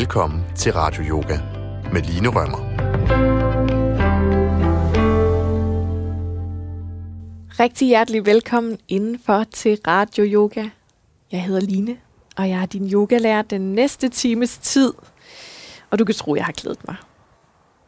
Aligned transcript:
Velkommen 0.00 0.44
til 0.56 0.72
Radio 0.72 1.02
Yoga 1.02 1.38
med 1.92 2.02
Line 2.02 2.28
Rømmer. 2.28 2.58
Rigtig 7.60 7.88
hjertelig 7.88 8.26
velkommen 8.26 8.78
indenfor 8.88 9.44
til 9.44 9.78
Radio 9.86 10.24
Yoga. 10.24 10.68
Jeg 11.32 11.44
hedder 11.44 11.60
Line, 11.60 11.96
og 12.36 12.48
jeg 12.48 12.62
er 12.62 12.66
din 12.66 12.92
yogalærer 12.92 13.42
den 13.42 13.72
næste 13.72 14.08
times 14.08 14.58
tid. 14.58 14.92
Og 15.90 15.98
du 15.98 16.04
kan 16.04 16.14
tro, 16.14 16.34
jeg 16.34 16.44
har 16.44 16.52
glædet 16.52 16.88
mig. 16.88 16.96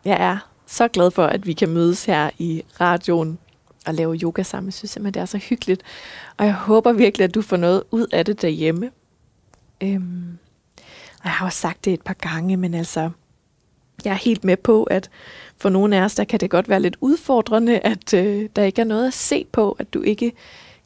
Jeg 0.05 0.17
er 0.21 0.49
så 0.67 0.89
glad 0.89 1.11
for, 1.11 1.25
at 1.25 1.47
vi 1.47 1.53
kan 1.53 1.69
mødes 1.69 2.05
her 2.05 2.31
i 2.39 2.63
radioen 2.81 3.39
og 3.87 3.95
lave 3.95 4.17
yoga 4.17 4.43
sammen. 4.43 4.69
Jeg 4.69 4.75
synes 4.75 4.91
simpelthen, 4.91 5.15
det 5.15 5.21
er 5.21 5.27
så 5.27 5.39
hyggeligt. 5.39 5.83
Og 6.37 6.47
jeg 6.47 6.55
håber 6.55 6.93
virkelig, 6.93 7.25
at 7.25 7.35
du 7.35 7.43
får 7.43 7.57
noget 7.57 7.83
ud 7.91 8.07
af 8.13 8.25
det 8.25 8.43
derhjemme. 8.43 8.91
Øhm, 9.83 10.39
og 11.22 11.26
jeg 11.29 11.32
har 11.32 11.46
også 11.46 11.58
sagt 11.58 11.85
det 11.85 11.93
et 11.93 12.03
par 12.03 12.14
gange, 12.14 12.57
men 12.57 12.75
altså, 12.75 13.11
jeg 14.04 14.11
er 14.11 14.14
helt 14.14 14.44
med 14.44 14.57
på, 14.57 14.85
at 14.85 15.11
for 15.57 15.68
nogle 15.68 15.96
af 15.96 16.03
os, 16.03 16.14
der 16.14 16.25
kan 16.25 16.40
det 16.40 16.50
godt 16.50 16.68
være 16.68 16.80
lidt 16.80 16.96
udfordrende, 17.00 17.79
at 17.79 18.14
øh, 18.14 18.49
der 18.57 18.63
ikke 18.63 18.80
er 18.80 18.85
noget 18.85 19.07
at 19.07 19.14
se 19.14 19.46
på, 19.53 19.77
at 19.79 19.94
du 19.94 20.03
ikke 20.03 20.32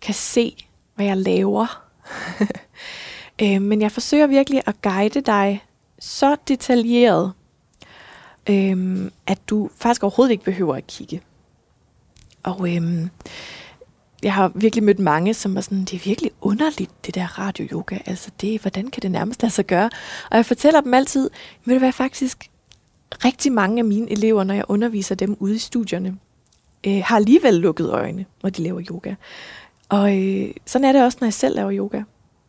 kan 0.01 0.15
se, 0.15 0.57
hvad 0.95 1.07
jeg 1.07 1.17
laver. 1.17 1.83
øh, 3.43 3.63
men 3.63 3.83
jeg 3.83 3.93
forsøger 3.93 4.27
virkelig 4.27 4.63
at 4.67 4.83
guide 4.83 5.21
dig 5.21 5.65
så 5.99 6.37
detaljeret, 6.49 7.33
øh, 8.51 9.11
at 9.27 9.39
du 9.49 9.71
faktisk 9.77 10.03
overhovedet 10.03 10.33
ikke 10.33 10.45
behøver 10.45 10.77
at 10.77 10.87
kigge. 10.87 11.21
Og 12.43 12.77
øh, 12.77 13.07
jeg 14.27 14.35
har 14.35 14.53
virkelig 14.55 14.85
mødt 14.85 14.99
mange, 14.99 15.35
som 15.35 15.57
er 15.57 15.61
sådan, 15.61 15.85
det 15.85 15.95
er 15.95 16.05
virkelig 16.05 16.31
underligt, 16.41 17.07
det 17.07 17.15
der 17.15 17.39
radio-yoga. 17.39 17.99
Altså, 18.07 18.31
det, 18.41 18.61
hvordan 18.61 18.87
kan 18.87 19.03
det 19.03 19.11
nærmest 19.11 19.43
lade 19.43 19.53
sig 19.53 19.67
gøre? 19.67 19.91
Og 20.31 20.37
jeg 20.37 20.47
fortæller 20.47 20.81
dem 20.81 20.95
altid, 20.95 21.31
vil 21.65 21.75
det 21.75 21.83
være 21.83 21.93
faktisk 21.93 22.51
rigtig 23.25 23.53
mange 23.53 23.79
af 23.79 23.85
mine 23.85 24.11
elever, 24.11 24.45
når 24.45 24.55
jeg 24.55 24.65
underviser 24.69 25.15
dem 25.15 25.37
ude 25.41 25.55
i 25.55 25.59
studierne, 25.59 26.19
øh, 26.87 27.03
har 27.05 27.17
alligevel 27.17 27.55
lukket 27.55 27.91
øjne, 27.91 28.27
når 28.43 28.51
de 28.51 28.63
laver 28.63 28.83
yoga. 28.91 29.15
Og 29.89 30.19
øh, 30.19 30.51
sådan 30.67 30.85
er 30.85 30.93
det 30.93 31.05
også, 31.05 31.19
når 31.21 31.27
jeg 31.27 31.35
selv 31.35 31.57
laver 31.57 31.73
yoga. 31.77 32.03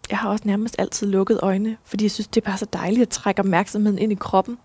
Jeg 0.10 0.18
har 0.18 0.30
også 0.30 0.44
nærmest 0.48 0.76
altid 0.80 1.08
lukket 1.08 1.40
øjne, 1.42 1.78
fordi 1.86 2.04
jeg 2.06 2.12
synes, 2.12 2.28
det 2.28 2.42
er 2.42 2.46
bare 2.46 2.58
så 2.58 2.68
dejligt 2.74 3.02
at 3.02 3.10
trække 3.10 3.40
opmærksomheden 3.40 4.00
ind 4.00 4.12
i 4.12 4.16
kroppen. 4.16 4.58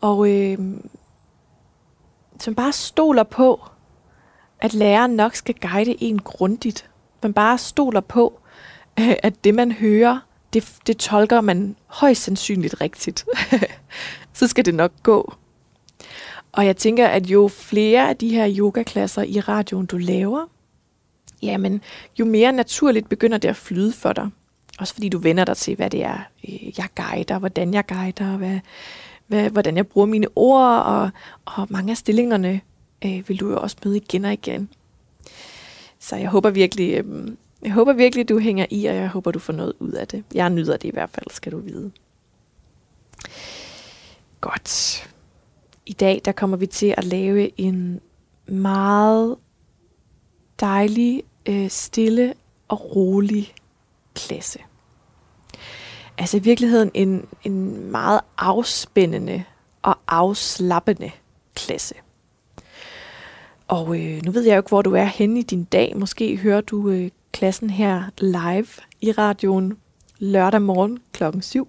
Og 0.00 0.30
øh, 0.30 0.58
som 2.40 2.54
bare 2.54 2.72
stoler 2.72 3.22
på, 3.22 3.68
at 4.60 4.74
læreren 4.74 5.10
nok 5.10 5.34
skal 5.34 5.54
guide 5.60 6.02
en 6.02 6.18
grundigt. 6.18 6.90
Man 7.22 7.32
bare 7.32 7.58
stoler 7.58 8.00
på, 8.00 8.40
øh, 9.00 9.14
at 9.22 9.44
det 9.44 9.54
man 9.54 9.72
hører, 9.72 10.20
det, 10.52 10.74
det 10.86 10.96
tolker 10.96 11.40
man 11.40 11.76
højst 11.86 12.22
sandsynligt 12.22 12.80
rigtigt. 12.80 13.24
så 14.38 14.46
skal 14.46 14.64
det 14.64 14.74
nok 14.74 14.92
gå. 15.02 15.34
Og 16.52 16.66
jeg 16.66 16.76
tænker, 16.76 17.06
at 17.06 17.26
jo 17.26 17.48
flere 17.48 18.08
af 18.08 18.16
de 18.16 18.28
her 18.28 18.54
yogaklasser 18.58 19.22
i 19.22 19.40
radioen, 19.40 19.86
du 19.86 19.98
laver, 19.98 20.46
jamen, 21.42 21.80
jo 22.18 22.24
mere 22.24 22.52
naturligt 22.52 23.08
begynder 23.08 23.38
det 23.38 23.48
at 23.48 23.56
flyde 23.56 23.92
for 23.92 24.12
dig. 24.12 24.28
Også 24.78 24.94
fordi 24.94 25.08
du 25.08 25.18
vender 25.18 25.44
dig 25.44 25.56
til, 25.56 25.76
hvad 25.76 25.90
det 25.90 26.04
er, 26.04 26.18
øh, 26.48 26.78
jeg 26.78 26.88
guider, 26.94 27.38
hvordan 27.38 27.74
jeg 27.74 27.86
guider, 27.86 28.36
hvad, 28.36 28.58
hvad, 29.26 29.50
hvordan 29.50 29.76
jeg 29.76 29.86
bruger 29.86 30.06
mine 30.06 30.26
ord, 30.36 30.82
og, 30.82 31.10
og 31.44 31.66
mange 31.70 31.90
af 31.90 31.96
stillingerne 31.96 32.60
øh, 33.04 33.28
vil 33.28 33.40
du 33.40 33.50
jo 33.50 33.60
også 33.60 33.76
møde 33.84 33.96
igen 33.96 34.24
og 34.24 34.32
igen. 34.32 34.68
Så 35.98 36.16
jeg 36.16 36.28
håber 36.28 36.50
virkelig, 36.50 37.04
øh, 37.04 37.28
jeg 37.62 37.72
håber 37.72 37.92
virkelig, 37.92 38.28
du 38.28 38.38
hænger 38.38 38.66
i, 38.70 38.86
og 38.86 38.94
jeg 38.94 39.08
håber, 39.08 39.30
du 39.30 39.38
får 39.38 39.52
noget 39.52 39.72
ud 39.78 39.92
af 39.92 40.08
det. 40.08 40.24
Jeg 40.34 40.50
nyder 40.50 40.76
det 40.76 40.88
i 40.88 40.92
hvert 40.92 41.10
fald, 41.10 41.26
skal 41.30 41.52
du 41.52 41.58
vide. 41.58 41.90
Godt. 44.40 45.04
I 45.86 45.92
dag 45.92 46.20
der 46.24 46.32
kommer 46.32 46.56
vi 46.56 46.66
til 46.66 46.94
at 46.96 47.04
lave 47.04 47.60
en 47.60 48.00
meget 48.46 49.36
dejlig, 50.60 51.22
øh, 51.46 51.70
stille 51.70 52.34
og 52.68 52.96
rolig 52.96 53.54
klasse. 54.14 54.58
Altså 56.18 56.36
i 56.36 56.40
virkeligheden 56.40 56.90
en, 56.94 57.28
en 57.44 57.90
meget 57.90 58.20
afspændende 58.38 59.44
og 59.82 59.98
afslappende 60.08 61.10
klasse. 61.54 61.94
Og 63.68 64.00
øh, 64.00 64.24
nu 64.24 64.30
ved 64.30 64.42
jeg 64.42 64.54
jo 64.54 64.58
ikke, 64.58 64.68
hvor 64.68 64.82
du 64.82 64.94
er 64.94 65.04
henne 65.04 65.40
i 65.40 65.42
din 65.42 65.64
dag. 65.64 65.96
Måske 65.96 66.36
hører 66.36 66.60
du 66.60 66.88
øh, 66.88 67.10
klassen 67.32 67.70
her 67.70 68.02
live 68.18 68.66
i 69.00 69.12
radioen 69.12 69.78
lørdag 70.18 70.62
morgen 70.62 70.98
klokken 71.12 71.42
7. 71.42 71.68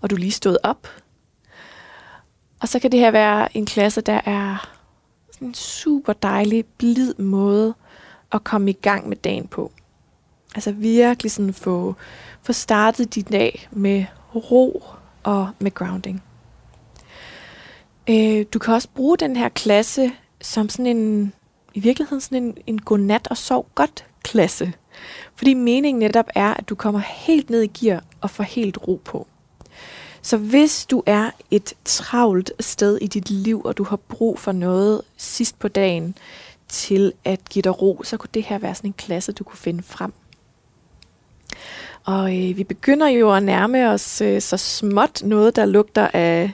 Og 0.00 0.10
du 0.10 0.14
er 0.14 0.18
lige 0.18 0.30
stået 0.30 0.58
op. 0.62 0.88
Og 2.60 2.68
så 2.68 2.78
kan 2.78 2.92
det 2.92 3.00
her 3.00 3.10
være 3.10 3.56
en 3.56 3.66
klasse, 3.66 4.00
der 4.00 4.20
er 4.24 4.70
sådan 5.32 5.48
en 5.48 5.54
super 5.54 6.12
dejlig, 6.12 6.64
blid 6.78 7.14
måde 7.14 7.74
at 8.32 8.44
komme 8.44 8.70
i 8.70 8.78
gang 8.82 9.08
med 9.08 9.16
dagen 9.16 9.46
på. 9.46 9.72
Altså 10.54 10.72
virkelig 10.72 11.32
sådan 11.32 11.54
få, 11.54 11.94
få 12.42 12.52
startet 12.52 13.14
din 13.14 13.24
dag 13.24 13.68
med 13.70 14.04
ro 14.34 14.84
og 15.22 15.50
med 15.58 15.74
grounding. 15.74 16.22
Øh, 18.10 18.44
du 18.52 18.58
kan 18.58 18.74
også 18.74 18.88
bruge 18.94 19.16
den 19.16 19.36
her 19.36 19.48
klasse 19.48 20.12
som 20.40 20.68
sådan 20.68 20.96
en, 20.96 21.32
i 21.74 21.80
virkeligheden 21.80 22.20
sådan 22.20 22.42
en, 22.42 22.56
en 22.66 22.80
godnat 22.80 23.28
og 23.30 23.36
sov 23.36 23.66
godt 23.74 24.04
klasse. 24.22 24.72
Fordi 25.34 25.54
meningen 25.54 25.98
netop 25.98 26.26
er, 26.34 26.54
at 26.54 26.68
du 26.68 26.74
kommer 26.74 27.00
helt 27.00 27.50
ned 27.50 27.62
i 27.62 27.66
gear 27.66 28.04
og 28.20 28.30
får 28.30 28.44
helt 28.44 28.78
ro 28.88 29.00
på. 29.04 29.26
Så 30.22 30.36
hvis 30.36 30.86
du 30.86 31.02
er 31.06 31.30
et 31.50 31.74
travlt 31.84 32.52
sted 32.60 32.98
i 33.00 33.06
dit 33.06 33.30
liv, 33.30 33.62
og 33.64 33.78
du 33.78 33.84
har 33.84 33.96
brug 33.96 34.38
for 34.38 34.52
noget 34.52 35.02
sidst 35.16 35.58
på 35.58 35.68
dagen 35.68 36.14
til 36.68 37.12
at 37.24 37.40
give 37.50 37.62
dig 37.62 37.82
ro, 37.82 38.00
så 38.04 38.16
kunne 38.16 38.30
det 38.34 38.42
her 38.42 38.58
være 38.58 38.74
sådan 38.74 38.88
en 38.88 38.94
klasse, 38.98 39.32
du 39.32 39.44
kunne 39.44 39.58
finde 39.58 39.82
frem. 39.82 40.12
Og 42.04 42.36
øh, 42.38 42.56
vi 42.56 42.64
begynder 42.64 43.08
jo 43.08 43.34
at 43.34 43.42
nærme 43.42 43.88
os 43.88 44.20
øh, 44.20 44.40
så 44.40 44.56
småt 44.56 45.22
noget, 45.24 45.56
der 45.56 45.64
lugter 45.64 46.08
af 46.12 46.52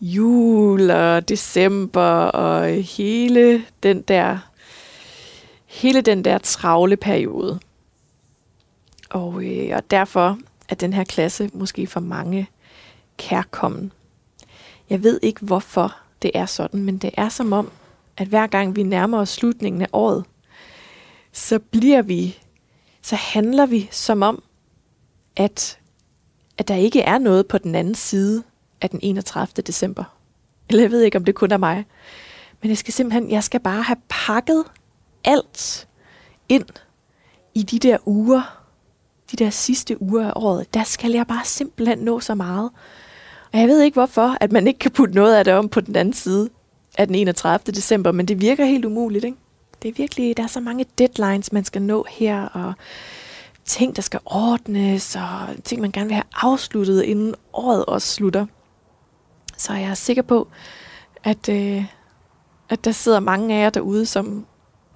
jul 0.00 0.90
og 0.90 1.28
december 1.28 2.10
og 2.22 2.68
hele 2.68 3.64
den 3.82 4.02
der 4.02 4.38
hele 5.68 6.00
den 6.00 6.24
der 6.24 6.38
travle 6.38 6.96
periode. 6.96 7.60
Og, 9.10 9.44
øh, 9.44 9.76
og 9.76 9.90
derfor 9.90 10.38
er 10.68 10.74
den 10.74 10.92
her 10.92 11.04
klasse 11.04 11.50
måske 11.52 11.86
for 11.86 12.00
mange 12.00 12.48
kærkommen. 13.16 13.92
Jeg 14.90 15.02
ved 15.02 15.20
ikke, 15.22 15.44
hvorfor 15.44 15.96
det 16.22 16.30
er 16.34 16.46
sådan, 16.46 16.82
men 16.82 16.98
det 16.98 17.10
er 17.14 17.28
som 17.28 17.52
om, 17.52 17.70
at 18.16 18.28
hver 18.28 18.46
gang 18.46 18.76
vi 18.76 18.82
nærmer 18.82 19.18
os 19.18 19.28
slutningen 19.28 19.82
af 19.82 19.88
året, 19.92 20.24
så 21.32 21.58
bliver 21.58 22.02
vi, 22.02 22.38
så 23.02 23.16
handler 23.16 23.66
vi 23.66 23.88
som 23.90 24.22
om, 24.22 24.42
at, 25.36 25.78
at 26.58 26.68
der 26.68 26.74
ikke 26.74 27.00
er 27.00 27.18
noget 27.18 27.46
på 27.46 27.58
den 27.58 27.74
anden 27.74 27.94
side 27.94 28.42
af 28.80 28.90
den 28.90 29.00
31. 29.02 29.62
december. 29.66 30.04
Eller 30.68 30.82
jeg 30.82 30.90
ved 30.90 31.02
ikke, 31.02 31.18
om 31.18 31.24
det 31.24 31.34
kun 31.34 31.50
er 31.50 31.56
mig. 31.56 31.86
Men 32.62 32.68
jeg 32.68 32.78
skal 32.78 32.94
simpelthen, 32.94 33.30
jeg 33.30 33.44
skal 33.44 33.60
bare 33.60 33.82
have 33.82 33.96
pakket 34.08 34.64
alt 35.24 35.88
ind 36.48 36.66
i 37.54 37.62
de 37.62 37.78
der 37.78 37.98
uger, 38.06 38.64
de 39.30 39.36
der 39.36 39.50
sidste 39.50 40.02
uger 40.02 40.26
af 40.26 40.32
året. 40.36 40.74
Der 40.74 40.84
skal 40.84 41.10
jeg 41.10 41.26
bare 41.26 41.44
simpelthen 41.44 41.98
nå 41.98 42.20
så 42.20 42.34
meget. 42.34 42.70
Og 43.52 43.58
jeg 43.58 43.68
ved 43.68 43.82
ikke 43.82 43.94
hvorfor, 43.94 44.36
at 44.40 44.52
man 44.52 44.66
ikke 44.66 44.78
kan 44.78 44.90
putte 44.90 45.14
noget 45.14 45.34
af 45.34 45.44
det 45.44 45.54
om 45.54 45.68
på 45.68 45.80
den 45.80 45.96
anden 45.96 46.14
side 46.14 46.48
af 46.98 47.06
den 47.06 47.16
31. 47.16 47.72
december, 47.74 48.12
men 48.12 48.28
det 48.28 48.40
virker 48.40 48.64
helt 48.64 48.84
umuligt, 48.84 49.24
ikke? 49.24 49.38
Det 49.82 49.88
er 49.88 49.92
virkelig, 49.92 50.36
der 50.36 50.42
er 50.42 50.46
så 50.46 50.60
mange 50.60 50.86
deadlines, 50.98 51.52
man 51.52 51.64
skal 51.64 51.82
nå 51.82 52.06
her, 52.10 52.42
og 52.42 52.72
ting, 53.64 53.96
der 53.96 54.02
skal 54.02 54.20
ordnes, 54.24 55.16
og 55.16 55.64
ting, 55.64 55.80
man 55.80 55.92
gerne 55.92 56.06
vil 56.06 56.14
have 56.14 56.24
afsluttet, 56.34 57.02
inden 57.02 57.34
året 57.52 57.84
også 57.84 58.08
slutter. 58.08 58.46
Så 59.58 59.72
jeg 59.72 59.90
er 59.90 59.94
sikker 59.94 60.22
på, 60.22 60.48
at, 61.24 61.48
øh, 61.48 61.84
at 62.68 62.84
der 62.84 62.92
sidder 62.92 63.20
mange 63.20 63.54
af 63.54 63.62
jer 63.62 63.70
derude, 63.70 64.06
som, 64.06 64.46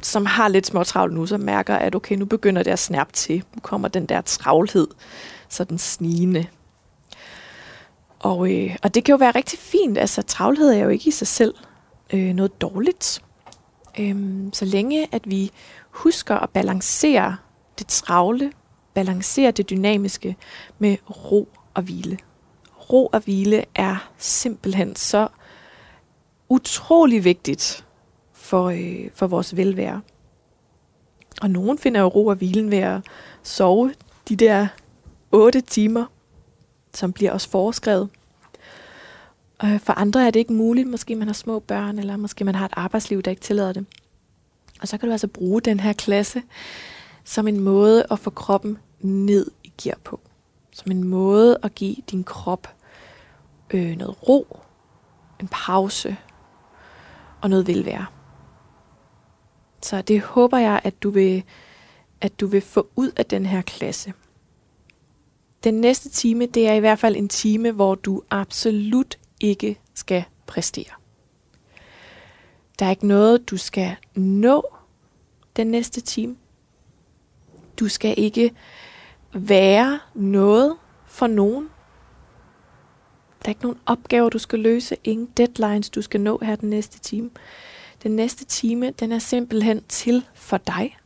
som 0.02 0.26
har 0.26 0.48
lidt 0.48 0.66
små 0.66 0.84
travlt 0.84 1.14
nu, 1.14 1.26
som 1.26 1.40
mærker, 1.40 1.76
at 1.76 1.94
okay, 1.94 2.16
nu 2.16 2.24
begynder 2.24 2.62
det 2.62 2.70
at 2.70 2.78
snærpe 2.78 3.12
til. 3.12 3.44
Nu 3.54 3.60
kommer 3.60 3.88
den 3.88 4.06
der 4.06 4.20
travlhed, 4.20 4.88
så 5.48 5.64
den 5.64 5.78
snigende. 5.78 6.46
Og, 8.18 8.52
øh, 8.52 8.76
og 8.82 8.94
det 8.94 9.04
kan 9.04 9.12
jo 9.12 9.16
være 9.16 9.30
rigtig 9.30 9.58
fint. 9.58 9.98
Altså, 9.98 10.22
travlhed 10.22 10.70
er 10.72 10.78
jo 10.78 10.88
ikke 10.88 11.08
i 11.08 11.10
sig 11.10 11.26
selv 11.26 11.54
øh, 12.12 12.34
noget 12.34 12.60
dårligt. 12.60 13.22
Øhm, 13.98 14.50
så 14.52 14.64
længe 14.64 15.08
at 15.12 15.30
vi 15.30 15.50
husker 15.90 16.34
at 16.34 16.50
balancere 16.50 17.36
det 17.78 17.86
travle, 17.86 18.52
balancere 18.94 19.50
det 19.50 19.70
dynamiske 19.70 20.36
med 20.78 20.96
ro 21.10 21.48
og 21.74 21.82
hvile 21.82 22.18
ro 22.92 23.06
og 23.06 23.20
hvile 23.20 23.64
er 23.74 24.10
simpelthen 24.18 24.96
så 24.96 25.28
utrolig 26.48 27.24
vigtigt 27.24 27.84
for, 28.32 28.68
øh, 28.68 29.10
for 29.14 29.26
vores 29.26 29.56
velvære. 29.56 30.00
Og 31.42 31.50
nogen 31.50 31.78
finder 31.78 32.00
jo 32.00 32.06
ro 32.06 32.26
og 32.26 32.34
hvilen 32.34 32.70
ved 32.70 32.78
at 32.78 33.00
sove 33.42 33.94
de 34.28 34.36
der 34.36 34.66
8 35.32 35.60
timer. 35.60 36.06
som 36.94 37.12
bliver 37.12 37.32
også 37.32 37.50
foreskrevet. 37.50 38.08
Og 39.58 39.80
for 39.80 39.92
andre 39.92 40.26
er 40.26 40.30
det 40.30 40.40
ikke 40.40 40.52
muligt. 40.52 40.88
Måske 40.88 41.14
man 41.16 41.28
har 41.28 41.34
små 41.34 41.58
børn, 41.58 41.98
eller 41.98 42.16
måske 42.16 42.44
man 42.44 42.54
har 42.54 42.64
et 42.64 42.72
arbejdsliv, 42.76 43.22
der 43.22 43.30
ikke 43.30 43.42
tillader 43.42 43.72
det. 43.72 43.86
Og 44.80 44.88
så 44.88 44.98
kan 44.98 45.08
du 45.08 45.12
altså 45.12 45.26
bruge 45.26 45.60
den 45.60 45.80
her 45.80 45.92
klasse 45.92 46.42
som 47.24 47.48
en 47.48 47.60
måde 47.60 48.06
at 48.10 48.18
få 48.18 48.30
kroppen 48.30 48.78
ned 49.00 49.50
i 49.64 49.72
gear 49.82 49.98
på. 50.04 50.20
Som 50.72 50.92
en 50.92 51.04
måde 51.04 51.58
at 51.62 51.74
give 51.74 51.96
din 52.10 52.24
krop 52.24 52.68
øh, 53.74 53.96
noget 53.96 54.28
ro, 54.28 54.60
en 55.40 55.48
pause 55.48 56.16
og 57.40 57.50
noget 57.50 57.66
velvære. 57.66 58.06
Så 59.82 60.02
det 60.02 60.20
håber 60.20 60.58
jeg, 60.58 60.80
at 60.84 61.02
du 61.02 61.10
vil, 61.10 61.42
at 62.20 62.40
du 62.40 62.46
vil 62.46 62.60
få 62.60 62.88
ud 62.96 63.10
af 63.16 63.26
den 63.26 63.46
her 63.46 63.62
klasse. 63.62 64.12
Den 65.64 65.74
næste 65.74 66.08
time, 66.08 66.46
det 66.46 66.68
er 66.68 66.72
i 66.72 66.80
hvert 66.80 66.98
fald 66.98 67.16
en 67.16 67.28
time, 67.28 67.70
hvor 67.70 67.94
du 67.94 68.22
absolut 68.30 69.18
ikke 69.40 69.80
skal 69.94 70.24
præstere. 70.46 70.92
Der 72.78 72.86
er 72.86 72.90
ikke 72.90 73.06
noget, 73.06 73.50
du 73.50 73.56
skal 73.56 73.96
nå 74.14 74.74
den 75.56 75.66
næste 75.66 76.00
time. 76.00 76.36
Du 77.76 77.88
skal 77.88 78.14
ikke 78.18 78.54
være 79.34 80.00
noget 80.14 80.76
for 81.06 81.26
nogen. 81.26 81.68
Der 83.42 83.48
er 83.48 83.50
ikke 83.50 83.62
nogen 83.62 83.78
opgaver, 83.86 84.28
du 84.28 84.38
skal 84.38 84.58
løse. 84.58 84.96
Ingen 85.04 85.26
deadlines, 85.36 85.90
du 85.90 86.02
skal 86.02 86.20
nå 86.20 86.38
her 86.42 86.56
den 86.56 86.70
næste 86.70 86.98
time. 86.98 87.30
Den 88.02 88.16
næste 88.16 88.44
time, 88.44 88.90
den 88.90 89.12
er 89.12 89.18
simpelthen 89.18 89.84
til 89.88 90.26
for 90.34 90.56
dig. 90.56 90.96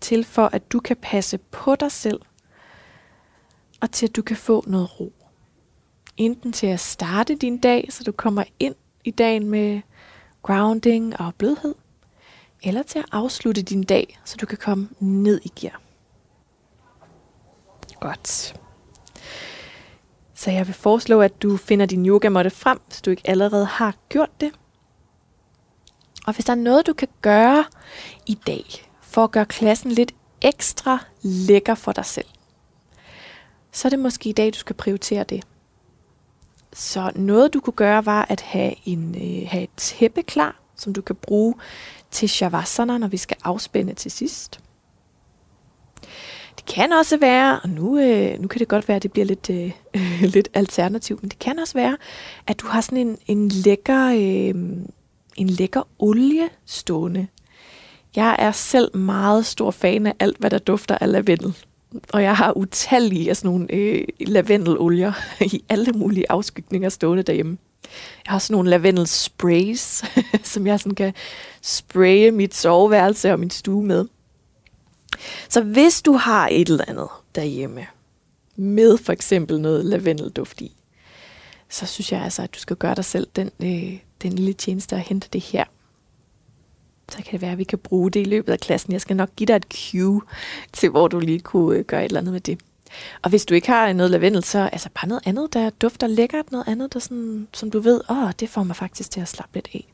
Til 0.00 0.24
for, 0.24 0.46
at 0.46 0.72
du 0.72 0.80
kan 0.80 0.96
passe 0.96 1.38
på 1.38 1.74
dig 1.74 1.92
selv. 1.92 2.20
Og 3.80 3.90
til, 3.90 4.06
at 4.06 4.16
du 4.16 4.22
kan 4.22 4.36
få 4.36 4.64
noget 4.66 5.00
ro. 5.00 5.12
Enten 6.16 6.52
til 6.52 6.66
at 6.66 6.80
starte 6.80 7.34
din 7.34 7.58
dag, 7.58 7.88
så 7.90 8.04
du 8.04 8.12
kommer 8.12 8.44
ind 8.58 8.74
i 9.04 9.10
dagen 9.10 9.48
med 9.48 9.80
grounding 10.42 11.20
og 11.20 11.34
blødhed. 11.34 11.74
Eller 12.62 12.82
til 12.82 12.98
at 12.98 13.04
afslutte 13.12 13.62
din 13.62 13.82
dag, 13.82 14.20
så 14.24 14.36
du 14.36 14.46
kan 14.46 14.58
komme 14.58 14.88
ned 15.00 15.40
i 15.44 15.52
gear. 15.60 15.80
Godt. 18.00 18.54
Så 20.44 20.50
jeg 20.50 20.66
vil 20.66 20.74
foreslå, 20.74 21.20
at 21.20 21.42
du 21.42 21.56
finder 21.56 21.86
din 21.86 22.06
yogamåtte 22.06 22.50
frem, 22.50 22.80
hvis 22.86 23.00
du 23.02 23.10
ikke 23.10 23.22
allerede 23.24 23.66
har 23.66 23.94
gjort 24.08 24.40
det. 24.40 24.52
Og 26.26 26.34
hvis 26.34 26.44
der 26.44 26.52
er 26.52 26.56
noget, 26.56 26.86
du 26.86 26.92
kan 26.92 27.08
gøre 27.22 27.64
i 28.26 28.34
dag, 28.46 28.64
for 29.00 29.24
at 29.24 29.30
gøre 29.30 29.46
klassen 29.46 29.90
lidt 29.90 30.14
ekstra 30.42 31.04
lækker 31.22 31.74
for 31.74 31.92
dig 31.92 32.04
selv, 32.04 32.26
så 33.72 33.88
er 33.88 33.90
det 33.90 33.98
måske 33.98 34.28
i 34.28 34.32
dag, 34.32 34.52
du 34.54 34.58
skal 34.58 34.76
prioritere 34.76 35.24
det. 35.24 35.44
Så 36.72 37.12
noget, 37.14 37.54
du 37.54 37.60
kunne 37.60 37.74
gøre, 37.74 38.06
var 38.06 38.26
at 38.28 38.40
have, 38.40 38.74
en, 38.84 39.14
øh, 39.14 39.48
have 39.48 39.62
et 39.62 39.70
tæppe 39.76 40.22
klar, 40.22 40.60
som 40.76 40.92
du 40.92 41.02
kan 41.02 41.16
bruge 41.16 41.54
til 42.10 42.28
shavasana, 42.28 42.98
når 42.98 43.08
vi 43.08 43.16
skal 43.16 43.36
afspænde 43.44 43.94
til 43.94 44.10
sidst. 44.10 44.60
Det 46.56 46.66
kan 46.74 46.92
også 46.92 47.16
være, 47.16 47.60
og 47.60 47.68
nu, 47.68 47.98
øh, 47.98 48.40
nu 48.40 48.48
kan 48.48 48.58
det 48.58 48.68
godt 48.68 48.88
være, 48.88 48.96
at 48.96 49.02
det 49.02 49.12
bliver 49.12 49.24
lidt, 49.24 49.50
øh, 49.50 49.72
lidt 50.34 50.48
alternativt, 50.54 51.22
men 51.22 51.28
det 51.28 51.38
kan 51.38 51.58
også 51.58 51.74
være, 51.74 51.96
at 52.46 52.60
du 52.60 52.66
har 52.66 52.80
sådan 52.80 52.98
en, 52.98 53.18
en 53.26 53.48
lækker, 53.48 54.06
øh, 54.06 54.54
en 55.36 55.48
lækker 55.48 55.82
olie 55.98 56.48
stående. 56.66 57.26
Jeg 58.16 58.36
er 58.38 58.52
selv 58.52 58.96
meget 58.96 59.46
stor 59.46 59.70
fan 59.70 60.06
af 60.06 60.14
alt, 60.20 60.38
hvad 60.38 60.50
der 60.50 60.58
dufter 60.58 60.98
af 61.00 61.12
lavendel. 61.12 61.54
Og 62.12 62.22
jeg 62.22 62.36
har 62.36 62.56
utallige 62.56 63.30
af 63.30 63.36
sådan 63.36 63.50
nogle 63.50 63.72
øh, 63.72 64.04
lavendelolier 64.20 65.12
i 65.54 65.64
alle 65.68 65.92
mulige 65.92 66.30
afskygninger 66.30 66.88
stående 66.88 67.22
derhjemme. 67.22 67.58
Jeg 68.26 68.32
har 68.32 68.38
sådan 68.38 68.54
nogle 68.54 68.70
lavendel 68.70 69.06
sprays, 69.06 70.04
som 70.52 70.66
jeg 70.66 70.80
sådan 70.80 70.94
kan 70.94 71.12
spraye 71.62 72.30
mit 72.30 72.54
soveværelse 72.54 73.32
og 73.32 73.40
min 73.40 73.50
stue 73.50 73.84
med. 73.84 74.06
Så 75.48 75.62
hvis 75.62 76.02
du 76.02 76.12
har 76.12 76.48
et 76.52 76.68
eller 76.68 76.84
andet 76.88 77.08
derhjemme, 77.34 77.86
med 78.56 78.98
for 78.98 79.12
eksempel 79.12 79.60
noget 79.60 79.84
lavendelduft 79.84 80.60
i, 80.60 80.76
så 81.68 81.86
synes 81.86 82.12
jeg 82.12 82.22
altså, 82.22 82.42
at 82.42 82.54
du 82.54 82.58
skal 82.58 82.76
gøre 82.76 82.94
dig 82.94 83.04
selv 83.04 83.26
den, 83.36 83.50
øh, 83.60 83.98
den 84.22 84.32
lille 84.32 84.52
tjeneste 84.52 84.94
og 84.94 85.00
hente 85.00 85.28
det 85.32 85.40
her. 85.40 85.64
Så 87.08 87.16
kan 87.16 87.32
det 87.32 87.42
være, 87.42 87.52
at 87.52 87.58
vi 87.58 87.64
kan 87.64 87.78
bruge 87.78 88.10
det 88.10 88.20
i 88.20 88.24
løbet 88.24 88.52
af 88.52 88.60
klassen. 88.60 88.92
Jeg 88.92 89.00
skal 89.00 89.16
nok 89.16 89.30
give 89.36 89.46
dig 89.46 89.56
et 89.56 89.66
cue 89.72 90.22
til, 90.72 90.90
hvor 90.90 91.08
du 91.08 91.18
lige 91.18 91.40
kunne 91.40 91.78
øh, 91.78 91.84
gøre 91.84 92.00
et 92.04 92.08
eller 92.08 92.20
andet 92.20 92.32
med 92.32 92.40
det. 92.40 92.60
Og 93.22 93.30
hvis 93.30 93.44
du 93.44 93.54
ikke 93.54 93.68
har 93.68 93.92
noget 93.92 94.10
lavendel, 94.10 94.44
så 94.44 94.58
altså 94.72 94.88
bare 94.94 95.08
noget 95.08 95.22
andet, 95.26 95.52
der 95.52 95.70
dufter 95.70 96.06
lækkert, 96.06 96.52
noget 96.52 96.68
andet, 96.68 96.94
der 96.94 97.00
sådan, 97.00 97.48
som 97.52 97.70
du 97.70 97.80
ved, 97.80 98.00
åh, 98.10 98.30
det 98.40 98.48
får 98.48 98.62
mig 98.62 98.76
faktisk 98.76 99.10
til 99.10 99.20
at 99.20 99.28
slappe 99.28 99.54
lidt 99.54 99.68
af. 99.74 99.92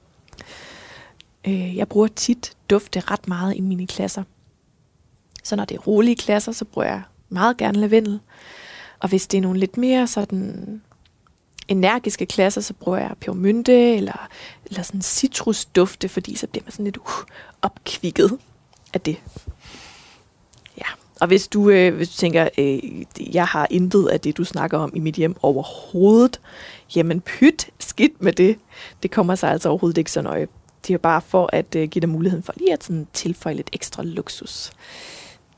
Øh, 1.46 1.76
jeg 1.76 1.88
bruger 1.88 2.06
tit 2.06 2.52
dufte 2.70 3.00
ret 3.00 3.28
meget 3.28 3.56
i 3.56 3.61
mine 3.61 3.87
klasser. 3.87 4.22
Så 5.43 5.57
når 5.57 5.65
det 5.65 5.75
er 5.75 5.81
rolige 5.81 6.17
klasser, 6.17 6.53
så 6.53 6.65
bruger 6.65 6.89
jeg 6.89 7.03
meget 7.29 7.57
gerne 7.57 7.79
lavendel. 7.79 8.21
Og 9.01 9.09
hvis 9.09 9.27
det 9.27 9.39
er 9.39 9.43
nogle 9.43 9.61
lidt 9.61 9.77
mere 9.77 10.07
sådan 10.07 10.81
energiske 11.69 12.27
klasser, 12.27 12.61
så 12.61 12.75
bruger 12.75 12.99
jeg 12.99 13.11
pebermynte 13.21 13.97
eller, 13.97 14.29
eller 14.67 14.83
sådan 14.83 15.03
citrusdufte, 15.03 16.09
fordi 16.09 16.35
så 16.35 16.47
bliver 16.47 16.65
man 16.65 16.73
sådan 16.73 16.85
lidt 16.85 16.97
uh, 16.97 17.25
opkvikket 17.63 18.39
af 18.95 19.01
det. 19.01 19.17
Ja, 20.79 20.85
og 21.21 21.27
hvis 21.27 21.49
du, 21.49 21.71
øh, 21.71 21.95
hvis 21.95 22.09
du 22.09 22.15
tænker, 22.15 22.49
øh, 22.59 22.79
jeg 23.35 23.47
har 23.47 23.67
intet 23.71 24.09
af 24.09 24.21
det, 24.21 24.37
du 24.37 24.45
snakker 24.45 24.79
om 24.79 24.93
i 24.95 24.99
mit 24.99 25.15
hjem 25.15 25.37
overhovedet, 25.43 26.41
jamen 26.97 27.21
pyt, 27.21 27.71
skidt 27.79 28.23
med 28.23 28.33
det. 28.33 28.59
Det 29.03 29.11
kommer 29.11 29.35
sig 29.35 29.51
altså 29.51 29.69
overhovedet 29.69 29.99
ikke 29.99 30.13
så 30.13 30.23
nøje. 30.23 30.49
Det 30.87 30.95
er 30.95 30.99
bare 30.99 31.21
for 31.21 31.51
at 31.53 31.75
øh, 31.77 31.89
give 31.89 32.01
dig 32.01 32.09
muligheden 32.09 32.43
for 32.43 32.53
lige 32.57 32.73
at 32.73 32.85
sådan, 32.85 33.07
tilføje 33.13 33.55
lidt 33.55 33.71
ekstra 33.73 34.03
luksus. 34.03 34.73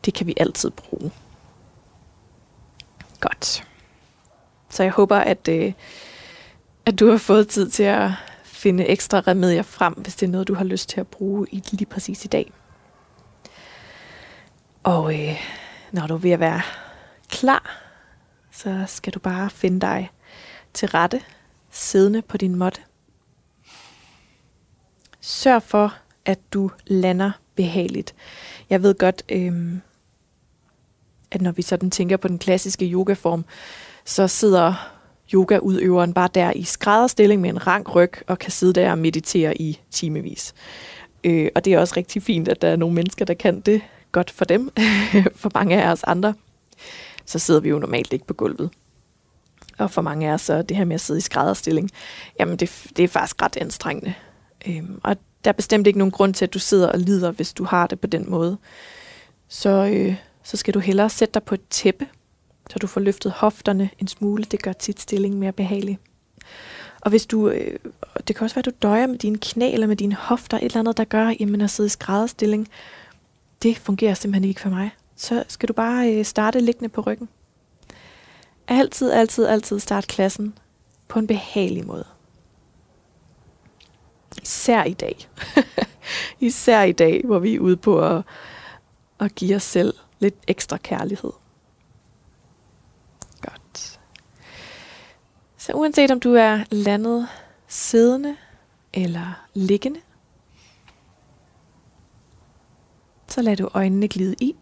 Det 0.04 0.14
kan 0.14 0.26
vi 0.26 0.34
altid 0.36 0.70
bruge. 0.70 1.12
Godt. 3.20 3.64
Så 4.70 4.82
jeg 4.82 4.92
håber, 4.92 5.16
at, 5.16 5.48
øh, 5.48 5.72
at 6.86 7.00
du 7.00 7.10
har 7.10 7.18
fået 7.18 7.48
tid 7.48 7.70
til 7.70 7.82
at 7.82 8.10
finde 8.44 8.86
ekstra 8.86 9.20
remedier 9.20 9.62
frem, 9.62 9.92
hvis 9.94 10.14
det 10.14 10.26
er 10.26 10.30
noget, 10.30 10.48
du 10.48 10.54
har 10.54 10.64
lyst 10.64 10.88
til 10.88 11.00
at 11.00 11.08
bruge 11.08 11.46
i 11.50 11.64
lige 11.70 11.86
præcis 11.86 12.24
i 12.24 12.28
dag. 12.28 12.52
Og 14.82 15.14
øh, 15.14 15.36
når 15.92 16.06
du 16.06 16.14
er 16.14 16.18
ved 16.18 16.30
at 16.30 16.40
være 16.40 16.62
klar, 17.28 17.82
så 18.50 18.84
skal 18.86 19.12
du 19.12 19.18
bare 19.18 19.50
finde 19.50 19.80
dig 19.80 20.10
til 20.72 20.88
rette, 20.88 21.20
siddende 21.70 22.22
på 22.22 22.36
din 22.36 22.54
måtte. 22.56 22.80
Sørg 25.20 25.62
for, 25.62 25.94
at 26.24 26.38
du 26.52 26.70
lander 26.86 27.30
behageligt. 27.54 28.14
Jeg 28.70 28.82
ved 28.82 28.94
godt, 28.94 29.22
øh, 29.28 29.78
at 31.32 31.42
når 31.42 31.52
vi 31.52 31.62
sådan 31.62 31.90
tænker 31.90 32.16
på 32.16 32.28
den 32.28 32.38
klassiske 32.38 32.86
yogaform, 32.86 33.44
så 34.04 34.28
sidder 34.28 34.74
yogaudøveren 35.34 36.14
bare 36.14 36.28
der 36.34 36.52
i 36.52 36.62
skrædderstilling 36.62 37.40
med 37.40 37.50
en 37.50 37.66
rank 37.66 37.94
ryg 37.94 38.12
og 38.26 38.38
kan 38.38 38.50
sidde 38.50 38.72
der 38.72 38.90
og 38.90 38.98
meditere 38.98 39.60
i 39.60 39.80
timevis. 39.90 40.54
Øh, 41.24 41.48
og 41.54 41.64
det 41.64 41.72
er 41.72 41.78
også 41.78 41.94
rigtig 41.96 42.22
fint, 42.22 42.48
at 42.48 42.62
der 42.62 42.68
er 42.68 42.76
nogle 42.76 42.94
mennesker, 42.94 43.24
der 43.24 43.34
kan 43.34 43.60
det 43.60 43.82
godt 44.12 44.30
for 44.30 44.44
dem. 44.44 44.70
for 45.42 45.50
mange 45.54 45.82
af 45.82 45.92
os 45.92 46.04
andre, 46.04 46.34
så 47.26 47.38
sidder 47.38 47.60
vi 47.60 47.68
jo 47.68 47.78
normalt 47.78 48.12
ikke 48.12 48.26
på 48.26 48.34
gulvet. 48.34 48.70
Og 49.78 49.90
for 49.90 50.02
mange 50.02 50.28
af 50.28 50.32
os, 50.32 50.40
så 50.40 50.62
det 50.62 50.76
her 50.76 50.84
med 50.84 50.94
at 50.94 51.00
sidde 51.00 51.18
i 51.18 51.20
skrædderstilling, 51.20 51.90
jamen 52.40 52.56
det, 52.56 52.86
det 52.96 53.02
er 53.02 53.08
faktisk 53.08 53.42
ret 53.42 53.56
anstrengende. 53.56 54.14
Øhm, 54.66 55.00
og 55.04 55.16
der 55.44 55.50
er 55.50 55.52
bestemt 55.52 55.86
ikke 55.86 55.98
nogen 55.98 56.12
grund 56.12 56.34
til, 56.34 56.44
at 56.44 56.54
du 56.54 56.58
sidder 56.58 56.88
og 56.88 56.98
lider, 56.98 57.30
hvis 57.30 57.52
du 57.52 57.64
har 57.64 57.86
det 57.86 58.00
på 58.00 58.06
den 58.06 58.30
måde. 58.30 58.58
Så, 59.48 59.90
øh, 59.92 60.14
så 60.42 60.56
skal 60.56 60.74
du 60.74 60.78
hellere 60.78 61.10
sætte 61.10 61.34
dig 61.34 61.42
på 61.42 61.54
et 61.54 61.68
tæppe, 61.70 62.06
så 62.70 62.78
du 62.78 62.86
får 62.86 63.00
løftet 63.00 63.32
hofterne 63.32 63.90
en 63.98 64.08
smule. 64.08 64.44
Det 64.44 64.62
gør 64.62 64.72
tit 64.72 65.00
stillingen 65.00 65.40
mere 65.40 65.52
behagelig. 65.52 65.98
Og 67.00 67.10
hvis 67.10 67.26
du, 67.26 67.48
øh, 67.48 67.78
det 68.28 68.36
kan 68.36 68.44
også 68.44 68.54
være, 68.54 68.60
at 68.60 68.64
du 68.64 68.70
døjer 68.82 69.06
med 69.06 69.18
dine 69.18 69.38
knæ 69.38 69.72
eller 69.72 69.86
med 69.86 69.96
dine 69.96 70.14
hofter, 70.14 70.56
et 70.56 70.64
eller 70.64 70.78
andet, 70.78 70.96
der 70.96 71.04
gør, 71.04 71.34
jamen 71.40 71.60
at 71.60 71.70
sidde 71.70 71.86
i 71.86 71.90
skrædderstilling, 71.90 72.68
det 73.62 73.78
fungerer 73.78 74.14
simpelthen 74.14 74.48
ikke 74.48 74.60
for 74.60 74.68
mig. 74.68 74.90
Så 75.16 75.44
skal 75.48 75.68
du 75.68 75.72
bare 75.72 76.12
øh, 76.12 76.24
starte 76.24 76.60
liggende 76.60 76.88
på 76.88 77.00
ryggen. 77.00 77.28
Altid, 78.68 79.10
altid, 79.10 79.46
altid 79.46 79.78
start 79.78 80.06
klassen 80.06 80.58
på 81.08 81.18
en 81.18 81.26
behagelig 81.26 81.86
måde. 81.86 82.04
Især 84.42 84.84
i 84.84 84.92
dag. 84.92 85.28
Især 86.40 86.82
i 86.82 86.92
dag, 86.92 87.22
hvor 87.24 87.38
vi 87.38 87.54
er 87.54 87.60
ude 87.60 87.76
på 87.76 88.00
at, 88.00 88.22
at 89.20 89.34
give 89.34 89.56
os 89.56 89.62
selv 89.62 89.94
lidt 90.22 90.34
ekstra 90.46 90.76
kærlighed. 90.76 91.32
Godt. 93.40 94.00
Så 95.56 95.72
uanset 95.72 96.10
om 96.10 96.20
du 96.20 96.34
er 96.34 96.64
landet 96.70 97.28
siddende 97.68 98.36
eller 98.92 99.46
liggende, 99.54 100.00
så 103.28 103.42
lad 103.42 103.56
du 103.56 103.68
øjnene 103.74 104.08
glide 104.08 104.34
i. 104.40 104.56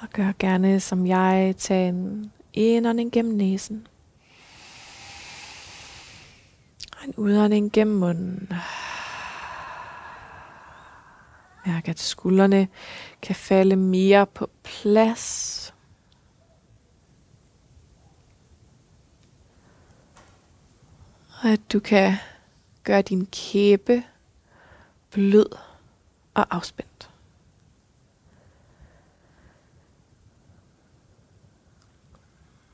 Og 0.00 0.08
gør 0.12 0.32
gerne 0.38 0.80
som 0.80 1.06
jeg, 1.06 1.54
tag 1.58 1.88
en 1.88 2.32
indånding 2.52 3.12
gennem 3.12 3.34
næsen. 3.34 3.86
En 7.08 7.14
udånding 7.16 7.72
gennem 7.72 7.96
munden. 7.96 8.52
Mærk, 11.66 11.88
at 11.88 11.98
skuldrene 11.98 12.68
kan 13.22 13.36
falde 13.36 13.76
mere 13.76 14.26
på 14.26 14.50
plads. 14.62 15.74
Og 21.42 21.50
at 21.50 21.60
du 21.72 21.80
kan 21.80 22.14
gøre 22.84 23.02
din 23.02 23.26
kæbe 23.26 24.02
blød 25.10 25.56
og 26.34 26.46
afspændt. 26.56 27.10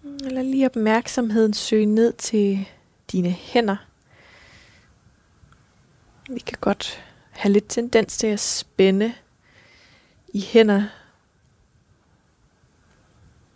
Eller 0.05 0.43
lige 0.43 0.67
opmærksomheden 0.67 1.55
søge 1.55 1.87
ned 1.87 2.12
til 2.12 2.69
dine 3.12 3.31
hænder. 3.31 3.76
Vi 6.31 6.38
kan 6.38 6.59
godt 6.61 7.04
have 7.31 7.52
lidt 7.52 7.69
tendens 7.69 8.19
til 8.19 8.26
at 8.26 8.40
spænde 8.40 9.14
i 10.28 10.40
hænder. 10.40 10.88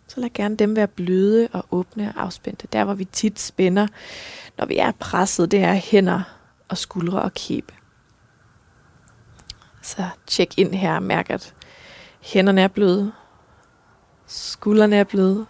Så 0.07 0.19
lad 0.19 0.29
gerne 0.33 0.55
dem 0.55 0.75
være 0.75 0.87
bløde 0.87 1.49
og 1.53 1.65
åbne 1.71 2.13
og 2.15 2.23
afspændte. 2.23 2.67
Der 2.67 2.83
hvor 2.83 2.93
vi 2.93 3.05
tit 3.05 3.39
spænder, 3.39 3.87
når 4.57 4.65
vi 4.65 4.77
er 4.77 4.91
presset, 4.91 5.51
det 5.51 5.59
er 5.59 5.73
hænder 5.73 6.21
og 6.67 6.77
skuldre 6.77 7.21
og 7.21 7.33
kæbe. 7.33 7.73
Så 9.81 10.09
tjek 10.27 10.57
ind 10.57 10.73
her 10.73 10.95
og 10.95 11.03
mærk, 11.03 11.29
at 11.29 11.55
hænderne 12.21 12.61
er 12.61 12.67
bløde, 12.67 13.11
skuldrene 14.27 14.95
er 14.95 15.03
bløde, 15.03 15.45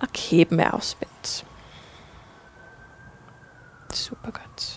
og 0.00 0.08
kæben 0.08 0.60
er 0.60 0.70
afspændt. 0.70 1.46
Super 3.94 4.30
godt. 4.30 4.75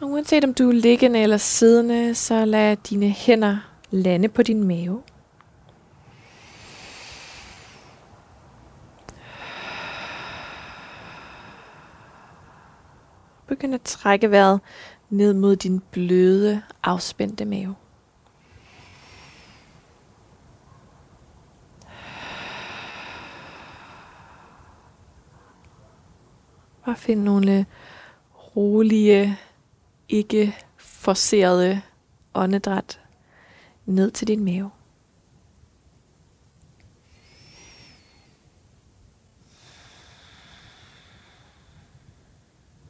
Og 0.00 0.10
uanset 0.10 0.44
om 0.44 0.54
du 0.54 0.68
er 0.68 0.72
liggende 0.72 1.20
eller 1.20 1.36
siddende, 1.36 2.14
så 2.14 2.44
lad 2.44 2.76
dine 2.76 3.08
hænder 3.08 3.58
lande 3.90 4.28
på 4.28 4.42
din 4.42 4.64
mave. 4.64 5.02
Begynd 13.46 13.74
at 13.74 13.82
trække 13.82 14.30
vejret 14.30 14.60
ned 15.10 15.34
mod 15.34 15.56
din 15.56 15.80
bløde, 15.80 16.62
afspændte 16.82 17.44
mave. 17.44 17.74
Og 26.82 26.96
find 26.96 27.22
nogle 27.22 27.66
rolige, 28.56 29.38
ikke 30.08 30.56
forcerede 30.76 31.82
åndedræt 32.34 33.00
ned 33.86 34.10
til 34.10 34.28
din 34.28 34.44
mave. 34.44 34.70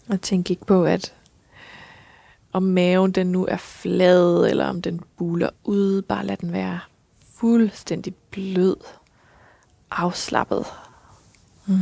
Og 0.09 0.21
tænk 0.21 0.51
ikke 0.51 0.65
på, 0.65 0.85
at 0.85 1.15
om 2.53 2.63
maven 2.63 3.13
den 3.13 3.27
nu 3.27 3.47
er 3.47 3.57
flad, 3.57 4.47
eller 4.51 4.67
om 4.67 4.83
den 4.83 5.01
buler 5.17 5.51
ud, 5.65 6.03
bare 6.03 6.27
lad 6.27 6.37
den 6.37 6.53
være 6.53 6.81
fuldstændig 7.35 8.15
blød, 8.15 8.77
afslappet. 9.91 10.67
Mm. 11.67 11.77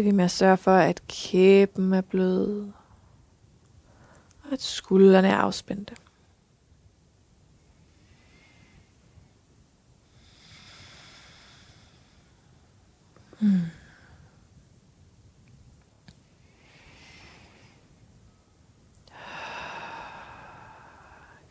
Det 0.00 0.06
vi 0.06 0.12
med 0.12 0.24
at 0.24 0.30
sørge 0.30 0.56
for, 0.56 0.76
at 0.76 1.02
kæben 1.08 1.92
er 1.92 2.00
blød, 2.00 2.70
og 4.42 4.52
at 4.52 4.62
skuldrene 4.62 5.28
er 5.28 5.36
afspændte. 5.36 5.94
Mm. 13.40 13.48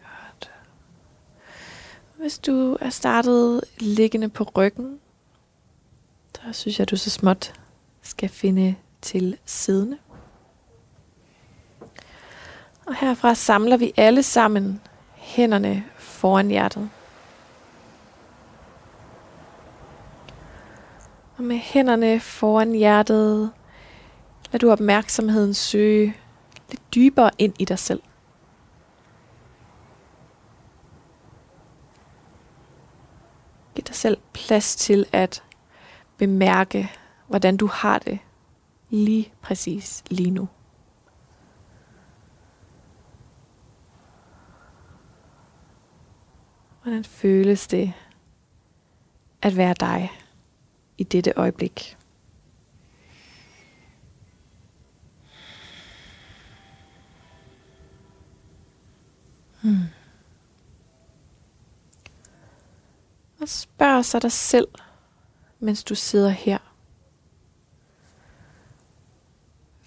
Godt. 0.01 0.51
Hvis 2.17 2.39
du 2.39 2.77
er 2.81 2.89
startet 2.89 3.61
liggende 3.79 4.29
på 4.29 4.43
ryggen, 4.43 4.99
så 6.35 6.53
synes 6.53 6.79
jeg, 6.79 6.83
at 6.83 6.91
du 6.91 6.97
så 6.97 7.09
småt 7.09 7.58
skal 8.09 8.29
finde 8.29 8.75
til 9.01 9.37
siddende. 9.45 9.97
Og 12.87 12.95
herfra 12.95 13.35
samler 13.35 13.77
vi 13.77 13.93
alle 13.97 14.23
sammen 14.23 14.81
hænderne 15.15 15.85
foran 15.97 16.47
hjertet. 16.47 16.89
Og 21.37 21.43
med 21.43 21.57
hænderne 21.57 22.19
foran 22.19 22.71
hjertet, 22.71 23.51
lad 24.51 24.59
du 24.59 24.71
opmærksomheden 24.71 25.53
søge 25.53 26.15
lidt 26.69 26.95
dybere 26.95 27.31
ind 27.37 27.53
i 27.59 27.65
dig 27.65 27.79
selv. 27.79 28.01
Giv 33.75 33.83
dig 33.83 33.95
selv 33.95 34.17
plads 34.33 34.75
til 34.75 35.05
at 35.11 35.43
bemærke, 36.17 36.91
hvordan 37.29 37.57
du 37.57 37.67
har 37.67 37.99
det 37.99 38.19
lige 38.89 39.33
præcis 39.41 40.03
lige 40.09 40.31
nu. 40.31 40.47
Hvordan 46.83 47.03
føles 47.03 47.67
det 47.67 47.93
at 49.41 49.57
være 49.57 49.75
dig? 49.79 50.11
i 50.99 51.03
dette 51.03 51.33
øjeblik. 51.35 51.97
Hmm. 59.61 59.75
Og 63.41 63.49
spørg 63.49 64.05
så 64.05 64.19
dig 64.19 64.31
selv, 64.31 64.67
mens 65.59 65.83
du 65.83 65.95
sidder 65.95 66.29
her. 66.29 66.68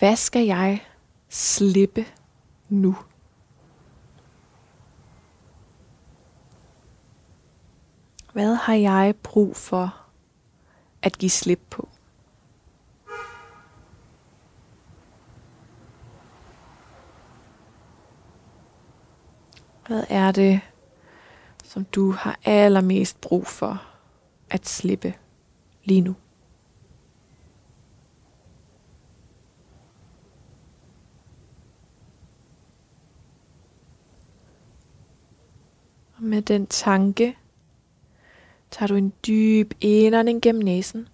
Hvad 0.03 0.17
skal 0.17 0.47
jeg 0.47 0.87
slippe 1.29 2.07
nu? 2.69 2.97
Hvad 8.33 8.55
har 8.55 8.75
jeg 8.75 9.15
brug 9.23 9.57
for 9.57 10.03
at 11.03 11.19
give 11.19 11.31
slip 11.31 11.61
på. 11.71 11.89
Hvad 19.87 20.05
er 20.09 20.33
det, 20.33 20.61
som 21.65 21.85
du 21.85 22.11
har 22.11 22.39
allermest 22.45 23.21
brug 23.21 23.47
for 23.47 23.83
at 24.51 24.69
slippe 24.69 25.15
lige 25.85 26.01
nu? 26.01 26.15
Og 36.23 36.29
med 36.29 36.43
den 36.43 36.67
tanke 36.67 37.37
tager 38.71 38.87
du 38.87 38.95
en 38.95 39.13
dyb 39.27 39.73
indånding 39.81 40.43
gennem 40.43 40.65
næsen. 40.65 41.09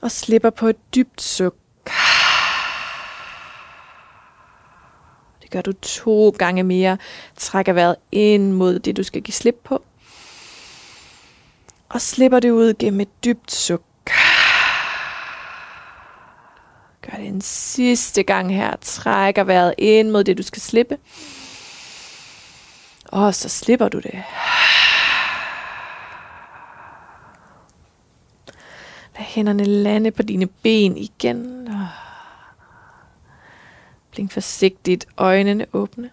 Og 0.00 0.10
slipper 0.10 0.50
på 0.50 0.66
et 0.66 0.94
dybt 0.94 1.22
suk. 1.22 1.54
Det 5.42 5.50
gør 5.50 5.60
du 5.60 5.72
to 5.72 6.30
gange 6.30 6.62
mere. 6.62 6.98
Trækker 7.36 7.72
vejret 7.72 7.96
ind 8.12 8.52
mod 8.52 8.78
det, 8.78 8.96
du 8.96 9.02
skal 9.02 9.22
give 9.22 9.34
slip 9.34 9.60
på. 9.64 9.84
Og 11.88 12.00
slipper 12.00 12.40
det 12.40 12.50
ud 12.50 12.74
gennem 12.78 13.00
et 13.00 13.24
dybt 13.24 13.52
suk. 13.52 13.82
Gør 17.02 17.16
det 17.16 17.26
en 17.26 17.40
sidste 17.40 18.22
gang 18.22 18.54
her. 18.54 18.76
Trækker 18.80 19.44
vejret 19.44 19.74
ind 19.78 20.10
mod 20.10 20.24
det, 20.24 20.38
du 20.38 20.42
skal 20.42 20.62
slippe. 20.62 20.98
Og 23.12 23.34
så 23.34 23.48
slipper 23.48 23.88
du 23.88 23.98
det. 23.98 24.22
Lad 29.14 29.24
hænderne 29.24 29.64
lande 29.64 30.10
på 30.10 30.22
dine 30.22 30.46
ben 30.46 30.96
igen. 30.96 31.68
Blink 34.10 34.32
forsigtigt 34.32 35.06
øjnene 35.16 35.66
åbne. 35.72 36.10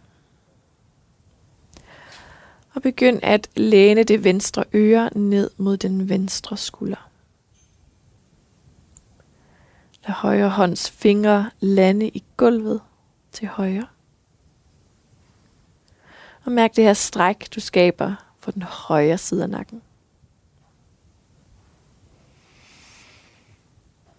Og 2.73 2.81
begynd 2.81 3.19
at 3.23 3.49
læne 3.55 4.03
det 4.03 4.23
venstre 4.23 4.63
øre 4.73 5.09
ned 5.15 5.51
mod 5.57 5.77
den 5.77 6.09
venstre 6.09 6.57
skulder. 6.57 7.09
Lad 10.07 10.13
højre 10.13 10.49
hånds 10.49 10.91
fingre 10.91 11.49
lande 11.59 12.07
i 12.07 12.23
gulvet 12.37 12.81
til 13.31 13.47
højre. 13.47 13.87
Og 16.43 16.51
mærk 16.51 16.75
det 16.75 16.83
her 16.83 16.93
stræk, 16.93 17.47
du 17.55 17.59
skaber 17.59 18.15
for 18.39 18.51
den 18.51 18.61
højre 18.61 19.17
side 19.17 19.43
af 19.43 19.49
nakken. 19.49 19.81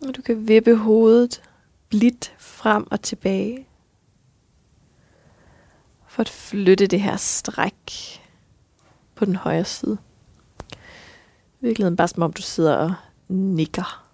Og 0.07 0.17
du 0.17 0.23
kan 0.23 0.49
vippe 0.49 0.77
hovedet 0.77 1.43
blidt 1.89 2.35
frem 2.39 2.87
og 2.91 3.03
tilbage. 3.03 3.67
For 6.07 6.21
at 6.21 6.29
flytte 6.29 6.87
det 6.87 7.01
her 7.01 7.17
stræk 7.17 8.21
på 9.15 9.25
den 9.25 9.37
højre 9.37 9.65
side. 9.65 9.99
I 11.61 11.67
virkeligheden 11.67 11.97
bare 11.97 12.09
som 12.09 12.23
om 12.23 12.33
du 12.33 12.43
sidder 12.43 12.77
og 12.77 12.95
nikker. 13.29 14.10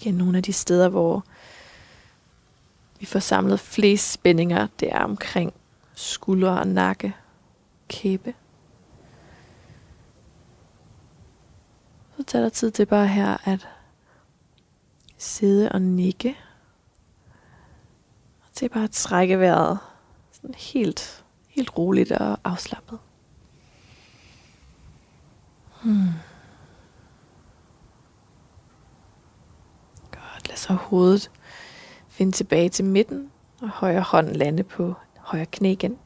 Igen 0.00 0.14
nogle 0.14 0.36
af 0.36 0.42
de 0.42 0.52
steder, 0.52 0.88
hvor 0.88 1.24
vi 3.00 3.06
får 3.06 3.18
samlet 3.18 3.60
flest 3.60 4.12
spændinger, 4.12 4.66
det 4.80 4.92
er 4.92 5.04
omkring 5.04 5.52
skuldre 5.94 6.60
og 6.60 6.68
nakke, 6.68 7.16
kæbe. 7.88 8.34
Så 12.16 12.22
tager 12.22 12.42
der 12.42 12.48
tid 12.48 12.70
til 12.70 12.86
bare 12.86 13.08
her 13.08 13.48
at 13.48 13.68
sidde 15.18 15.72
og 15.72 15.82
nikke. 15.82 16.36
Og 18.42 18.52
til 18.52 18.68
bare 18.68 18.84
at 18.84 18.90
trække 18.90 19.38
vejret 19.38 19.78
sådan 20.32 20.54
helt, 20.54 21.24
helt 21.48 21.78
roligt 21.78 22.12
og 22.12 22.38
afslappet. 22.44 22.98
Hmm. 25.82 26.08
Godt, 30.10 30.39
lad 30.50 30.56
så 30.56 30.72
hovedet 30.72 31.30
finde 32.08 32.32
tilbage 32.32 32.68
til 32.68 32.84
midten, 32.84 33.30
og 33.62 33.68
højre 33.68 34.00
hånd 34.00 34.28
lande 34.28 34.62
på 34.62 34.94
højre 35.18 35.46
knæ 35.46 35.72
igen. 35.72 35.98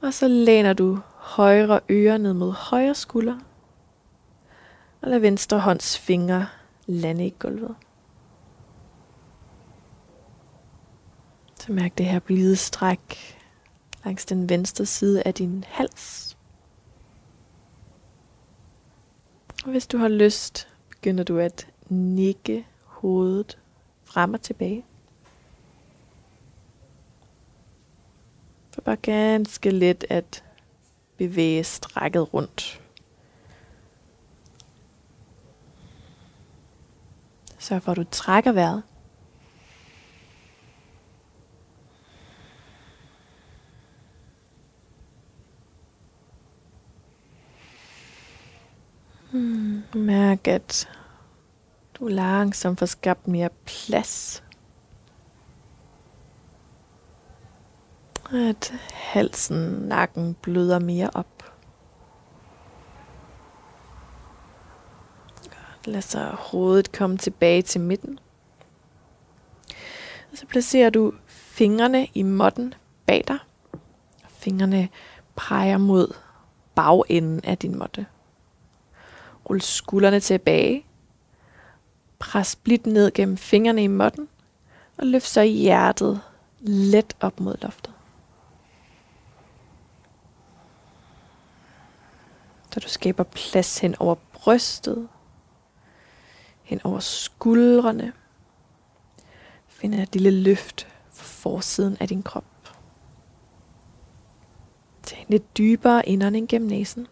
Og 0.00 0.14
så 0.14 0.28
læner 0.28 0.72
du 0.72 0.98
højre 1.14 1.80
øre 1.90 2.18
ned 2.18 2.32
mod 2.32 2.52
højre 2.52 2.94
skulder, 2.94 3.38
og 5.00 5.10
lad 5.10 5.18
venstre 5.18 5.60
hånds 5.60 5.98
fingre 5.98 6.46
lande 6.86 7.26
i 7.26 7.34
gulvet. 7.38 7.74
Så 11.60 11.72
mærk 11.72 11.98
det 11.98 12.06
her 12.06 12.18
blide 12.18 12.56
stræk 12.56 13.36
langs 14.04 14.24
den 14.24 14.48
venstre 14.48 14.86
side 14.86 15.22
af 15.22 15.34
din 15.34 15.64
hals. 15.68 16.36
Og 19.64 19.70
hvis 19.70 19.86
du 19.86 19.98
har 19.98 20.08
lyst, 20.08 20.68
begynder 20.90 21.24
du 21.24 21.38
at 21.38 21.66
nikke 21.88 22.66
hovedet 22.84 23.58
frem 24.04 24.34
og 24.34 24.42
tilbage. 24.42 24.84
For 28.70 28.80
bare 28.80 28.96
ganske 28.96 29.70
let 29.70 30.04
at 30.10 30.44
bevæge 31.16 31.64
strækket 31.64 32.34
rundt. 32.34 32.82
Sørg 37.58 37.82
for, 37.82 37.92
at 37.92 37.96
du 37.96 38.04
trækker 38.10 38.52
vejret. 38.52 38.82
Hmm, 49.32 49.82
mærk, 49.94 50.48
at 50.48 50.88
du 51.98 52.06
langsomt 52.06 52.78
får 52.78 52.86
skabt 52.86 53.28
mere 53.28 53.50
plads. 53.64 54.44
At 58.32 58.74
halsen, 58.92 59.56
nakken 59.88 60.34
bløder 60.34 60.78
mere 60.78 61.10
op. 61.14 61.54
Lad 65.84 66.02
så 66.02 66.34
hovedet 66.38 66.92
komme 66.92 67.18
tilbage 67.18 67.62
til 67.62 67.80
midten. 67.80 68.18
Og 70.32 70.38
så 70.38 70.46
placerer 70.46 70.90
du 70.90 71.12
fingrene 71.26 72.06
i 72.14 72.22
måtten 72.22 72.74
bag 73.06 73.24
dig. 73.28 73.38
Fingrene 74.28 74.88
peger 75.36 75.78
mod 75.78 76.14
bagenden 76.74 77.44
af 77.44 77.58
din 77.58 77.78
måtte. 77.78 78.06
Rul 79.50 79.60
skuldrene 79.60 80.20
tilbage. 80.20 80.84
Pres 82.18 82.56
blidt 82.56 82.86
ned 82.86 83.10
gennem 83.10 83.36
fingrene 83.36 83.84
i 83.84 83.86
måtten. 83.86 84.28
Og 84.96 85.06
løft 85.06 85.28
så 85.28 85.42
hjertet 85.42 86.20
let 86.60 87.16
op 87.20 87.40
mod 87.40 87.56
loftet. 87.62 87.92
Så 92.72 92.80
du 92.80 92.88
skaber 92.88 93.22
plads 93.22 93.78
hen 93.78 93.94
over 93.98 94.14
brystet 94.32 95.08
hen 96.68 96.80
over 96.84 97.00
skuldrene. 97.00 98.12
Find 99.66 99.94
et 99.94 100.14
lille 100.14 100.30
løft 100.30 100.86
for 101.10 101.24
forsiden 101.24 101.96
af 102.00 102.08
din 102.08 102.22
krop. 102.22 102.44
Tag 105.02 105.18
en 105.18 105.26
lidt 105.28 105.58
dybere 105.58 106.08
indånding 106.08 106.48
gennem 106.48 106.70
næsen. 106.70 107.06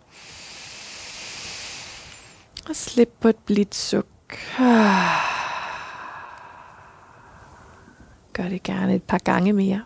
Og 2.69 2.77
slip 2.77 3.13
på 3.21 3.29
et 3.29 3.37
blidt 3.37 3.75
suk. 3.75 4.07
Gør 8.33 8.49
det 8.49 8.63
gerne 8.63 8.95
et 8.95 9.03
par 9.03 9.19
gange 9.19 9.53
mere. 9.53 9.85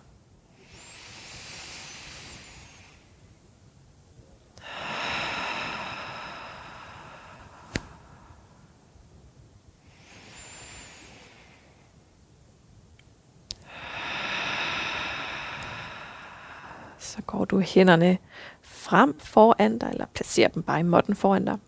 Så 16.98 17.22
går 17.26 17.44
du 17.44 17.60
hænderne 17.60 18.18
frem 18.62 19.18
foran 19.18 19.78
dig, 19.78 19.88
eller 19.92 20.06
placerer 20.14 20.48
dem 20.48 20.62
bare 20.62 20.80
i 20.80 20.82
måtten 20.82 21.16
foran 21.16 21.44
dig. 21.44 21.58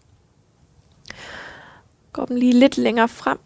Går 2.13 2.25
dem 2.25 2.37
lige 2.37 2.53
lidt 2.53 2.79
længere 2.79 3.09
frem. 3.09 3.39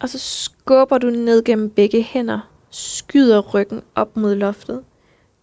Og 0.00 0.08
så 0.08 0.18
skubber 0.18 0.98
du 0.98 1.10
ned 1.10 1.44
gennem 1.44 1.70
begge 1.70 2.02
hænder. 2.02 2.40
Skyder 2.70 3.40
ryggen 3.40 3.82
op 3.94 4.16
mod 4.16 4.34
loftet. 4.34 4.84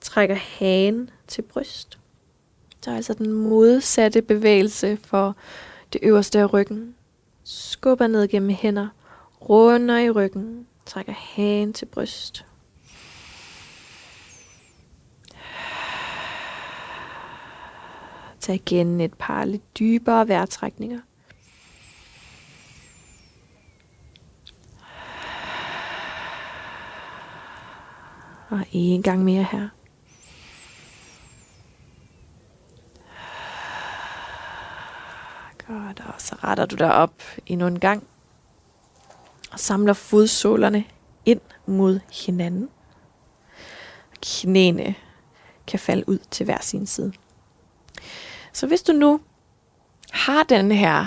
Trækker 0.01 0.35
hagen 0.35 1.09
til 1.27 1.41
bryst. 1.41 1.99
Så 2.81 2.91
er 2.91 2.95
altså 2.95 3.13
den 3.13 3.33
modsatte 3.33 4.21
bevægelse 4.21 4.97
for 5.03 5.35
det 5.93 6.01
øverste 6.03 6.39
af 6.39 6.53
ryggen. 6.53 6.95
Skubber 7.43 8.07
ned 8.07 8.27
gennem 8.27 8.49
hænder. 8.49 8.87
Runder 9.49 9.97
i 9.97 10.09
ryggen. 10.09 10.67
Trækker 10.85 11.13
hagen 11.13 11.73
til 11.73 11.85
bryst. 11.85 12.45
Tag 18.39 18.55
igen 18.55 19.01
et 19.01 19.13
par 19.13 19.45
lidt 19.45 19.79
dybere 19.79 20.27
vejrtrækninger. 20.27 20.99
Og 28.49 28.65
en 28.71 29.03
gang 29.03 29.23
mere 29.23 29.43
her. 29.43 29.69
Godt, 35.67 36.03
og 36.07 36.13
så 36.17 36.35
retter 36.43 36.65
du 36.65 36.75
dig 36.75 36.93
op 36.93 37.23
endnu 37.45 37.67
en 37.67 37.79
gang. 37.79 38.07
Og 39.51 39.59
samler 39.59 39.93
fodsålerne 39.93 40.83
ind 41.25 41.41
mod 41.65 41.99
hinanden. 42.25 42.69
Knæene 44.21 44.95
kan 45.67 45.79
falde 45.79 46.09
ud 46.09 46.19
til 46.31 46.43
hver 46.43 46.62
sin 46.62 46.85
side. 46.88 47.13
Så 48.53 48.67
hvis 48.67 48.81
du 48.81 48.91
nu 48.91 49.21
har 50.12 50.43
den 50.43 50.71
her, 50.71 51.05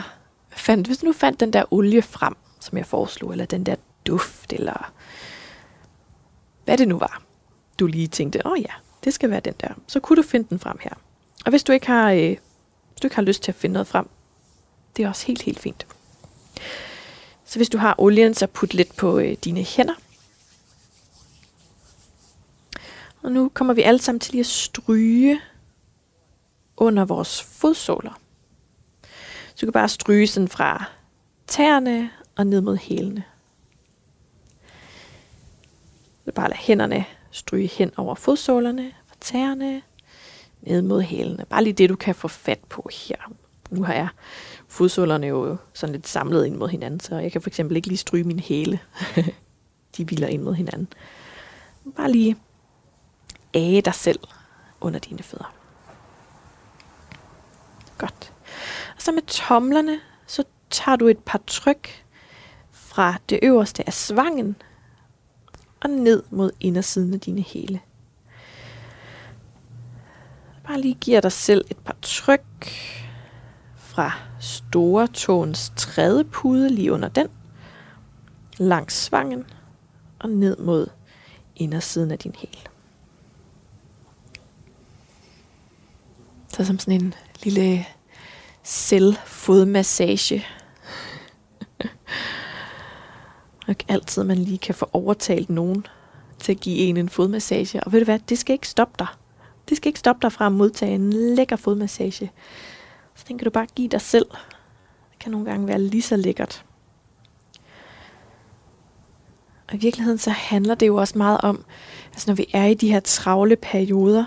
fandt, 0.51 0.87
hvis 0.87 0.99
du 0.99 1.07
nu 1.07 1.13
fandt 1.13 1.41
den 1.41 1.53
der 1.53 1.73
olie 1.73 2.03
frem, 2.03 2.37
som 2.61 2.79
jeg 2.79 2.87
foreslog, 2.87 3.33
eller 3.33 3.47
den 3.47 3.67
der 3.67 3.77
duft, 4.07 4.53
eller 4.53 4.93
hvad 6.65 6.79
det 6.79 6.89
nu 6.89 6.99
var, 6.99 7.23
du 7.83 7.87
lige 7.87 8.09
tænkte, 8.09 8.47
åh 8.47 8.53
oh 8.53 8.61
ja, 8.61 8.73
Det 9.05 9.15
skal 9.15 9.31
være 9.31 9.41
den 9.41 9.55
der. 9.61 9.69
Så 9.87 10.01
kunne 10.01 10.17
du 10.17 10.29
finde 10.29 10.49
den 10.51 10.59
frem 10.59 10.79
her. 10.81 10.91
Og 11.45 11.51
hvis 11.51 11.65
du 11.65 11.73
ikke 11.73 11.87
har, 11.87 12.13
øh, 12.13 12.37
hvis 12.91 13.01
du 13.03 13.07
ikke 13.07 13.17
har 13.17 13.23
lyst 13.23 13.43
til 13.43 13.53
at 13.53 13.57
finde 13.57 13.73
noget 13.73 13.87
frem, 13.87 14.09
det 14.97 15.05
er 15.05 15.09
også 15.09 15.27
helt, 15.27 15.43
helt 15.43 15.59
fint. 15.59 15.87
Så 17.45 17.59
hvis 17.59 17.69
du 17.69 17.79
har 17.79 17.95
olien, 17.99 18.35
så 18.35 18.47
put 18.47 18.75
lidt 18.75 18.97
på 18.97 19.19
øh, 19.19 19.37
dine 19.45 19.63
hænder. 19.63 19.95
Og 23.23 23.33
nu 23.33 23.49
kommer 23.49 23.75
vi 23.75 23.83
alle 23.83 24.01
sammen 24.01 24.21
til 24.21 24.33
lige 24.33 24.41
at 24.41 24.47
stryge 24.47 25.41
under 26.77 27.05
vores 27.05 27.43
fodsåler. 27.43 28.21
Så 29.55 29.61
du 29.61 29.67
kan 29.67 29.73
bare 29.73 29.89
stryge 29.89 30.27
sådan 30.27 30.49
fra 30.49 30.85
tæerne 31.47 32.11
og 32.37 32.47
ned 32.47 32.61
mod 32.61 32.77
hælene. 32.77 33.25
Så 36.25 36.33
bare 36.33 36.49
lade 36.49 36.59
hænderne 36.59 37.05
stryge 37.33 37.67
hen 37.67 37.91
over 37.97 38.15
fodsålerne, 38.15 38.93
og 39.11 39.21
tæerne, 39.21 39.83
ned 40.63 40.83
mod 40.83 41.03
hælene. 41.03 41.45
Bare 41.45 41.65
lige 41.65 41.73
det, 41.73 41.91
du 41.91 41.97
kan 41.97 42.15
få 42.15 42.29
fat 42.29 42.59
på 42.69 42.89
her. 42.93 43.33
Nu 43.71 43.85
har 43.85 43.95
jeg 43.95 44.09
fodsålerne 44.69 45.27
jo 45.27 45.57
sådan 45.73 45.93
lidt 45.93 46.09
samlet 46.09 46.47
ind 46.47 46.57
mod 46.57 46.69
hinanden, 46.69 47.01
så 47.01 47.17
jeg 47.17 47.33
kan 47.33 47.43
for 47.43 47.51
eksempel 47.51 47.77
ikke 47.77 47.89
lige 47.89 47.99
stryge 47.99 48.25
min 48.25 48.41
hæle. 48.41 48.79
De 49.97 50.05
hviler 50.05 50.27
ind 50.29 50.43
mod 50.43 50.55
hinanden. 50.55 50.89
Bare 51.97 52.13
lige 52.13 52.37
æge 53.55 53.83
dig 53.83 53.95
selv 53.95 54.21
under 54.81 55.01
dine 55.01 55.23
fødder. 55.23 55.55
Godt. 57.99 58.33
Og 58.97 59.03
så 59.03 59.13
med 59.13 59.23
tomlerne, 59.23 60.01
så 60.27 60.45
tager 60.71 60.97
du 60.97 61.07
et 61.07 61.19
par 61.19 61.41
tryk 61.47 62.05
fra 62.71 63.15
det 63.29 63.39
øverste 63.43 63.87
af 63.87 63.93
svangen 63.93 64.57
og 65.85 65.91
ned 65.91 66.23
mod 66.31 66.51
indersiden 66.61 67.15
af 67.15 67.21
dine 67.21 67.43
hæle. 67.43 67.81
Bare 70.67 70.81
lige 70.81 70.95
giver 70.95 71.21
dig 71.21 71.33
selv 71.33 71.65
et 71.71 71.79
par 71.79 71.97
tryk 72.03 72.69
fra 73.77 74.13
store 74.41 75.07
tåens 75.07 75.73
tredje 75.77 76.25
pude 76.25 76.71
lige 76.71 76.93
under 76.93 77.09
den, 77.09 77.29
langs 78.59 78.95
svangen 78.95 79.45
og 80.19 80.31
ned 80.31 80.57
mod 80.57 80.87
indersiden 81.57 82.11
af 82.11 82.19
din 82.19 82.35
hæl. 82.39 82.69
Så 86.49 86.65
som 86.65 86.79
sådan 86.79 87.03
en 87.03 87.15
lille 87.43 87.87
selvfodmassage. 88.63 90.47
ikke 93.69 93.85
altid, 93.89 94.25
man 94.25 94.39
lige 94.39 94.59
kan 94.59 94.75
få 94.75 94.89
overtalt 94.93 95.51
nogen 95.51 95.87
til 96.39 96.53
at 96.53 96.61
give 96.61 96.79
en 96.79 96.97
en 96.97 97.09
fodmassage. 97.09 97.81
Og 97.85 97.93
ved 97.93 98.01
du 98.01 98.05
hvad, 98.05 98.19
det 98.19 98.39
skal 98.39 98.53
ikke 98.53 98.69
stoppe 98.69 98.95
dig. 98.99 99.07
Det 99.69 99.77
skal 99.77 99.89
ikke 99.89 99.99
stoppe 99.99 100.23
dig 100.23 100.33
fra 100.33 100.47
at 100.47 100.53
modtage 100.53 100.95
en 100.95 101.13
lækker 101.13 101.57
fodmassage. 101.57 102.33
Så 103.15 103.25
den 103.29 103.39
kan 103.39 103.45
du 103.45 103.51
bare 103.51 103.67
give 103.75 103.89
dig 103.89 104.01
selv. 104.01 104.27
Det 105.11 105.19
kan 105.21 105.33
nogle 105.33 105.51
gange 105.51 105.69
være 105.69 105.81
lige 105.81 106.03
så 106.03 106.17
lækkert. 106.17 106.65
Og 109.69 109.75
i 109.75 109.79
virkeligheden 109.79 110.19
så 110.19 110.31
handler 110.31 110.75
det 110.75 110.87
jo 110.87 110.97
også 110.97 111.19
meget 111.19 111.41
om, 111.41 111.65
altså 112.13 112.31
når 112.31 112.35
vi 112.35 112.47
er 112.53 112.65
i 112.65 112.75
de 112.75 112.93
her 112.93 113.01
travle 113.01 113.57
perioder, 113.57 114.25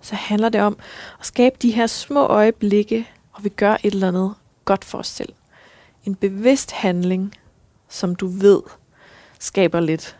så 0.00 0.14
handler 0.14 0.48
det 0.48 0.60
om 0.60 0.78
at 1.20 1.26
skabe 1.26 1.56
de 1.62 1.70
her 1.70 1.86
små 1.86 2.26
øjeblikke, 2.26 3.08
hvor 3.30 3.42
vi 3.42 3.48
gør 3.48 3.72
et 3.72 3.94
eller 3.94 4.08
andet 4.08 4.34
godt 4.64 4.84
for 4.84 4.98
os 4.98 5.06
selv. 5.06 5.32
En 6.04 6.14
bevidst 6.14 6.72
handling, 6.72 7.34
som 7.90 8.14
du 8.14 8.26
ved, 8.26 8.62
skaber 9.38 9.80
lidt 9.80 10.16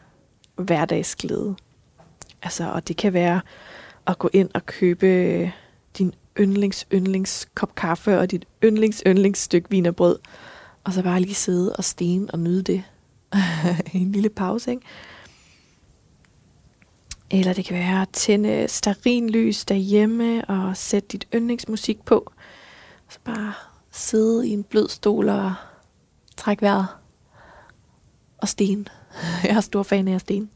hverdagsglæde. 0.56 1.56
Altså, 2.42 2.70
og 2.70 2.88
det 2.88 2.96
kan 2.96 3.12
være 3.12 3.40
at 4.06 4.18
gå 4.18 4.30
ind 4.32 4.50
og 4.54 4.66
købe 4.66 5.06
øh, 5.06 5.50
din 5.98 6.14
yndlings 6.38 6.86
yndlings 6.92 7.48
kop 7.54 7.74
kaffe 7.74 8.18
og 8.18 8.30
dit 8.30 8.46
yndlings 8.64 9.02
yndlings 9.06 9.40
stykke 9.40 9.70
vinerbrød, 9.70 10.18
og 10.84 10.92
så 10.92 11.02
bare 11.02 11.20
lige 11.20 11.34
sidde 11.34 11.76
og 11.76 11.84
stene 11.84 12.30
og 12.30 12.38
nyde 12.38 12.62
det 12.62 12.84
en 13.94 14.12
lille 14.12 14.28
pause, 14.28 14.70
ikke? 14.70 14.82
Eller 17.30 17.52
det 17.52 17.64
kan 17.64 17.76
være 17.76 18.02
at 18.02 18.08
tænde 18.12 18.68
starinlys 18.68 19.64
derhjemme 19.64 20.44
og 20.44 20.76
sætte 20.76 21.08
dit 21.08 21.28
yndlingsmusik 21.34 22.04
på. 22.04 22.32
Så 23.08 23.18
bare 23.24 23.52
sidde 23.90 24.48
i 24.48 24.50
en 24.50 24.64
blød 24.64 24.88
stol 24.88 25.28
og 25.28 25.54
trække 26.36 26.62
vejret. 26.62 26.86
Og 28.42 28.48
sten. 28.48 28.88
Jeg 29.44 29.56
er 29.56 29.60
stor 29.60 29.82
fan 29.82 30.08
af 30.08 30.20
sten. 30.20 30.50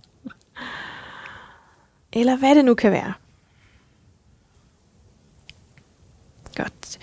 Eller 2.12 2.37
hvad 2.37 2.55
det 2.55 2.64
nu 2.64 2.75
kan 2.75 2.92
være. 2.92 3.12
Godt. 6.57 6.99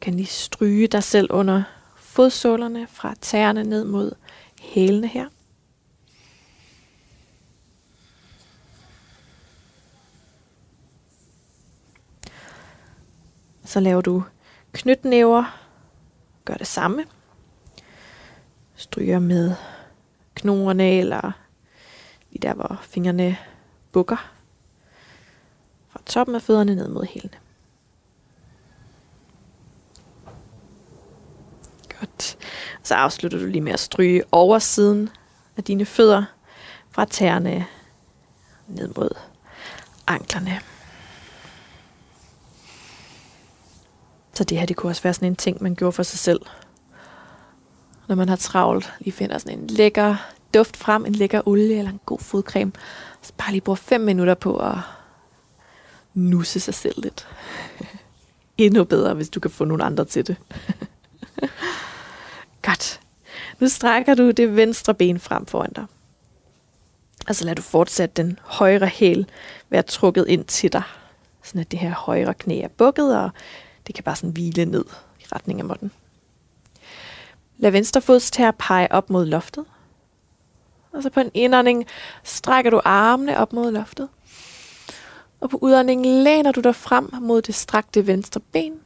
Kan 0.00 0.14
lige 0.14 0.26
stryge 0.26 0.86
dig 0.86 1.02
selv 1.02 1.28
under 1.30 1.62
fodsålerne 1.96 2.86
fra 2.86 3.14
tæerne 3.20 3.64
ned 3.64 3.84
mod 3.84 4.12
hælene 4.60 5.06
her. 5.06 5.28
Så 13.64 13.80
laver 13.80 14.00
du 14.00 14.24
knytnæver. 14.72 15.58
Gør 16.44 16.54
det 16.54 16.66
samme. 16.66 17.04
Stryger 18.74 19.18
med 19.18 19.54
knoerne 20.34 20.98
eller 20.98 21.32
lige 22.30 22.42
der, 22.42 22.54
hvor 22.54 22.78
fingrene 22.82 23.36
bukker. 23.92 24.32
Fra 25.88 26.00
toppen 26.06 26.34
af 26.34 26.42
fødderne 26.42 26.74
ned 26.74 26.88
mod 26.88 27.04
hælene. 27.04 27.38
Godt. 32.00 32.38
Så 32.82 32.94
afslutter 32.94 33.38
du 33.38 33.46
lige 33.46 33.60
med 33.60 33.72
at 33.72 33.80
stryge 33.80 34.22
oversiden 34.32 35.10
af 35.56 35.64
dine 35.64 35.84
fødder 35.84 36.24
fra 36.90 37.04
tæerne 37.04 37.66
ned 38.68 38.88
mod 38.96 39.10
anklerne. 40.06 40.60
Så 44.34 44.44
det 44.44 44.58
her, 44.58 44.66
det 44.66 44.76
kunne 44.76 44.90
også 44.90 45.02
være 45.02 45.14
sådan 45.14 45.28
en 45.28 45.36
ting, 45.36 45.62
man 45.62 45.74
gjorde 45.74 45.92
for 45.92 46.02
sig 46.02 46.18
selv. 46.18 46.40
Når 48.08 48.14
man 48.14 48.28
har 48.28 48.36
travlt, 48.36 48.92
lige 49.00 49.12
finder 49.12 49.38
sådan 49.38 49.58
en 49.58 49.66
lækker 49.66 50.16
duft 50.54 50.76
frem, 50.76 51.06
en 51.06 51.12
lækker 51.12 51.48
olie 51.48 51.78
eller 51.78 51.90
en 51.90 52.00
god 52.06 52.18
fodcreme. 52.18 52.72
Så 53.22 53.32
bare 53.38 53.50
lige 53.50 53.60
bruger 53.60 53.76
fem 53.76 54.00
minutter 54.00 54.34
på 54.34 54.56
at 54.56 54.78
nusse 56.14 56.60
sig 56.60 56.74
selv 56.74 57.02
lidt. 57.02 57.28
Endnu 58.58 58.84
bedre, 58.84 59.14
hvis 59.14 59.28
du 59.28 59.40
kan 59.40 59.50
få 59.50 59.64
nogle 59.64 59.84
andre 59.84 60.04
til 60.04 60.26
det. 60.26 60.36
Godt. 62.62 63.00
Nu 63.60 63.68
strækker 63.68 64.14
du 64.14 64.30
det 64.30 64.56
venstre 64.56 64.94
ben 64.94 65.20
frem 65.20 65.46
foran 65.46 65.72
dig. 65.76 65.86
Og 67.28 67.36
så 67.36 67.44
lader 67.44 67.54
du 67.54 67.62
fortsat 67.62 68.16
den 68.16 68.38
højre 68.42 68.86
hæl 68.86 69.26
være 69.70 69.82
trukket 69.82 70.28
ind 70.28 70.44
til 70.44 70.72
dig. 70.72 70.82
Sådan 71.42 71.60
at 71.60 71.70
det 71.70 71.78
her 71.78 71.94
højre 71.94 72.34
knæ 72.34 72.60
er 72.60 72.68
bukket, 72.68 73.18
og 73.18 73.30
det 73.86 73.94
kan 73.94 74.04
bare 74.04 74.16
sådan 74.16 74.30
hvile 74.30 74.64
ned 74.64 74.84
i 75.20 75.24
retning 75.32 75.60
af 75.60 75.64
måtten. 75.64 75.90
Lad 77.62 77.70
venstre 77.70 78.00
fodstær 78.00 78.50
pege 78.50 78.92
op 78.92 79.10
mod 79.10 79.26
loftet. 79.26 79.64
Og 80.92 81.02
så 81.02 81.10
på 81.10 81.20
en 81.20 81.30
indånding 81.34 81.86
strækker 82.22 82.70
du 82.70 82.80
armene 82.84 83.38
op 83.38 83.52
mod 83.52 83.72
loftet. 83.72 84.08
Og 85.40 85.50
på 85.50 85.58
udåndingen 85.60 86.24
læner 86.24 86.52
du 86.52 86.60
dig 86.60 86.74
frem 86.74 87.10
mod 87.20 87.42
det 87.42 87.54
strakte 87.54 88.06
venstre 88.06 88.40
ben. 88.40 88.80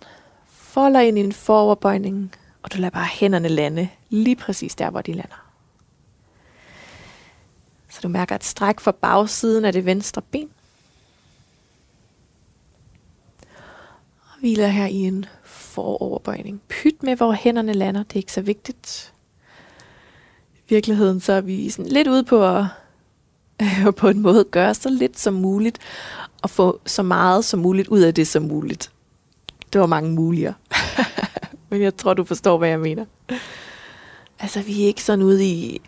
Folder 0.46 1.00
ind 1.00 1.18
i 1.18 1.20
en 1.20 1.32
foroverbøjning, 1.32 2.34
og 2.62 2.72
du 2.72 2.78
lader 2.78 2.90
bare 2.90 3.06
hænderne 3.06 3.48
lande 3.48 3.88
lige 4.08 4.36
præcis 4.36 4.74
der, 4.74 4.90
hvor 4.90 5.02
de 5.02 5.12
lander. 5.12 5.50
Så 7.88 8.00
du 8.02 8.08
mærker 8.08 8.34
et 8.34 8.44
stræk 8.44 8.80
fra 8.80 8.92
bagsiden 8.92 9.64
af 9.64 9.72
det 9.72 9.84
venstre 9.84 10.22
ben. 10.22 10.50
Og 14.22 14.40
hviler 14.40 14.68
her 14.68 14.86
i 14.86 14.96
en 14.96 15.26
foroverbøjning. 15.76 16.60
Pyt 16.68 17.02
med, 17.02 17.16
hvor 17.16 17.32
hænderne 17.32 17.72
lander. 17.72 18.02
Det 18.02 18.12
er 18.12 18.16
ikke 18.16 18.32
så 18.32 18.40
vigtigt. 18.40 19.12
I 20.54 20.60
virkeligheden 20.68 21.20
så 21.20 21.32
er 21.32 21.40
vi 21.40 21.70
sådan 21.70 21.92
lidt 21.92 22.08
ude 22.08 22.24
på 22.24 22.46
at 23.86 23.94
på 23.96 24.08
en 24.08 24.20
måde 24.20 24.44
gøre 24.44 24.74
så 24.74 24.90
lidt 24.90 25.18
som 25.18 25.34
muligt, 25.34 25.78
og 26.42 26.50
få 26.50 26.80
så 26.86 27.02
meget 27.02 27.44
som 27.44 27.60
muligt 27.60 27.88
ud 27.88 28.00
af 28.00 28.14
det 28.14 28.28
som 28.28 28.42
muligt. 28.42 28.90
Det 29.72 29.80
var 29.80 29.86
mange 29.86 30.10
muligheder. 30.10 30.54
Men 31.70 31.82
jeg 31.82 31.96
tror, 31.96 32.14
du 32.14 32.24
forstår, 32.24 32.58
hvad 32.58 32.68
jeg 32.68 32.80
mener. 32.80 33.04
Altså, 34.38 34.62
vi 34.62 34.82
er 34.82 34.86
ikke 34.86 35.04
sådan 35.04 35.24
ude 35.24 35.44
i 35.44 35.80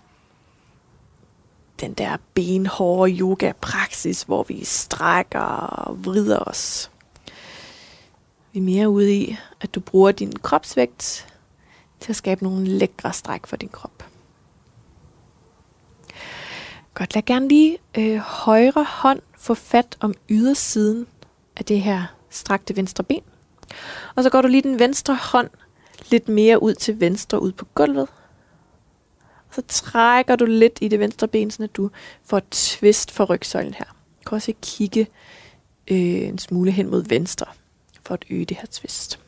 den 1.81 1.93
der 1.93 2.17
benhårde 2.35 3.13
yoga-praksis, 3.13 4.23
hvor 4.23 4.43
vi 4.43 4.65
strækker 4.65 5.41
og 5.41 6.05
vrider 6.05 6.39
os. 6.39 6.91
Vi 8.59 8.63
er 8.63 8.65
mere 8.65 8.89
ude 8.89 9.15
i, 9.15 9.37
at 9.61 9.75
du 9.75 9.81
bruger 9.81 10.13
din 10.13 10.33
kropsvægt 10.33 11.27
til 12.01 12.13
at 12.13 12.17
skabe 12.17 12.45
nogle 12.45 12.65
lækre 12.67 13.13
stræk 13.13 13.47
for 13.47 13.57
din 13.57 13.69
krop. 13.69 14.05
Godt, 16.95 17.15
lad 17.15 17.23
gerne 17.23 17.49
lige 17.49 17.79
øh, 17.99 18.17
højre 18.17 18.87
hånd 18.89 19.21
få 19.39 19.55
fat 19.55 19.97
om 20.01 20.15
ydersiden 20.29 21.07
af 21.57 21.65
det 21.65 21.81
her 21.81 22.15
strakte 22.31 22.77
venstre 22.77 23.05
ben. 23.05 23.23
Og 24.15 24.23
så 24.23 24.31
går 24.31 24.43
du 24.43 24.49
lige 24.49 24.63
den 24.63 24.79
venstre 24.79 25.15
hånd 25.15 25.51
lidt 26.11 26.29
mere 26.29 26.63
ud 26.63 26.75
til 26.75 27.01
venstre 27.01 27.43
ud 27.43 27.53
på 27.53 27.65
gulvet. 27.75 28.09
Og 29.49 29.55
så 29.55 29.63
trækker 29.69 30.37
du 30.37 30.45
lidt 30.45 30.79
i 30.81 30.89
det 30.89 31.01
venstre 31.01 31.29
ben, 31.29 31.51
så 31.51 31.67
du 31.67 31.91
får 32.25 32.39
et 32.39 32.51
twist 32.51 33.11
for 33.11 33.25
rygsøjlen 33.25 33.75
her. 33.75 33.87
Du 34.25 34.29
kan 34.29 34.37
også 34.37 34.53
kigge 34.63 35.07
øh, 35.91 36.29
en 36.29 36.39
smule 36.39 36.71
hen 36.71 36.91
mod 36.91 37.05
venstre 37.09 37.47
for 38.09 38.15
at 38.15 38.25
øge 38.31 38.45
det 38.45 38.57
her 38.57 38.67
twist. 38.71 39.21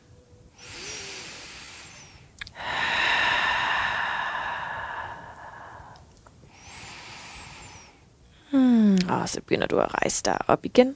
Hmm, 8.51 8.97
og 9.09 9.29
så 9.29 9.41
begynder 9.41 9.67
du 9.67 9.79
at 9.79 9.93
rejse 9.93 10.23
dig 10.25 10.37
op 10.47 10.65
igen. 10.65 10.95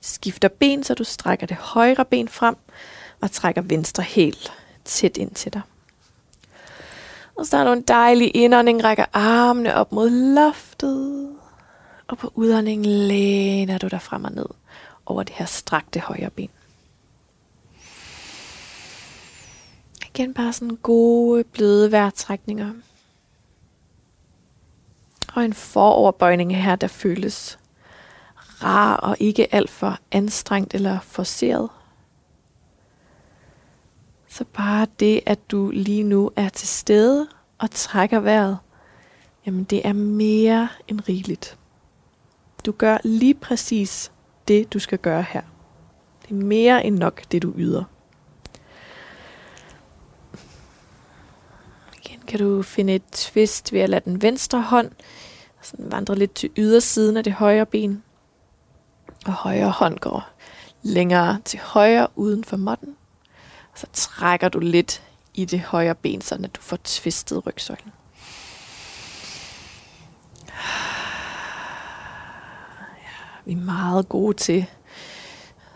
Skifter 0.00 0.48
ben, 0.48 0.84
så 0.84 0.94
du 0.94 1.04
strækker 1.04 1.46
det 1.46 1.56
højre 1.56 2.04
ben 2.04 2.28
frem 2.28 2.56
og 3.20 3.30
trækker 3.30 3.62
venstre 3.62 4.02
helt 4.02 4.52
tæt 4.84 5.16
ind 5.16 5.30
til 5.30 5.52
dig. 5.52 5.62
Og 7.36 7.46
så 7.46 7.56
har 7.56 7.64
du 7.64 7.72
en 7.72 7.82
dejlig 7.82 8.36
indånding, 8.36 8.84
rækker 8.84 9.04
armene 9.12 9.74
op 9.74 9.92
mod 9.92 10.10
loftet. 10.10 11.36
Og 12.08 12.18
på 12.18 12.32
udåndingen 12.34 12.86
læner 12.86 13.78
du 13.78 13.88
dig 13.88 14.02
frem 14.02 14.24
og 14.24 14.32
ned 14.32 14.46
over 15.06 15.22
det 15.22 15.34
her 15.34 15.46
strakte 15.46 16.00
højre 16.00 16.30
ben. 16.30 16.50
Igen 20.14 20.34
bare 20.34 20.52
sådan 20.52 20.76
gode, 20.76 21.44
bløde 21.44 21.92
vejrtrækninger. 21.92 22.72
Og 25.34 25.44
en 25.44 25.52
foroverbøjning 25.52 26.56
her, 26.56 26.76
der 26.76 26.86
føles 26.86 27.58
rar 28.62 28.96
og 28.96 29.16
ikke 29.20 29.54
alt 29.54 29.70
for 29.70 29.98
anstrengt 30.12 30.74
eller 30.74 31.00
forceret. 31.00 31.68
Så 34.28 34.44
bare 34.44 34.86
det, 35.00 35.20
at 35.26 35.50
du 35.50 35.70
lige 35.70 36.02
nu 36.02 36.30
er 36.36 36.48
til 36.48 36.68
stede 36.68 37.28
og 37.58 37.70
trækker 37.70 38.20
vejret, 38.20 38.58
jamen 39.46 39.64
det 39.64 39.86
er 39.86 39.92
mere 39.92 40.68
end 40.88 41.00
rigeligt. 41.08 41.58
Du 42.66 42.72
gør 42.72 42.98
lige 43.04 43.34
præcis 43.34 44.12
det, 44.48 44.72
du 44.72 44.78
skal 44.78 44.98
gøre 44.98 45.22
her. 45.22 45.42
Det 46.22 46.30
er 46.30 46.44
mere 46.44 46.84
end 46.84 46.98
nok, 46.98 47.22
det 47.32 47.42
du 47.42 47.52
yder. 47.56 47.84
Igen 52.04 52.20
kan 52.26 52.38
du 52.38 52.62
finde 52.62 52.94
et 52.94 53.04
twist 53.12 53.72
ved 53.72 53.80
at 53.80 53.90
lade 53.90 54.04
den 54.04 54.22
venstre 54.22 54.62
hånd 54.62 54.90
sådan 55.64 55.92
vandre 55.92 56.14
lidt 56.14 56.34
til 56.34 56.50
ydersiden 56.56 57.16
af 57.16 57.24
det 57.24 57.32
højre 57.32 57.66
ben. 57.66 58.02
Og 59.26 59.32
højre 59.32 59.70
hånd 59.70 59.98
går 59.98 60.28
længere 60.82 61.40
til 61.44 61.60
højre 61.62 62.08
uden 62.16 62.44
for 62.44 62.56
måtten. 62.56 62.96
Og 63.72 63.78
så 63.78 63.86
trækker 63.92 64.48
du 64.48 64.58
lidt 64.58 65.02
i 65.34 65.44
det 65.44 65.60
højre 65.60 65.94
ben, 65.94 66.20
så 66.20 66.34
at 66.34 66.56
du 66.56 66.60
får 66.60 66.78
tvistet 66.84 67.46
rygsøjlen. 67.46 67.92
Vi 73.44 73.52
er 73.52 73.56
meget 73.56 74.08
gode 74.08 74.36
til 74.36 74.66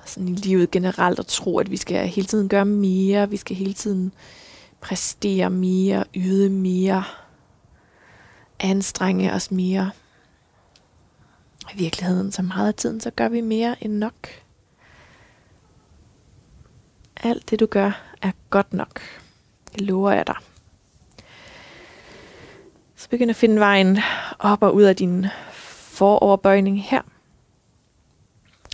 sådan 0.04 0.28
i 0.28 0.32
livet 0.32 0.70
generelt 0.70 1.18
at 1.18 1.26
tro, 1.26 1.58
at 1.58 1.70
vi 1.70 1.76
skal 1.76 2.08
hele 2.08 2.26
tiden 2.26 2.48
gøre 2.48 2.64
mere, 2.64 3.30
vi 3.30 3.36
skal 3.36 3.56
hele 3.56 3.72
tiden 3.72 4.12
præstere 4.80 5.50
mere, 5.50 6.04
yde 6.14 6.50
mere, 6.50 7.04
anstrenge 8.60 9.32
os 9.32 9.50
mere. 9.50 9.90
I 11.74 11.76
virkeligheden, 11.76 12.32
så 12.32 12.42
meget 12.42 12.68
af 12.68 12.74
tiden, 12.74 13.00
så 13.00 13.10
gør 13.10 13.28
vi 13.28 13.40
mere 13.40 13.84
end 13.84 13.92
nok. 13.92 14.28
Alt 17.16 17.50
det 17.50 17.60
du 17.60 17.66
gør 17.66 18.00
er 18.22 18.32
godt 18.50 18.72
nok. 18.72 19.00
Det 19.72 19.80
lover 19.80 20.12
jeg 20.12 20.26
dig. 20.26 20.36
Så 22.96 23.08
begynd 23.08 23.30
at 23.30 23.36
finde 23.36 23.60
vejen 23.60 23.98
op 24.38 24.62
og 24.62 24.74
ud 24.74 24.82
af 24.82 24.96
din 24.96 25.26
foroverbøjning 25.52 26.82
her. 26.82 27.02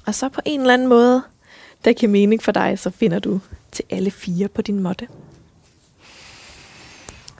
Og 0.06 0.14
så 0.14 0.28
på 0.28 0.40
en 0.44 0.60
eller 0.60 0.74
anden 0.74 0.88
måde, 0.88 1.22
der 1.84 1.92
giver 1.92 2.12
mening 2.12 2.42
for 2.42 2.52
dig, 2.52 2.78
så 2.78 2.90
finder 2.90 3.18
du 3.18 3.40
til 3.72 3.84
alle 3.90 4.10
fire 4.10 4.48
på 4.48 4.62
din 4.62 4.80
måtte. 4.80 5.08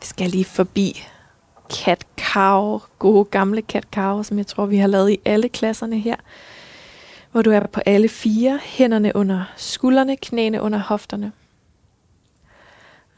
Vi 0.00 0.06
skal 0.06 0.30
lige 0.30 0.44
forbi 0.44 1.06
cat 1.72 2.06
cow, 2.20 2.80
gode 2.98 3.24
gamle 3.24 3.62
cat 3.62 3.86
cow, 3.94 4.22
som 4.22 4.38
jeg 4.38 4.46
tror, 4.46 4.66
vi 4.66 4.76
har 4.76 4.86
lavet 4.86 5.10
i 5.10 5.20
alle 5.24 5.48
klasserne 5.48 5.98
her 5.98 6.16
hvor 7.34 7.42
du 7.42 7.50
er 7.50 7.66
på 7.66 7.80
alle 7.86 8.08
fire, 8.08 8.60
hænderne 8.62 9.12
under 9.14 9.44
skuldrene, 9.56 10.16
knæene 10.16 10.60
under 10.60 10.78
hofterne. 10.78 11.32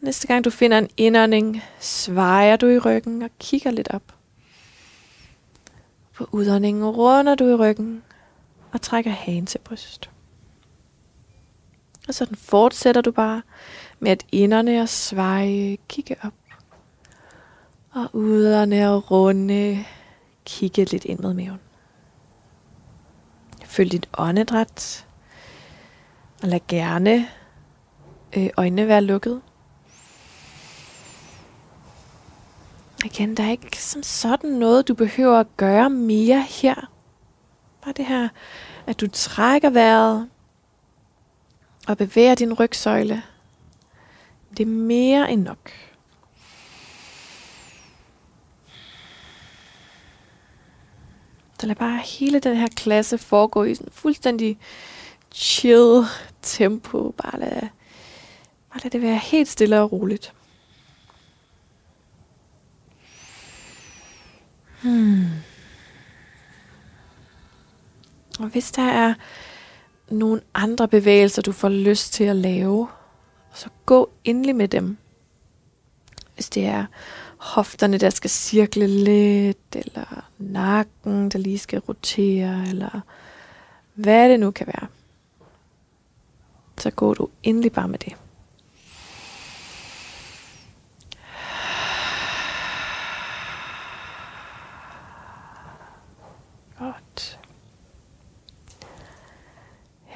Næste 0.01 0.27
gang 0.27 0.45
du 0.45 0.51
finder 0.51 0.79
en 0.79 0.89
indånding, 0.97 1.63
svejer 1.81 2.57
du 2.57 2.67
i 2.67 2.79
ryggen 2.79 3.23
og 3.23 3.31
kigger 3.39 3.71
lidt 3.71 3.89
op. 3.91 4.03
På 6.15 6.29
udåndingen 6.33 6.85
runder 6.85 7.35
du 7.35 7.49
i 7.49 7.55
ryggen 7.55 8.03
og 8.73 8.81
trækker 8.81 9.11
hagen 9.11 9.47
til 9.47 9.59
bryst. 9.59 10.11
Og 12.09 12.15
sådan 12.15 12.37
fortsætter 12.37 13.01
du 13.01 13.11
bare 13.11 13.43
med 14.01 14.11
at 14.11 14.27
inderne 14.33 14.81
og 14.83 14.89
sveje, 14.89 15.77
kigge 15.89 16.17
op. 16.23 16.33
Og 17.91 18.11
uderne 18.13 18.91
og 18.91 19.11
runde, 19.11 19.85
kigge 20.45 20.85
lidt 20.85 21.05
ind 21.05 21.19
med 21.19 21.35
maven. 21.35 21.61
Følg 23.65 23.93
dit 23.93 24.09
åndedræt. 24.19 25.07
Og 26.43 26.49
lad 26.49 26.61
gerne 26.69 27.29
øh, 28.37 28.51
øjnene 28.57 28.89
være 28.89 29.03
lukket. 29.03 29.43
Igen, 33.05 33.37
der 33.37 33.45
er 33.45 33.51
ikke 33.51 33.83
som 33.83 34.03
sådan 34.03 34.51
noget, 34.51 34.89
du 34.89 34.95
behøver 34.95 35.41
at 35.41 35.57
gøre 35.57 35.91
mere 35.91 36.43
her. 36.43 36.96
Bare 37.87 37.95
det 37.97 38.07
her, 38.07 38.29
at 38.87 39.01
du 39.01 39.07
trækker 39.13 39.71
vejret 39.71 40.29
og 41.89 41.97
bevæger 41.97 42.35
din 42.35 42.53
rygsøjle. 42.53 43.23
Det 44.51 44.61
er 44.61 44.67
mere 44.71 45.31
end 45.31 45.43
nok. 45.43 45.71
Så 51.61 51.67
lad 51.67 51.75
bare 51.75 51.99
hele 51.99 52.41
den 52.41 52.57
her 52.57 52.69
klasse 52.77 53.19
foregå 53.19 53.65
i 53.65 53.75
sådan 53.75 53.93
fuldstændig 53.93 54.59
chill 55.33 56.05
tempo. 56.43 57.11
Bare 57.11 57.41
lad, 57.41 57.61
bare 58.71 58.81
lad 58.83 58.91
det 58.91 59.03
være 59.03 59.19
helt 59.19 59.49
stille 59.49 59.81
og 59.81 59.93
roligt. 59.93 60.35
Hmm. 64.83 65.27
Og 68.39 68.47
hvis 68.47 68.73
der 68.73 68.83
er 68.83 69.15
nogle 70.11 70.41
andre 70.55 70.89
bevægelser, 70.89 71.43
du 71.43 71.53
får 71.53 71.69
lyst 71.69 72.13
til 72.13 72.25
at 72.25 72.37
lave, 72.37 72.89
så 73.55 73.69
gå 73.87 74.11
endelig 74.25 74.57
med 74.57 74.69
dem. 74.69 74.97
Hvis 76.35 76.51
det 76.51 76.65
er 76.67 76.87
hofterne, 77.37 77.99
der 77.99 78.11
skal 78.11 78.31
cirkle 78.31 78.87
lidt, 78.87 79.77
eller 79.77 80.25
nakken, 80.39 81.29
der 81.29 81.39
lige 81.39 81.59
skal 81.59 81.79
rotere, 81.79 82.65
eller 82.69 83.01
hvad 83.95 84.29
det 84.29 84.41
nu 84.41 84.51
kan 84.51 84.67
være. 84.67 84.87
Så 86.79 86.91
går 86.91 87.15
du 87.15 87.29
endelig 87.43 87.73
bare 87.73 87.89
med 87.89 87.99
det. 87.99 88.17
Godt. 96.79 97.39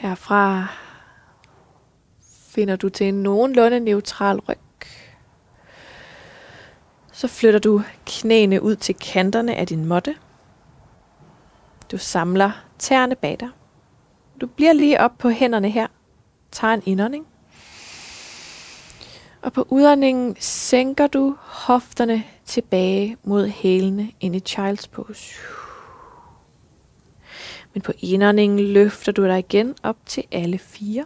Herfra 0.01 0.67
finder 2.23 2.77
du 2.77 2.89
til 2.89 3.09
en 3.09 3.23
nogenlunde 3.23 3.81
neutral 3.81 4.39
ryg. 4.39 4.59
Så 7.13 7.29
flytter 7.29 7.61
du 7.61 7.83
knæene 8.07 8.63
ud 8.63 8.77
til 8.77 8.95
kanterne 8.95 9.55
af 9.55 9.67
din 9.67 9.85
måtte. 9.85 10.15
Du 11.93 11.99
samler 11.99 12.51
tæerne 12.79 13.17
bag 13.17 13.37
dig. 13.41 13.49
Du 14.41 14.47
bliver 14.47 14.73
lige 14.73 15.01
op 15.01 15.19
på 15.19 15.29
hænderne 15.29 15.71
her. 15.71 15.87
Tager 16.53 16.75
en 16.75 16.83
indånding. 16.87 17.27
Og 19.43 19.53
på 19.53 19.67
udåndingen 19.69 20.37
sænker 20.39 21.07
du 21.07 21.37
hofterne 21.41 22.25
tilbage 22.45 23.17
mod 23.25 23.49
hælene 23.49 24.13
ind 24.21 24.37
i 24.37 24.43
child's 24.49 24.89
pose. 24.93 25.35
Men 27.75 27.83
på 27.83 27.93
indåndingen 27.99 28.61
løfter 28.61 29.13
du 29.13 29.25
dig 29.25 29.39
igen 29.39 29.75
op 29.83 29.97
til 30.07 30.25
alle 30.33 30.59
fire. 30.59 31.05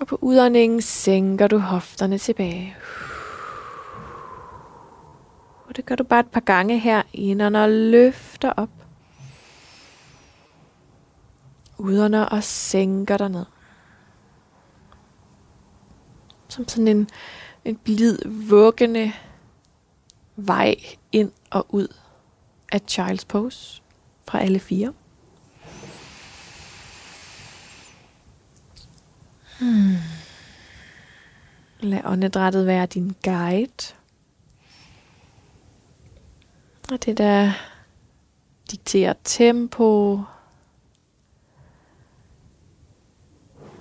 Og 0.00 0.06
på 0.06 0.18
udåndingen 0.20 0.82
sænker 0.82 1.46
du 1.46 1.58
hofterne 1.58 2.18
tilbage 2.18 2.76
Og 5.70 5.76
det 5.76 5.86
gør 5.86 5.94
du 5.94 6.04
bare 6.04 6.20
et 6.20 6.30
par 6.30 6.40
gange 6.40 6.78
her. 6.78 7.02
Indånder 7.12 7.62
og 7.62 7.70
løfter 7.70 8.52
op. 8.56 8.70
Udånder 11.78 12.22
og 12.22 12.44
sænker 12.44 13.16
dig 13.16 13.28
ned. 13.28 13.44
Som 16.48 16.68
sådan 16.68 16.88
en, 16.88 17.08
en 17.64 17.76
blid, 17.76 18.18
vuggende 18.26 19.12
vej 20.36 20.74
ind 21.12 21.32
og 21.50 21.66
ud 21.68 21.96
af 22.72 22.80
Child's 22.90 23.26
Pose 23.28 23.82
fra 24.30 24.40
alle 24.40 24.58
fire. 24.58 24.92
Hmm. 29.60 29.96
Lad 31.80 32.00
åndedrættet 32.04 32.66
være 32.66 32.86
din 32.86 33.16
guide. 33.24 33.94
Og 36.92 37.04
det 37.04 37.18
der 37.18 37.52
dikterer 38.70 39.14
tempo. 39.24 40.22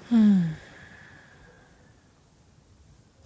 Hmm. 0.09 0.43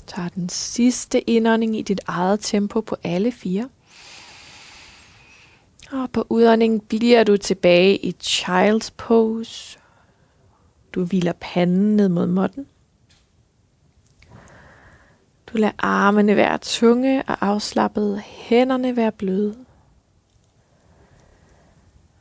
Tag 0.08 0.30
den 0.36 0.50
sidste 0.50 1.30
indånding 1.30 1.80
i 1.80 1.82
dit 1.82 2.02
eget 2.08 2.40
tempo 2.40 2.82
på 2.82 2.96
alle 3.04 3.32
fire. 3.32 3.70
Og 5.94 6.12
på 6.12 6.28
udåndingen 6.30 6.80
bliver 6.80 7.24
du 7.24 7.38
tilbage 7.38 7.98
i 7.98 8.16
child's 8.24 8.90
pose. 8.98 9.80
Du 10.94 11.06
hviler 11.06 11.34
panden 11.42 11.96
ned 11.96 12.10
mod 12.10 12.28
måtten. 12.28 12.68
Du 15.48 15.58
lader 15.58 15.74
armene 15.78 16.36
være 16.36 16.58
tunge 16.58 17.24
og 17.28 17.38
afslappede, 17.46 18.20
hænderne 18.20 18.96
være 18.96 19.12
bløde. 19.12 19.66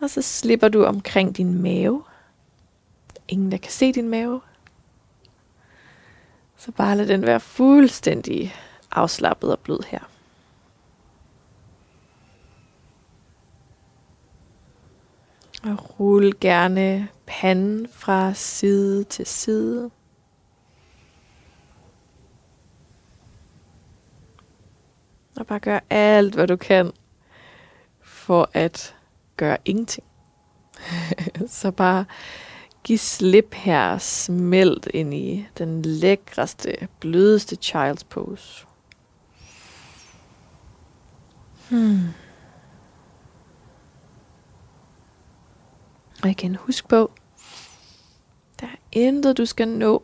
Og 0.01 0.11
så 0.11 0.23
slipper 0.23 0.69
du 0.69 0.85
omkring 0.85 1.37
din 1.37 1.63
mave. 1.63 2.03
Ingen, 3.29 3.53
der 3.53 3.59
kan 3.59 3.73
se 3.73 3.93
din 3.93 4.09
mave. 4.09 4.41
Så 6.57 6.73
bare 6.73 6.97
lad 6.97 7.07
den 7.07 7.23
være 7.23 7.41
fuldstændig 7.41 8.55
afslappet 8.91 9.53
og 9.53 9.59
blød 9.59 9.81
her. 9.89 10.12
Og 15.63 16.01
rul 16.01 16.33
gerne 16.41 17.09
panden 17.27 17.89
fra 17.89 18.35
side 18.35 19.05
til 19.05 19.27
side. 19.27 19.91
Og 25.37 25.47
bare 25.47 25.61
gør 25.61 25.81
alt, 25.91 26.35
hvad 26.35 26.47
du 26.47 26.57
kan 26.57 26.93
for 28.01 28.51
at 28.53 28.95
gøre 29.37 29.57
ingenting. 29.65 30.07
Så 31.47 31.71
bare 31.71 32.05
giv 32.85 32.99
slip 32.99 33.55
her, 33.55 33.99
smelt 33.99 34.89
ind 34.95 35.15
i 35.15 35.47
den 35.59 35.83
lækreste, 35.83 36.89
blødeste 37.01 37.57
child's 37.65 38.05
pose. 38.11 38.67
Hmm. 41.71 42.22
Og 46.23 46.31
igen, 46.31 46.55
husk 46.55 46.89
på, 46.89 47.13
der 48.61 48.67
er 48.67 48.77
intet, 48.93 49.39
du 49.39 49.47
skal 49.47 49.69
nå. 49.69 50.03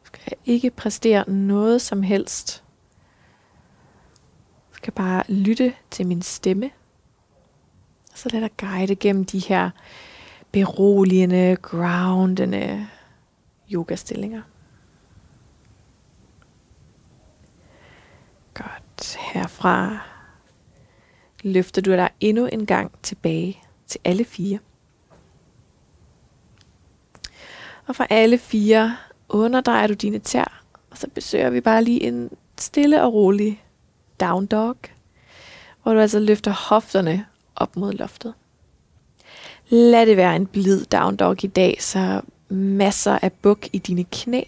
Du 0.00 0.04
skal 0.04 0.32
ikke 0.44 0.70
præstere 0.70 1.30
noget 1.30 1.82
som 1.82 2.02
helst. 2.02 2.64
Du 4.70 4.76
skal 4.76 4.92
bare 4.92 5.22
lytte 5.28 5.74
til 5.90 6.06
min 6.06 6.22
stemme. 6.22 6.70
Og 8.12 8.18
så 8.18 8.28
lad 8.32 8.40
dig 8.40 8.50
guide 8.56 8.96
gennem 8.96 9.24
de 9.24 9.38
her 9.38 9.70
beroligende, 10.52 11.56
groundende 11.62 12.88
yogastillinger. 13.72 14.42
Godt. 18.54 19.16
Herfra 19.16 19.98
løfter 21.42 21.82
du 21.82 21.90
dig 21.90 22.10
endnu 22.20 22.46
en 22.46 22.66
gang 22.66 22.92
tilbage 23.02 23.62
til 23.92 24.00
alle 24.04 24.24
fire. 24.24 24.58
Og 27.86 27.96
for 27.96 28.06
alle 28.10 28.38
fire 28.38 28.96
underdrejer 29.28 29.86
du 29.86 29.94
dine 29.94 30.18
tær, 30.18 30.62
og 30.90 30.98
så 30.98 31.06
besøger 31.14 31.50
vi 31.50 31.60
bare 31.60 31.84
lige 31.84 32.02
en 32.02 32.30
stille 32.58 33.02
og 33.02 33.14
rolig 33.14 33.64
down 34.20 34.46
dog, 34.46 34.76
hvor 35.82 35.94
du 35.94 36.00
altså 36.00 36.18
løfter 36.18 36.50
hofterne 36.50 37.26
op 37.56 37.76
mod 37.76 37.92
loftet. 37.92 38.34
Lad 39.68 40.06
det 40.06 40.16
være 40.16 40.36
en 40.36 40.46
blid 40.46 40.84
down 40.84 41.16
dog 41.16 41.44
i 41.44 41.46
dag, 41.46 41.76
så 41.80 42.20
masser 42.48 43.18
af 43.22 43.32
buk 43.32 43.66
i 43.72 43.78
dine 43.78 44.04
knæ. 44.04 44.42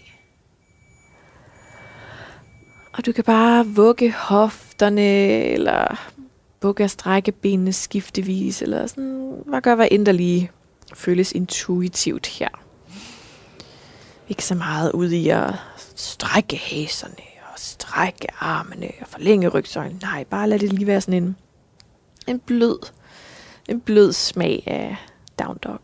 Og 2.93 3.05
du 3.05 3.11
kan 3.11 3.23
bare 3.23 3.67
vugge 3.67 4.11
hofterne, 4.11 5.01
eller 5.43 6.11
bukke 6.65 6.83
og 6.83 6.89
strække 6.89 7.31
benene 7.31 7.73
skiftevis, 7.73 8.61
eller 8.61 8.87
sådan, 8.87 9.43
hvad 9.45 9.61
gør 9.61 9.75
hvad 9.75 9.87
end 9.91 10.05
der 10.05 10.11
lige 10.11 10.51
føles 10.93 11.31
intuitivt 11.31 12.27
her. 12.27 12.49
Ikke 14.29 14.45
så 14.45 14.55
meget 14.55 14.91
ud 14.91 15.09
i 15.09 15.29
at 15.29 15.53
strække 15.95 16.57
haserne, 16.57 17.23
og 17.53 17.59
strække 17.59 18.27
armene, 18.39 18.91
og 19.01 19.07
forlænge 19.07 19.47
rygsøjlen. 19.47 19.99
Nej, 20.01 20.23
bare 20.23 20.49
lad 20.49 20.59
det 20.59 20.73
lige 20.73 20.87
være 20.87 21.01
sådan 21.01 21.23
en, 21.23 21.35
en 22.27 22.39
blød, 22.39 22.79
en 23.69 23.81
blød 23.81 24.13
smag 24.13 24.63
af 24.65 24.95
down 25.39 25.57
dog. 25.63 25.81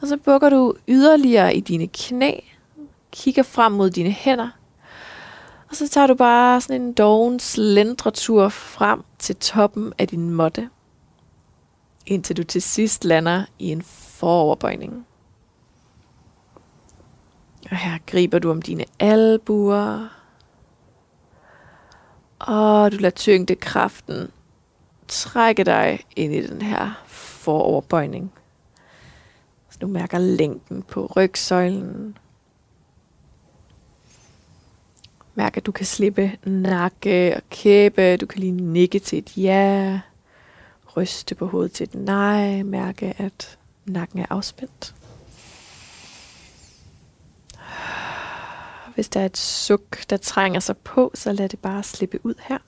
Og 0.00 0.08
så 0.08 0.16
bukker 0.16 0.48
du 0.48 0.74
yderligere 0.88 1.56
i 1.56 1.60
dine 1.60 1.86
knæ, 1.86 2.32
kigger 3.12 3.42
frem 3.42 3.72
mod 3.72 3.90
dine 3.90 4.10
hænder, 4.10 4.57
og 5.70 5.76
så 5.76 5.88
tager 5.88 6.06
du 6.06 6.14
bare 6.14 6.60
sådan 6.60 6.82
en 6.82 6.92
doven 6.92 7.40
slendretur 7.40 8.48
frem 8.48 9.02
til 9.18 9.36
toppen 9.36 9.92
af 9.98 10.08
din 10.08 10.30
måtte, 10.30 10.70
indtil 12.06 12.36
du 12.36 12.44
til 12.44 12.62
sidst 12.62 13.04
lander 13.04 13.44
i 13.58 13.72
en 13.72 13.82
foroverbøjning. 13.82 15.06
Og 17.70 17.76
her 17.76 17.98
griber 18.06 18.38
du 18.38 18.50
om 18.50 18.62
dine 18.62 18.84
albuer, 18.98 20.08
og 22.38 22.92
du 22.92 22.96
lader 22.96 23.10
tyngdekraften 23.10 24.30
trække 25.08 25.64
dig 25.64 26.00
ind 26.16 26.34
i 26.34 26.46
den 26.46 26.62
her 26.62 27.02
foroverbøjning. 27.06 28.32
Så 29.70 29.78
du 29.80 29.86
mærker 29.86 30.18
længden 30.18 30.82
på 30.82 31.06
rygsøjlen. 31.16 32.18
Mærk, 35.38 35.56
at 35.56 35.66
du 35.66 35.72
kan 35.72 35.86
slippe 35.86 36.32
nakke 36.44 37.36
og 37.36 37.42
kæbe. 37.50 38.16
Du 38.16 38.26
kan 38.26 38.40
lige 38.40 38.52
nikke 38.52 38.98
til 38.98 39.18
et 39.18 39.36
ja. 39.36 40.00
Ryste 40.96 41.34
på 41.34 41.46
hovedet 41.46 41.72
til 41.72 41.84
et 41.84 41.94
nej. 41.94 42.62
Mærke, 42.62 43.14
at 43.18 43.58
nakken 43.84 44.18
er 44.18 44.26
afspændt. 44.30 44.94
Hvis 48.94 49.08
der 49.08 49.20
er 49.20 49.26
et 49.26 49.36
suk, 49.36 50.10
der 50.10 50.16
trænger 50.16 50.60
sig 50.60 50.76
på, 50.76 51.10
så 51.14 51.32
lad 51.32 51.48
det 51.48 51.58
bare 51.58 51.82
slippe 51.82 52.26
ud 52.26 52.34
her. 52.40 52.58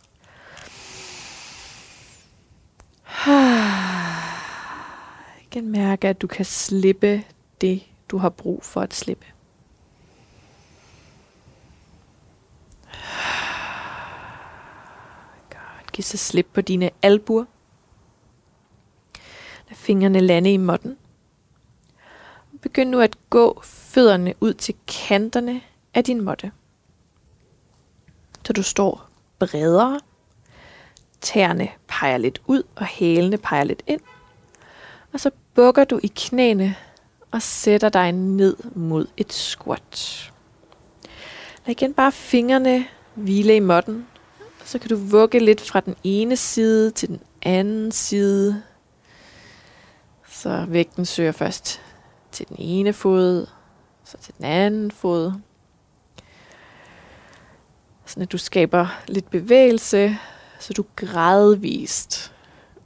Igen 5.50 5.70
mærke, 5.70 6.09
at 6.09 6.22
du 6.22 6.26
kan 6.26 6.44
slippe 6.44 7.24
det, 7.61 7.83
du 8.09 8.18
har 8.18 8.29
brug 8.29 8.64
for 8.64 8.81
at 8.81 8.94
slippe. 8.94 9.27
Godt. 15.51 15.93
Giv 15.93 16.03
så 16.03 16.17
slip 16.17 16.47
på 16.53 16.61
dine 16.61 16.91
albuer. 17.03 17.45
Lad 19.69 19.77
fingrene 19.77 20.21
lande 20.21 20.53
i 20.53 20.57
måtten. 20.57 20.97
Begynd 22.63 22.91
nu 22.91 23.01
at 23.01 23.17
gå 23.31 23.61
fødderne 23.65 24.35
ud 24.41 24.55
til 24.55 24.75
kanterne 24.87 25.61
af 25.95 26.05
din 26.05 26.21
måtte. 26.21 26.53
Så 28.47 28.53
du 28.53 28.63
står 28.63 29.09
bredere 29.38 30.01
Tæerne 31.21 31.69
peger 31.88 32.17
lidt 32.17 32.43
ud, 32.47 32.63
og 32.77 32.87
hælene 32.87 33.38
peger 33.38 33.65
lidt 33.65 33.83
ind. 33.87 34.01
Og 35.13 35.21
så 35.21 35.31
bukker 35.55 35.85
du 35.85 36.01
i 36.03 36.13
knæene 36.17 36.77
og 37.31 37.43
sætter 37.43 37.88
dig 37.88 38.13
ned 38.13 38.57
mod 38.75 39.07
et 39.17 39.33
squat. 39.33 40.33
Lad 41.67 41.73
igen 41.73 41.94
bare 41.94 42.13
fingrene 42.13 42.87
hvile 43.15 43.56
i 43.56 43.61
måtten. 43.61 44.06
Så 44.65 44.79
kan 44.79 44.88
du 44.88 44.96
vugge 44.96 45.40
lidt 45.40 45.61
fra 45.61 45.81
den 45.81 45.96
ene 46.04 46.37
side 46.37 46.90
til 46.90 47.08
den 47.08 47.21
anden 47.42 47.92
side. 47.92 48.63
Så 50.29 50.65
vægten 50.69 51.04
søger 51.04 51.33
først 51.33 51.81
til 52.33 52.48
den 52.48 52.56
ene 52.58 52.92
fod, 52.92 53.46
så 54.04 54.17
til 54.19 54.35
den 54.37 54.44
anden 54.44 54.90
fod. 54.90 55.33
Sådan 58.06 58.23
at 58.23 58.33
du 58.33 58.38
skaber 58.38 58.87
lidt 59.08 59.31
bevægelse, 59.31 60.19
så 60.61 60.73
du 60.73 60.85
gradvist 60.96 62.33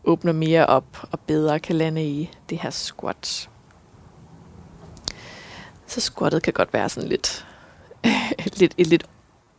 åbner 0.05 0.33
mere 0.33 0.66
op 0.66 1.09
og 1.12 1.20
bedre 1.20 1.61
kan 1.61 1.77
lande 1.77 2.05
i 2.05 2.31
det 2.51 2.59
her 2.59 2.70
squat. 2.70 3.51
Så 5.87 6.01
squattet 6.01 6.43
kan 6.43 6.53
godt 6.53 6.72
være 6.72 6.89
sådan 6.89 7.09
lidt, 7.09 7.47
lidt, 8.61 8.75
et, 8.79 8.87
lidt, 8.87 9.07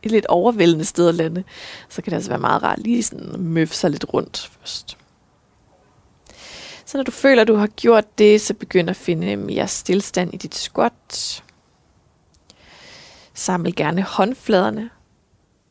et 0.02 0.10
lidt 0.10 0.26
overvældende 0.26 0.84
sted 0.84 1.08
at 1.08 1.14
lande. 1.14 1.44
Så 1.88 2.02
kan 2.02 2.10
det 2.10 2.16
altså 2.16 2.30
være 2.30 2.40
meget 2.40 2.62
rart 2.62 2.78
lige 2.78 3.02
sådan 3.02 3.40
møffe 3.40 3.74
sig 3.74 3.90
lidt 3.90 4.14
rundt 4.14 4.50
først. 4.60 4.96
Så 6.84 6.98
når 6.98 7.04
du 7.04 7.10
føler, 7.10 7.42
at 7.42 7.48
du 7.48 7.54
har 7.54 7.66
gjort 7.66 8.18
det, 8.18 8.40
så 8.40 8.54
begynd 8.54 8.90
at 8.90 8.96
finde 8.96 9.36
mere 9.36 9.68
stillstand 9.68 10.34
i 10.34 10.36
dit 10.36 10.54
squat. 10.54 11.42
Saml 13.34 13.74
gerne 13.74 14.02
håndfladerne, 14.02 14.90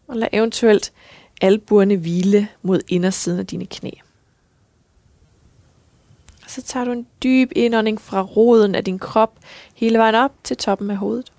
og 0.07 0.17
lad 0.17 0.27
eventuelt 0.33 0.93
albuerne 1.41 1.95
hvile 1.95 2.47
mod 2.61 2.81
indersiden 2.87 3.39
af 3.39 3.47
dine 3.47 3.65
knæ. 3.65 3.91
Og 6.43 6.51
så 6.51 6.61
tager 6.61 6.85
du 6.85 6.91
en 6.91 7.07
dyb 7.23 7.51
indånding 7.55 8.01
fra 8.01 8.21
roden 8.21 8.75
af 8.75 8.83
din 8.83 8.99
krop 8.99 9.39
hele 9.75 9.97
vejen 9.97 10.15
op 10.15 10.31
til 10.43 10.57
toppen 10.57 10.91
af 10.91 10.97
hovedet. 10.97 11.31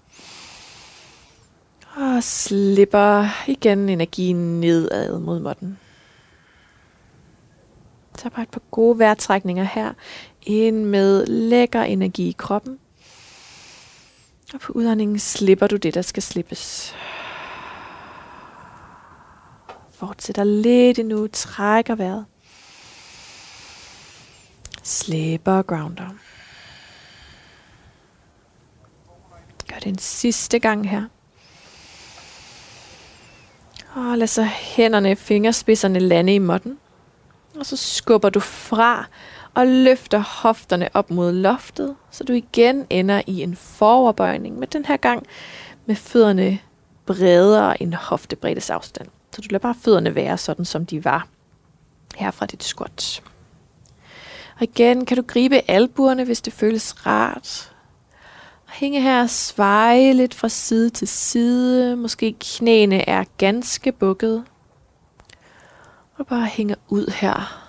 Og 1.97 2.23
slipper 2.23 3.27
igen 3.47 3.89
energien 3.89 4.61
nedad 4.61 5.19
mod 5.19 5.41
måtten. 5.41 5.79
Tag 8.15 8.33
bare 8.33 8.43
et 8.43 8.51
par 8.51 8.63
gode 8.71 8.99
vejrtrækninger 8.99 9.65
her. 9.65 9.93
Ind 10.43 10.85
med 10.85 11.27
lækker 11.27 11.83
energi 11.83 12.29
i 12.29 12.35
kroppen. 12.39 12.79
Og 14.55 14.61
på 14.61 14.73
udåndingen 14.73 15.19
slipper 15.19 15.67
du 15.67 15.77
det, 15.77 15.95
der 15.95 16.03
skal 16.03 16.23
slippes. 16.23 16.95
Fortsætter 19.91 20.45
lidt 20.45 20.99
endnu. 20.99 21.29
Trækker 21.33 21.95
vejret. 21.95 22.25
Slipper 24.83 25.53
og 25.53 25.67
grounder. 25.67 26.09
Gør 29.69 29.77
det 29.77 29.87
en 29.87 29.99
sidste 29.99 30.59
gang 30.59 30.91
her. 30.91 31.05
Og 33.97 34.19
lad 34.19 34.27
så 34.27 34.43
hænderne, 34.43 35.17
fingerspidserne 35.17 35.99
lande 35.99 36.35
i 36.35 36.39
måtten. 36.39 36.79
Og 37.59 37.67
så 37.67 37.77
skubber 37.77 38.29
du 38.29 38.41
fra 38.41 39.05
og 39.55 39.67
løfter 39.67 40.19
hofterne 40.19 40.89
op 40.95 41.11
mod 41.11 41.33
loftet, 41.33 41.97
så 42.11 42.25
du 42.25 42.33
igen 42.33 42.87
ender 42.91 43.23
i 43.27 43.43
en 43.43 43.57
foroverbøjning, 43.57 44.59
men 44.59 44.69
den 44.69 44.85
her 44.85 44.97
gang 44.97 45.27
med 45.87 45.97
fødderne 45.97 46.59
bredere 47.07 47.83
end 47.83 47.95
hoftebreddes 47.95 48.71
afstand. 48.71 49.09
Så 49.33 49.41
du 49.41 49.49
lader 49.51 49.63
bare 49.63 49.75
fødderne 49.81 50.15
være 50.15 50.39
sådan, 50.39 50.65
som 50.65 50.87
de 50.87 51.05
var 51.05 51.29
her 52.17 52.31
fra 52.31 52.47
dit 52.47 52.65
squat. 52.65 53.23
Og 54.57 54.63
igen 54.63 55.07
kan 55.07 55.17
du 55.17 55.23
gribe 55.27 55.71
albuerne, 55.71 56.25
hvis 56.25 56.41
det 56.41 56.53
føles 56.53 57.07
rart. 57.07 57.76
Hænge 58.69 59.01
her 59.01 59.23
og 59.23 59.31
sveje 59.31 60.13
lidt 60.13 60.35
fra 60.35 60.49
side 60.49 60.91
til 60.91 61.09
side. 61.09 61.97
Måske 61.97 62.35
knæene 62.41 63.09
er 63.09 63.25
ganske 63.39 63.93
bukket. 63.93 64.45
Og 66.17 66.27
bare 66.27 66.47
hænge 66.47 66.77
ud 66.89 67.13
her. 67.13 67.63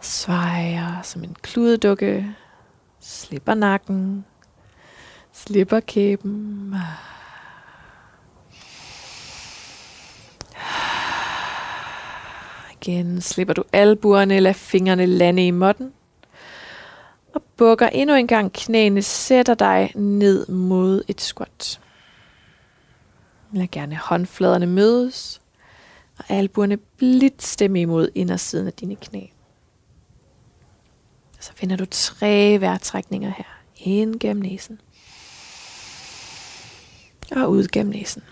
Svejer 0.00 1.02
som 1.02 1.24
en 1.24 1.36
kludedukke. 1.42 2.36
Slipper 3.00 3.54
nakken. 3.54 4.24
Slipper 5.32 5.80
kæben. 5.80 6.74
Igen 12.72 13.20
slipper 13.20 13.54
du 13.54 13.64
albuerne, 13.72 14.40
lad 14.40 14.54
fingrene 14.54 15.06
lande 15.06 15.46
i 15.46 15.50
måtten. 15.50 15.92
Og 17.36 17.42
bukker 17.56 17.88
endnu 17.88 18.14
en 18.16 18.26
gang 18.26 18.52
knæene, 18.52 19.02
sætter 19.02 19.54
dig 19.54 19.92
ned 19.94 20.46
mod 20.46 21.02
et 21.08 21.20
squat. 21.20 21.80
Lad 23.52 23.68
gerne 23.72 23.96
håndfladerne 23.96 24.66
mødes, 24.66 25.40
og 26.18 26.24
albuerne 26.28 26.76
blidt 26.76 27.42
stemme 27.42 27.80
imod 27.80 28.08
indersiden 28.14 28.66
af 28.66 28.72
dine 28.72 28.96
knæ. 28.96 29.26
Så 31.40 31.52
finder 31.52 31.76
du 31.76 31.86
tre 31.90 32.56
vejrtrækninger 32.60 33.32
her. 33.36 33.44
Ind 33.76 34.20
gennem 34.20 34.42
næsen. 34.42 34.80
Og 37.32 37.50
ud 37.50 37.66
gennem 37.72 37.92
næsen. 37.92 38.22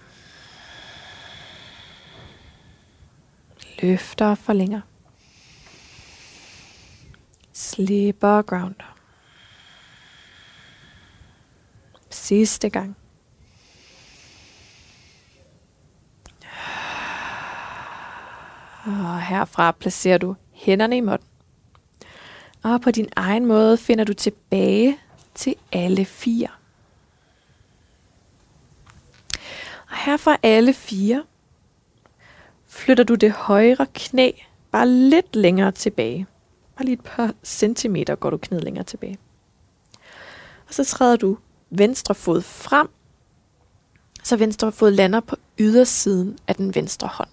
Løfter 3.83 4.27
og 4.27 4.39
forlænger. 4.39 4.81
Slipper 7.53 8.29
og 8.29 8.47
grounder. 8.47 8.93
Sidste 12.15 12.69
gang. 12.69 12.97
Og 18.87 19.23
herfra 19.23 19.73
placerer 19.73 20.19
du 20.19 20.37
hænderne 20.53 20.97
i 20.97 21.01
måtten. 21.01 21.29
Og 22.62 22.81
på 22.81 22.91
din 22.91 23.09
egen 23.17 23.47
måde 23.47 23.77
finder 23.77 24.05
du 24.05 24.12
tilbage 24.12 24.99
til 25.35 25.55
alle 25.73 26.05
fire. 26.05 26.49
Og 29.91 29.97
herfra 29.97 30.37
alle 30.43 30.73
fire 30.73 31.25
flytter 32.67 33.05
du 33.05 33.15
det 33.15 33.33
højre 33.33 33.87
knæ 33.95 34.31
bare 34.71 34.89
lidt 34.89 35.37
længere 35.37 35.73
tilbage. 35.73 36.27
Bare 36.77 36.85
lige 36.85 36.95
et 36.95 37.05
par 37.05 37.35
centimeter 37.45 38.15
går 38.15 38.31
du 38.31 38.37
knæet 38.37 38.65
længere 38.65 38.85
tilbage. 38.85 39.19
Og 40.69 40.75
så 40.75 40.85
træder 40.85 41.17
du 41.17 41.39
venstre 41.79 42.14
fod 42.14 42.43
frem, 42.43 42.89
så 44.25 44.37
venstre 44.37 44.72
fod 44.72 44.91
lander 44.91 45.20
på 45.20 45.37
ydersiden 45.59 46.39
af 46.49 46.55
den 46.55 46.75
venstre 46.75 47.09
hånd. 47.09 47.29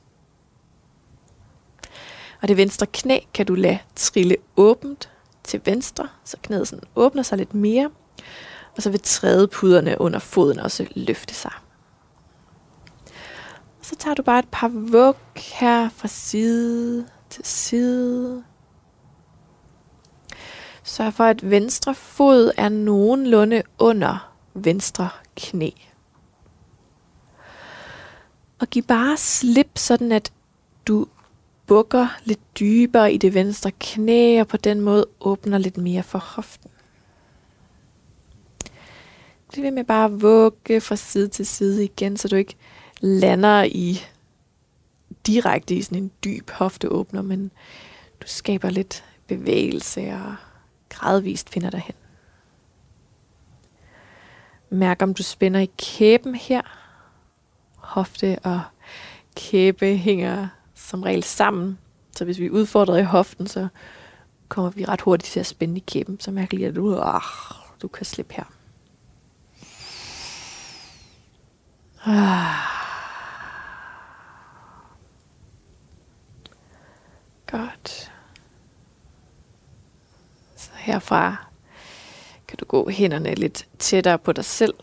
Og 2.42 2.48
det 2.48 2.58
venstre 2.58 2.86
knæ 2.86 3.20
kan 3.34 3.46
du 3.46 3.56
lade 3.56 3.80
trille 3.96 4.38
åbent 4.58 5.10
til 5.44 5.62
venstre, 5.66 6.08
så 6.24 6.38
knæet 6.42 6.68
sådan 6.68 6.84
åbner 6.96 7.24
sig 7.24 7.38
lidt 7.38 7.54
mere. 7.54 7.90
Og 8.76 8.84
så 8.84 8.90
vil 8.90 9.00
trædepuderne 9.00 10.02
under 10.02 10.20
foden 10.20 10.60
også 10.60 10.88
løfte 10.96 11.34
sig. 11.34 11.52
Og 13.80 13.86
så 13.86 13.96
tager 13.96 14.14
du 14.14 14.24
bare 14.24 14.40
et 14.40 14.50
par 14.52 14.68
vug 14.68 15.16
her 15.36 15.90
fra 15.90 16.08
side 16.08 17.08
til 17.30 17.46
side. 17.46 18.44
Sørg 20.84 21.14
for, 21.14 21.24
at 21.24 21.50
venstre 21.50 21.96
fod 21.96 22.52
er 22.58 22.70
nogenlunde 22.70 23.64
under 23.80 24.31
venstre 24.54 25.10
knæ. 25.36 25.70
Og 28.60 28.68
giv 28.68 28.84
bare 28.84 29.18
slip, 29.18 29.78
sådan 29.78 30.12
at 30.12 30.34
du 30.88 31.08
bukker 31.68 32.08
lidt 32.24 32.60
dybere 32.60 33.14
i 33.14 33.18
det 33.18 33.34
venstre 33.34 33.72
knæ, 33.80 34.42
og 34.42 34.48
på 34.48 34.58
den 34.58 34.82
måde 34.82 35.06
åbner 35.20 35.58
lidt 35.58 35.78
mere 35.78 36.04
for 36.04 36.20
hoften. 36.20 36.72
Bliv 39.52 39.64
ved 39.64 39.72
med 39.72 39.84
bare 39.84 40.06
at 40.06 40.22
vugge 40.22 40.82
fra 40.82 40.96
side 40.96 41.28
til 41.28 41.46
side 41.46 41.84
igen, 41.84 42.18
så 42.18 42.28
du 42.28 42.36
ikke 42.36 42.56
lander 43.02 43.64
i 43.64 44.02
direkte 45.28 45.76
i 45.76 45.82
sådan 45.82 46.04
en 46.04 46.12
dyb 46.24 46.50
hofteåbner, 46.50 47.22
men 47.22 47.52
du 48.22 48.28
skaber 48.28 48.70
lidt 48.70 49.04
bevægelse 49.28 50.14
og 50.14 50.36
gradvist 50.90 51.50
finder 51.50 51.70
dig 51.70 51.80
hen. 51.80 51.96
Mærk 54.74 55.02
om 55.02 55.14
du 55.14 55.24
spænder 55.24 55.60
i 55.60 55.70
kæben 55.78 56.36
her. 56.36 56.62
Hofte 57.76 58.40
og 58.44 58.62
kæbe 59.36 59.98
hænger 59.98 60.48
som 60.76 61.04
regel 61.04 61.24
sammen. 61.24 61.80
Så 62.16 62.26
hvis 62.26 62.40
vi 62.40 62.46
er 62.46 62.50
udfordret 62.50 63.00
i 63.00 63.04
hoften, 63.04 63.48
så 63.48 63.68
kommer 64.48 64.72
vi 64.72 64.86
ret 64.86 65.02
hurtigt 65.02 65.32
til 65.32 65.40
at 65.40 65.46
spænde 65.46 65.78
i 65.78 65.84
kæben. 65.88 66.20
Så 66.20 66.32
mærk 66.32 66.54
lige, 66.54 66.68
at 66.68 66.76
du, 66.76 67.00
ah, 67.00 67.22
du 67.82 67.88
kan 67.88 68.06
slippe 68.06 68.34
her. 68.34 68.44
Ah. 72.06 72.72
Godt. 77.48 78.12
Så 80.56 80.70
herfra 80.76 81.51
kan 82.52 82.58
du 82.58 82.66
gå 82.66 82.90
hænderne 82.90 83.36
lidt 83.36 83.68
tættere 83.80 84.20
på 84.20 84.32
dig 84.32 84.46
selv. 84.46 84.74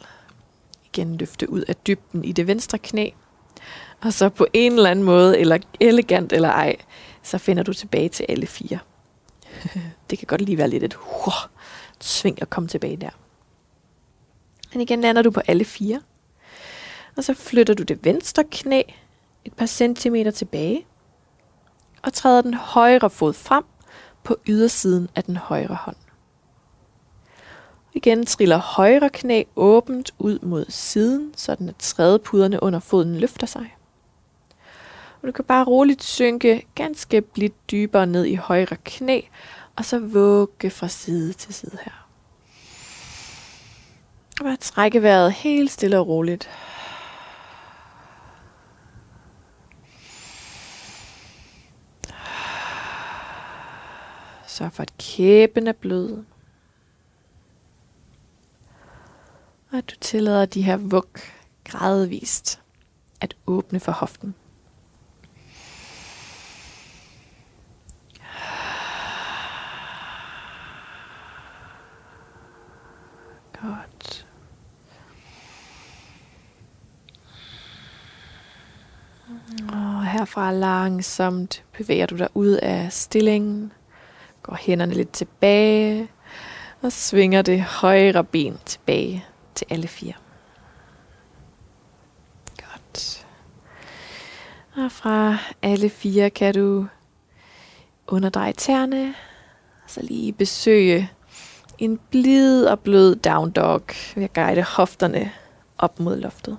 Igen 0.85 1.17
løfte 1.17 1.51
ud 1.51 1.61
af 1.61 1.77
dybden 1.77 2.25
i 2.25 2.33
det 2.33 2.47
venstre 2.47 2.79
knæ. 2.79 3.11
Og 4.01 4.13
så 4.13 4.29
på 4.29 4.47
en 4.53 4.73
eller 4.73 4.91
anden 4.91 5.05
måde, 5.05 5.39
eller 5.39 5.59
elegant 5.81 6.33
eller 6.33 6.49
ej, 6.49 6.77
så 7.23 7.39
finder 7.39 7.63
du 7.63 7.73
tilbage 7.73 8.09
til 8.09 8.27
alle 8.29 8.47
fire. 8.47 8.79
det 10.11 10.19
kan 10.19 10.27
godt 10.27 10.41
lige 10.41 10.59
være 10.59 10.69
lidt 10.69 10.85
et 10.85 10.95
uh, 10.95 11.33
sving 12.01 12.43
at 12.43 12.51
komme 12.51 12.69
tilbage 12.69 12.97
der. 12.97 13.11
Men 14.73 14.81
igen 14.81 15.01
lander 15.01 15.23
du 15.23 15.31
på 15.31 15.41
alle 15.47 15.65
fire. 15.65 16.01
Og 17.17 17.25
så 17.25 17.35
flytter 17.35 17.75
du 17.75 17.83
det 17.83 18.05
venstre 18.05 18.45
knæ 18.51 18.83
et 19.45 19.53
par 19.53 19.67
centimeter 19.67 20.31
tilbage, 20.31 20.87
og 22.03 22.13
træder 22.13 22.43
den 22.43 22.55
højre 22.55 23.11
fod 23.11 23.33
frem 23.33 23.65
på 24.25 24.37
ydersiden 24.49 25.09
af 25.17 25.25
den 25.25 25.37
højre 25.37 25.75
hånd. 25.75 25.97
Igen 27.99 28.27
triller 28.27 28.57
højre 28.57 29.11
knæ 29.11 29.43
åbent 29.57 30.11
ud 30.19 30.39
mod 30.43 30.65
siden, 30.69 31.33
så 31.37 31.53
at 31.53 31.59
trædepuderne 31.79 32.63
under 32.63 32.81
foden 32.81 33.19
løfter 33.19 33.47
sig. 33.47 33.77
Og 35.23 35.27
du 35.27 35.33
kan 35.33 35.45
bare 35.45 35.65
roligt 35.65 36.05
synke 36.05 36.67
ganske 36.75 37.21
blidt 37.21 37.71
dybere 37.71 38.07
ned 38.07 38.25
i 38.25 38.35
højre 38.35 38.77
knæ, 38.85 39.21
og 39.77 39.85
så 39.85 39.99
vugge 39.99 40.71
fra 40.71 40.89
side 40.89 41.33
til 41.33 41.55
side 41.55 41.79
her. 41.85 42.07
Og 44.41 44.45
bare 44.45 44.57
trække 44.57 45.03
vejret 45.03 45.33
helt 45.33 45.71
stille 45.71 45.99
og 45.99 46.09
roligt. 46.09 46.51
Så 54.47 54.69
for 54.73 54.83
at 54.83 54.93
kæben 54.99 55.67
er 55.67 55.73
blød. 55.73 56.25
Og 59.71 59.79
at 59.79 59.91
du 59.91 59.95
tillader 60.01 60.47
de 60.47 60.63
her 60.63 60.77
vug 60.77 61.19
gradvist 61.65 62.61
at 63.21 63.37
åbne 63.47 63.81
for 63.81 63.93
hoften. 63.93 64.35
Godt. 73.63 74.27
Og 79.73 80.07
herfra 80.07 80.53
langsomt 80.53 81.65
bevæger 81.73 82.07
du 82.07 82.17
dig 82.17 82.29
ud 82.35 82.49
af 82.49 82.93
stillingen. 82.93 83.73
Går 84.43 84.57
hænderne 84.61 84.95
lidt 84.95 85.13
tilbage. 85.13 86.09
Og 86.83 86.93
svinger 86.93 87.43
det 87.43 87.63
højre 87.63 88.25
ben 88.25 88.59
tilbage 88.65 89.25
til 89.59 89.67
alle 89.71 89.89
fire. 89.89 90.13
Godt. 92.57 93.27
Og 94.77 94.93
fra 94.93 95.37
alle 95.63 95.91
fire 95.91 96.31
kan 96.31 96.55
du 96.55 96.87
underdreje 98.07 98.53
tæerne. 98.53 99.15
Og 99.85 99.91
så 99.91 100.03
lige 100.03 100.33
besøge 100.33 101.11
en 101.79 101.99
blid 102.11 102.67
og 102.67 102.81
blød 102.81 103.17
down 103.17 103.51
dog 103.51 103.83
ved 104.15 104.25
at 104.25 104.33
guide 104.33 104.63
hofterne 104.63 105.33
op 105.79 106.01
mod 106.01 106.17
loftet. 106.17 106.59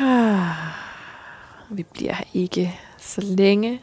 Vi 1.76 1.82
bliver 1.82 2.12
her 2.12 2.24
ikke 2.34 2.80
så 2.98 3.20
længe. 3.20 3.82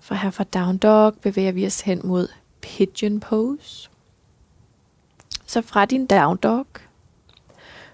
For 0.00 0.14
her 0.14 0.30
fra 0.30 0.44
down 0.44 0.78
dog 0.78 1.14
bevæger 1.14 1.52
vi 1.52 1.66
os 1.66 1.80
hen 1.80 2.00
mod 2.04 2.28
pigeon 2.60 3.20
pose. 3.20 3.91
Så 5.52 5.62
fra 5.62 5.84
din 5.84 6.06
down 6.06 6.36
dog 6.36 6.66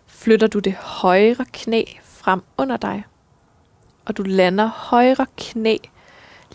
flytter 0.07 0.47
du 0.47 0.59
det 0.59 0.75
højre 0.75 1.45
knæ 1.53 1.85
frem 2.03 2.43
under 2.59 2.77
dig. 2.77 3.05
Og 4.05 4.17
du 4.17 4.23
lander 4.23 4.67
højre 4.67 5.27
knæ 5.37 5.77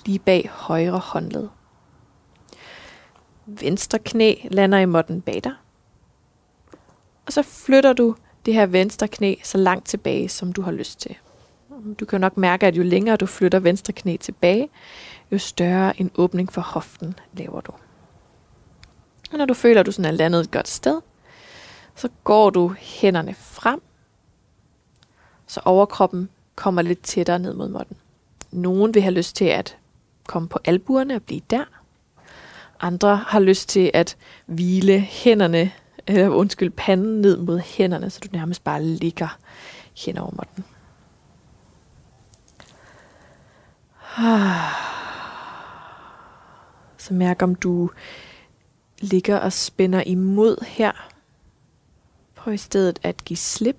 lige 0.06 0.20
bag 0.20 0.50
højre 0.54 1.00
håndled. 1.00 1.50
Venstre 3.46 4.00
knæ 4.00 4.36
lander 4.52 4.78
i 4.78 4.86
måtten 4.86 5.22
bag 5.22 5.42
dig. 5.44 5.54
Og 7.26 7.34
så 7.34 7.42
flytter 7.42 7.94
du 7.94 8.16
det 8.46 8.54
her 8.54 8.66
venstre 8.66 9.08
knæ 9.08 9.36
så 9.44 9.58
langt 9.58 9.88
tilbage, 9.88 10.30
som 10.30 10.54
du 10.54 10.62
har 10.62 10.72
lyst 10.72 11.00
til. 11.00 11.16
Du 12.00 12.06
kan 12.06 12.22
nok 12.22 12.38
mærke, 12.38 12.68
at 12.68 12.78
jo 12.78 12.84
længere 12.84 13.16
du 13.16 13.26
flytter 13.26 13.60
venstre 13.60 13.94
knæ 13.94 14.18
tilbage, 14.18 14.70
jo 15.32 15.38
større 15.38 16.02
en 16.02 16.12
åbning 16.16 16.54
for 16.54 16.62
hoften 16.62 17.20
laver 17.34 17.62
du. 17.62 17.72
Og 19.34 19.40
når 19.40 19.46
du 19.46 19.54
føler, 19.54 19.80
at 19.80 19.86
du 19.86 19.92
sådan 19.92 20.14
er 20.14 20.18
landet 20.18 20.42
et 20.42 20.52
godt 20.52 20.68
sted, 20.68 21.02
så 21.96 22.10
går 22.24 22.50
du 22.50 22.76
hænderne 22.78 23.34
frem, 23.34 23.82
så 25.48 25.62
overkroppen 25.66 26.30
kommer 26.56 26.82
lidt 26.82 27.02
tættere 27.02 27.40
ned 27.40 27.54
mod 27.54 27.70
måtten. 27.70 27.98
Nogen 28.52 28.94
vil 28.94 29.02
have 29.02 29.14
lyst 29.14 29.36
til 29.36 29.46
at 29.46 29.78
komme 30.28 30.50
på 30.50 30.60
albuerne 30.66 31.16
og 31.16 31.24
blive 31.24 31.42
der. 31.50 31.64
Andre 32.80 33.16
har 33.16 33.40
lyst 33.40 33.70
til 33.70 33.92
at 33.94 34.18
hvile 34.46 35.00
hænderne, 35.00 35.72
eller 36.08 36.30
undskyld, 36.30 36.70
panden 36.70 37.22
ned 37.22 37.38
mod 37.38 37.60
hænderne, 37.60 38.10
så 38.10 38.20
du 38.24 38.28
nærmest 38.32 38.64
bare 38.64 38.84
ligger 38.84 39.38
hen 40.06 40.18
over 40.18 40.32
måtten. 40.32 40.64
Ah. 44.18 44.94
Så 46.98 47.14
mærk 47.14 47.42
om 47.42 47.56
du 47.56 47.90
ligger 49.04 49.38
og 49.38 49.54
spænder 49.54 50.04
imod 50.06 50.66
her. 50.66 51.10
Prøv 52.36 52.54
i 52.54 52.58
stedet 52.58 53.00
at 53.04 53.26
give 53.26 53.38
slip. 53.38 53.78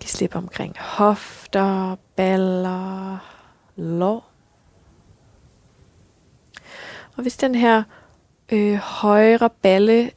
Giv 0.00 0.08
slip 0.08 0.36
omkring 0.36 0.74
hofter, 0.78 1.96
baller, 2.16 3.18
lår. 3.76 4.30
Og 7.16 7.22
hvis 7.22 7.36
den 7.36 7.54
her 7.54 7.82
øh, 8.52 8.74
højre 8.74 9.50
balle 9.50 10.10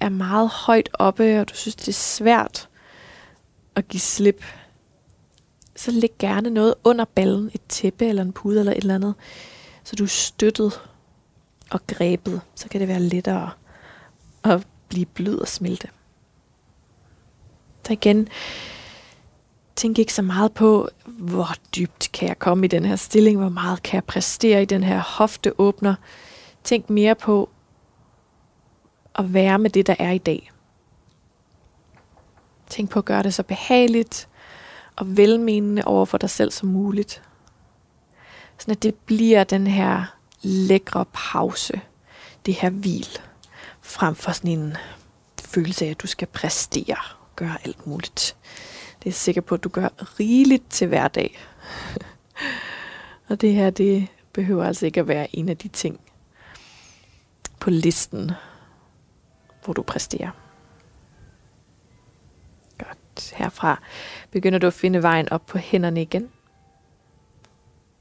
er 0.00 0.08
meget 0.08 0.48
højt 0.48 0.88
oppe, 0.92 1.40
og 1.40 1.48
du 1.48 1.54
synes, 1.54 1.76
det 1.76 1.88
er 1.88 1.92
svært 1.92 2.68
at 3.74 3.88
give 3.88 4.00
slip, 4.00 4.44
så 5.76 5.90
læg 5.90 6.10
gerne 6.18 6.50
noget 6.50 6.74
under 6.84 7.04
ballen, 7.04 7.50
et 7.54 7.60
tæppe 7.68 8.06
eller 8.06 8.22
en 8.22 8.32
pude 8.32 8.60
eller 8.60 8.72
et 8.72 8.78
eller 8.78 8.94
andet, 8.94 9.14
så 9.84 9.96
du 9.96 10.04
er 10.04 10.08
støttet 10.08 10.80
og 11.70 11.80
grebet, 11.86 12.40
så 12.54 12.68
kan 12.68 12.80
det 12.80 12.88
være 12.88 13.00
lettere 13.00 13.50
at 14.44 14.66
blive 14.88 15.06
blød 15.06 15.38
og 15.38 15.48
smelte. 15.48 15.88
Så 17.86 17.92
igen, 17.92 18.28
tænk 19.76 19.98
ikke 19.98 20.12
så 20.12 20.22
meget 20.22 20.52
på, 20.52 20.88
hvor 21.06 21.48
dybt 21.76 22.10
kan 22.12 22.28
jeg 22.28 22.38
komme 22.38 22.64
i 22.64 22.68
den 22.68 22.84
her 22.84 22.96
stilling, 22.96 23.38
hvor 23.38 23.48
meget 23.48 23.82
kan 23.82 23.94
jeg 23.94 24.04
præstere 24.04 24.62
i 24.62 24.64
den 24.64 24.84
her 24.84 24.98
hofteåbner. 24.98 25.94
Tænk 26.64 26.90
mere 26.90 27.14
på 27.14 27.48
at 29.14 29.34
være 29.34 29.58
med 29.58 29.70
det, 29.70 29.86
der 29.86 29.94
er 29.98 30.10
i 30.10 30.18
dag. 30.18 30.50
Tænk 32.68 32.90
på 32.90 32.98
at 32.98 33.04
gøre 33.04 33.22
det 33.22 33.34
så 33.34 33.42
behageligt 33.42 34.28
og 34.96 35.16
velmenende 35.16 35.82
over 35.84 36.04
for 36.04 36.18
dig 36.18 36.30
selv 36.30 36.50
som 36.50 36.68
muligt. 36.68 37.22
Sådan 38.58 38.72
at 38.72 38.82
det 38.82 38.94
bliver 38.94 39.44
den 39.44 39.66
her 39.66 40.15
lækre 40.46 41.04
pause, 41.12 41.80
det 42.46 42.54
her 42.54 42.70
hvil, 42.70 43.08
frem 43.80 44.14
for 44.14 44.32
sådan 44.32 44.50
en 44.50 44.76
følelse 45.40 45.86
af, 45.86 45.90
at 45.90 46.02
du 46.02 46.06
skal 46.06 46.28
præstere, 46.28 46.96
gøre 47.36 47.56
alt 47.64 47.86
muligt. 47.86 48.36
Det 49.02 49.08
er 49.08 49.14
sikker 49.14 49.40
på, 49.40 49.54
at 49.54 49.64
du 49.64 49.68
gør 49.68 49.88
rigeligt 50.20 50.70
til 50.70 50.88
hverdag. 50.88 51.38
og 53.28 53.40
det 53.40 53.52
her, 53.52 53.70
det 53.70 54.06
behøver 54.32 54.64
altså 54.64 54.86
ikke 54.86 55.00
at 55.00 55.08
være 55.08 55.36
en 55.36 55.48
af 55.48 55.56
de 55.56 55.68
ting 55.68 56.00
på 57.60 57.70
listen, 57.70 58.30
hvor 59.64 59.72
du 59.72 59.82
præsterer. 59.82 60.30
Godt. 62.78 63.34
Herfra 63.34 63.82
begynder 64.30 64.58
du 64.58 64.66
at 64.66 64.74
finde 64.74 65.02
vejen 65.02 65.28
op 65.28 65.46
på 65.46 65.58
hænderne 65.58 66.02
igen. 66.02 66.30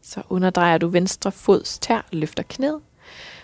Så 0.08 0.22
underdrejer 0.30 0.78
du 0.78 0.88
venstre 0.88 1.32
fods 1.32 1.80
tær, 1.80 2.06
løfter 2.12 2.44
knæet, 2.44 2.82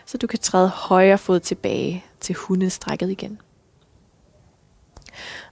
så 0.06 0.18
du 0.18 0.28
kan 0.28 0.40
træde 0.40 0.70
højre 0.70 1.18
fod 1.18 1.40
tilbage 1.40 2.06
til 2.20 2.36
hundestrækket 2.36 3.10
igen. 3.10 3.40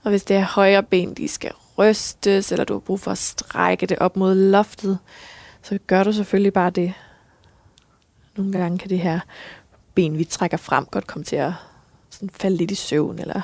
Og 0.02 0.10
hvis 0.10 0.24
det 0.24 0.36
er 0.36 0.44
højre 0.44 0.82
ben, 0.82 1.14
de 1.14 1.28
skal 1.28 1.52
rystes, 1.78 2.52
eller 2.52 2.64
du 2.64 2.72
har 2.72 2.80
brug 2.80 3.00
for 3.00 3.10
at 3.10 3.18
strække 3.18 3.86
det 3.86 3.98
op 3.98 4.16
mod 4.16 4.34
loftet, 4.34 4.98
så 5.62 5.78
gør 5.86 6.04
du 6.04 6.12
selvfølgelig 6.12 6.52
bare 6.52 6.70
det. 6.70 6.94
Nogle 8.36 8.52
gange 8.52 8.78
kan 8.78 8.90
det 8.90 8.98
her 8.98 9.20
ben, 9.94 10.18
vi 10.18 10.24
trækker 10.24 10.56
frem, 10.56 10.86
godt 10.86 11.06
komme 11.06 11.24
til 11.24 11.36
at 11.36 11.52
sådan 12.10 12.30
falde 12.30 12.56
lidt 12.56 12.70
i 12.70 12.74
søvn, 12.74 13.18
eller 13.18 13.40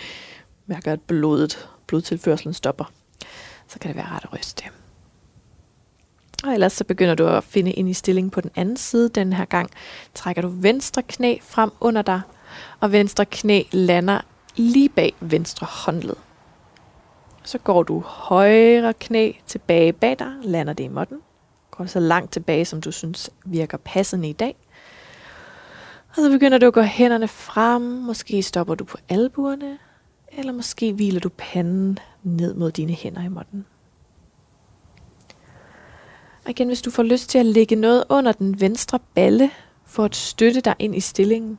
mærker, 0.66 0.92
at 0.92 1.00
blodet, 1.00 1.68
blodtilførselen 1.86 2.54
stopper. 2.54 2.84
Så 3.68 3.78
kan 3.78 3.88
det 3.88 3.96
være 3.96 4.08
ret 4.08 4.24
at 4.24 4.32
ryste. 4.32 4.64
Og 6.44 6.54
ellers 6.54 6.72
så 6.72 6.84
begynder 6.84 7.14
du 7.14 7.26
at 7.26 7.44
finde 7.44 7.72
ind 7.72 7.88
i 7.88 7.92
stillingen 7.92 8.30
på 8.30 8.40
den 8.40 8.50
anden 8.56 8.76
side. 8.76 9.08
Den 9.08 9.32
her 9.32 9.44
gang 9.44 9.70
trækker 10.14 10.42
du 10.42 10.48
venstre 10.48 11.02
knæ 11.02 11.36
frem 11.42 11.70
under 11.80 12.02
dig, 12.02 12.20
og 12.80 12.92
venstre 12.92 13.24
knæ 13.24 13.62
lander 13.72 14.20
lige 14.56 14.88
bag 14.88 15.14
venstre 15.20 15.66
håndled. 15.70 16.16
Så 17.44 17.58
går 17.58 17.82
du 17.82 18.00
højre 18.00 18.94
knæ 18.94 19.32
tilbage 19.46 19.92
bag 19.92 20.18
dig, 20.18 20.32
lander 20.42 20.72
det 20.72 20.84
i 20.84 20.88
måtten. 20.88 21.18
Går 21.70 21.86
så 21.86 22.00
langt 22.00 22.32
tilbage, 22.32 22.64
som 22.64 22.80
du 22.80 22.92
synes 22.92 23.30
virker 23.44 23.78
passende 23.78 24.28
i 24.28 24.32
dag. 24.32 24.56
Og 26.08 26.16
så 26.16 26.30
begynder 26.30 26.58
du 26.58 26.66
at 26.66 26.72
gå 26.72 26.82
hænderne 26.82 27.28
frem. 27.28 27.82
Måske 27.82 28.42
stopper 28.42 28.74
du 28.74 28.84
på 28.84 28.98
albuerne. 29.08 29.78
Eller 30.32 30.52
måske 30.52 30.92
hviler 30.92 31.20
du 31.20 31.28
panden 31.36 31.98
ned 32.22 32.54
mod 32.54 32.70
dine 32.72 32.92
hænder 32.92 33.24
i 33.24 33.28
måtten. 33.28 33.66
Og 36.50 36.52
igen, 36.52 36.68
hvis 36.68 36.82
du 36.82 36.90
får 36.90 37.02
lyst 37.02 37.30
til 37.30 37.38
at 37.38 37.46
lægge 37.46 37.76
noget 37.76 38.04
under 38.08 38.32
den 38.32 38.60
venstre 38.60 38.98
balle, 39.14 39.50
for 39.86 40.04
at 40.04 40.16
støtte 40.16 40.60
dig 40.60 40.74
ind 40.78 40.96
i 40.96 41.00
stillingen, 41.00 41.58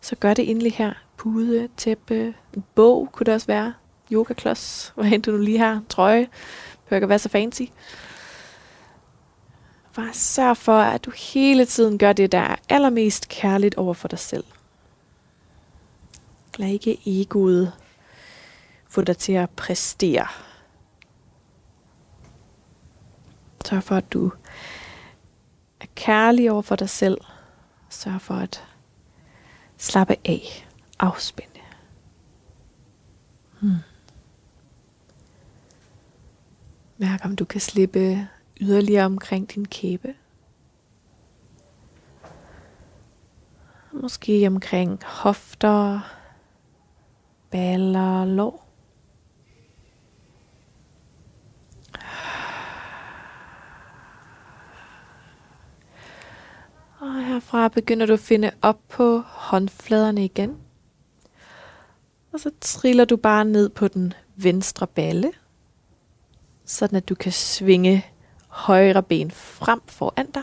så 0.00 0.16
gør 0.16 0.34
det 0.34 0.50
endelig 0.50 0.72
her. 0.72 0.92
Pude, 1.16 1.68
tæppe, 1.76 2.34
bog 2.74 3.08
kunne 3.12 3.24
det 3.24 3.34
også 3.34 3.46
være. 3.46 3.74
Yogaklods, 4.12 4.92
hvad 4.96 5.12
end 5.12 5.22
du 5.22 5.36
lige 5.36 5.58
har. 5.58 5.82
Trøje. 5.88 6.28
Behøver 6.84 6.96
ikke 6.98 7.08
være 7.08 7.18
så 7.18 7.28
fancy. 7.28 7.62
Bare 9.96 10.12
sørg 10.12 10.56
for, 10.56 10.78
at 10.78 11.04
du 11.04 11.10
hele 11.10 11.64
tiden 11.64 11.98
gør 11.98 12.12
det, 12.12 12.32
der 12.32 12.38
er 12.38 12.56
allermest 12.68 13.28
kærligt 13.28 13.74
over 13.74 13.94
for 13.94 14.08
dig 14.08 14.18
selv. 14.18 14.44
Lad 16.56 16.68
ikke 16.68 16.98
egoet 17.06 17.72
få 18.88 19.02
dig 19.02 19.16
til 19.16 19.32
at 19.32 19.50
præstere. 19.50 20.26
Sørg 23.64 23.82
for, 23.82 23.96
at 23.96 24.12
du 24.12 24.32
er 25.80 25.86
kærlig 25.94 26.50
over 26.50 26.62
for 26.62 26.76
dig 26.76 26.88
selv. 26.88 27.18
Sørg 27.88 28.20
for 28.20 28.34
at 28.34 28.64
slappe 29.76 30.16
af, 30.24 30.68
afspænde. 30.98 31.60
Hmm. 33.60 33.76
Mærk, 36.98 37.24
om 37.24 37.36
du 37.36 37.44
kan 37.44 37.60
slippe 37.60 38.28
yderligere 38.60 39.04
omkring 39.04 39.54
din 39.54 39.64
kæbe. 39.64 40.14
Måske 43.92 44.46
omkring 44.46 45.00
hofter, 45.04 46.00
baller, 47.50 48.24
lår. 48.24 48.63
Og 57.04 57.24
herfra 57.24 57.68
begynder 57.68 58.06
du 58.06 58.12
at 58.12 58.20
finde 58.20 58.50
op 58.62 58.78
på 58.88 59.22
håndfladerne 59.26 60.24
igen. 60.24 60.56
Og 62.32 62.40
så 62.40 62.50
triller 62.60 63.04
du 63.04 63.16
bare 63.16 63.44
ned 63.44 63.68
på 63.68 63.88
den 63.88 64.12
venstre 64.36 64.86
balle, 64.86 65.32
sådan 66.64 66.96
at 66.96 67.08
du 67.08 67.14
kan 67.14 67.32
svinge 67.32 68.06
højre 68.48 69.02
ben 69.02 69.30
frem 69.30 69.80
foran 69.86 70.30
dig, 70.30 70.42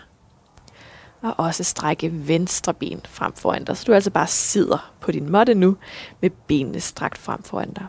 og 1.22 1.34
også 1.38 1.64
strække 1.64 2.28
venstre 2.28 2.74
ben 2.74 3.02
frem 3.06 3.34
foran 3.34 3.64
dig. 3.64 3.78
Så 3.78 3.84
du 3.88 3.94
altså 3.94 4.12
bare 4.12 4.28
sidder 4.28 4.94
på 5.00 5.12
din 5.12 5.30
måtte 5.30 5.54
nu, 5.54 5.78
med 6.22 6.30
benene 6.30 6.80
strakt 6.80 7.18
frem 7.18 7.44
foran 7.44 7.74
dig. 7.74 7.86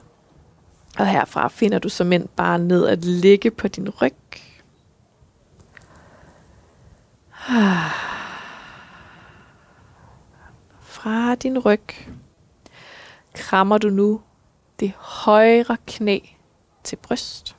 Og 0.99 1.07
herfra 1.07 1.49
finder 1.49 1.79
du 1.79 1.89
som 1.89 2.12
end 2.12 2.29
bare 2.29 2.59
ned 2.59 2.87
at 2.87 3.05
ligge 3.05 3.51
på 3.51 3.68
din 3.68 3.89
ryg. 3.89 4.14
Ah. 7.49 8.12
Fra 11.03 11.35
din 11.35 11.59
ryg 11.59 11.81
krammer 13.35 13.79
du 13.79 13.91
nu 13.91 14.21
det 14.81 14.93
højre 14.97 15.77
knæ 15.87 16.19
til 16.85 16.97
bryst. 16.97 17.57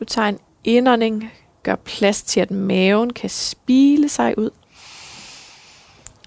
Du 0.00 0.04
tager 0.04 0.28
en 0.28 0.38
indånding, 0.64 1.32
gør 1.62 1.74
plads 1.74 2.22
til, 2.22 2.40
at 2.40 2.50
maven 2.50 3.12
kan 3.12 3.30
spile 3.30 4.08
sig 4.08 4.38
ud. 4.38 4.50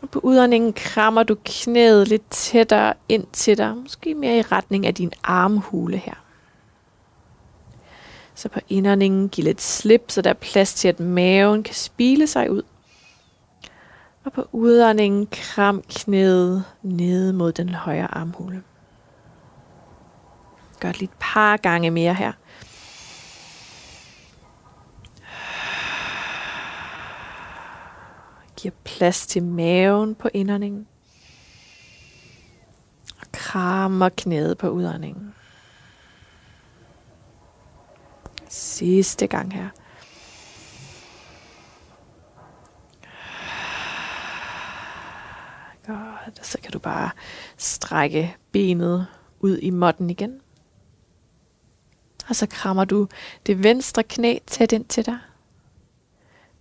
Og 0.01 0.09
på 0.09 0.19
udåndingen 0.19 0.73
krammer 0.73 1.23
du 1.23 1.35
knæet 1.45 2.07
lidt 2.07 2.29
tættere 2.29 2.93
ind 3.09 3.27
til 3.33 3.57
dig, 3.57 3.77
måske 3.77 4.13
mere 4.13 4.37
i 4.37 4.41
retning 4.41 4.85
af 4.85 4.95
din 4.95 5.11
armhule 5.23 5.97
her. 5.97 6.15
Så 8.35 8.49
på 8.49 8.59
indåndingen 8.69 9.29
giv 9.29 9.43
lidt 9.43 9.61
slip, 9.61 10.11
så 10.11 10.21
der 10.21 10.29
er 10.29 10.33
plads 10.33 10.73
til, 10.73 10.87
at 10.87 10.99
maven 10.99 11.63
kan 11.63 11.75
spile 11.75 12.27
sig 12.27 12.51
ud. 12.51 12.63
Og 14.25 14.33
på 14.33 14.47
udåndingen 14.51 15.27
kram 15.31 15.83
knæet 15.89 16.65
ned 16.81 17.33
mod 17.33 17.51
den 17.51 17.69
højre 17.69 18.15
armhule. 18.17 18.63
Gør 20.79 20.91
det 20.91 20.99
lige 20.99 21.09
et 21.09 21.17
par 21.19 21.57
gange 21.57 21.91
mere 21.91 22.13
her. 22.13 22.31
Giver 28.57 28.73
plads 28.83 29.27
til 29.27 29.43
maven 29.43 30.15
på 30.15 30.29
indåndingen. 30.33 30.87
Og 33.21 33.27
krammer 33.31 34.09
knæet 34.09 34.57
på 34.57 34.69
udåndingen. 34.69 35.33
Sidste 38.49 39.27
gang 39.27 39.53
her. 39.53 39.69
Godt, 45.87 45.97
og 45.97 46.14
så 46.41 46.57
kan 46.63 46.71
du 46.71 46.79
bare 46.79 47.09
strække 47.57 48.35
benet 48.51 49.07
ud 49.39 49.57
i 49.57 49.69
måtten 49.69 50.09
igen. 50.09 50.39
Og 52.29 52.35
så 52.35 52.47
krammer 52.47 52.85
du 52.85 53.07
det 53.45 53.63
venstre 53.63 54.03
knæ 54.03 54.37
tæt 54.47 54.71
ind 54.71 54.85
til 54.85 55.05
dig. 55.05 55.17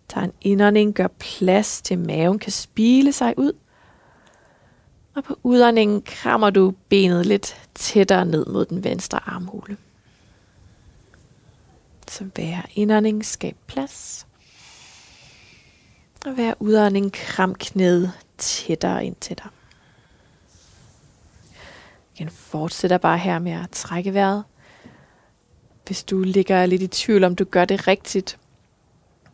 Tag 0.08 0.24
en 0.24 0.32
indånding, 0.40 0.94
gør 0.94 1.08
plads 1.18 1.82
til 1.82 1.98
maven 1.98 2.38
kan 2.38 2.52
spile 2.52 3.12
sig 3.12 3.34
ud. 3.36 3.52
Og 5.14 5.24
på 5.24 5.38
udåndingen 5.42 6.02
krammer 6.02 6.50
du 6.50 6.74
benet 6.88 7.26
lidt 7.26 7.56
tættere 7.74 8.26
ned 8.26 8.46
mod 8.46 8.64
den 8.64 8.84
venstre 8.84 9.20
armhule. 9.28 9.76
Så 12.08 12.24
hver 12.24 12.62
indånding 12.74 13.24
skab 13.24 13.56
plads. 13.66 14.26
Og 16.26 16.32
hver 16.32 16.54
udånding 16.60 17.12
kram 17.12 17.54
knæet 17.54 18.12
tættere 18.38 19.06
ind 19.06 19.16
til 19.20 19.36
dig. 19.36 19.46
Igen 22.14 22.28
fortsætter 22.28 22.98
bare 22.98 23.18
her 23.18 23.38
med 23.38 23.52
at 23.52 23.70
trække 23.70 24.14
vejret. 24.14 24.44
Hvis 25.86 26.04
du 26.04 26.20
ligger 26.20 26.66
lidt 26.66 26.82
i 26.82 26.86
tvivl 26.86 27.24
om 27.24 27.36
du 27.36 27.44
gør 27.44 27.64
det 27.64 27.88
rigtigt, 27.88 28.38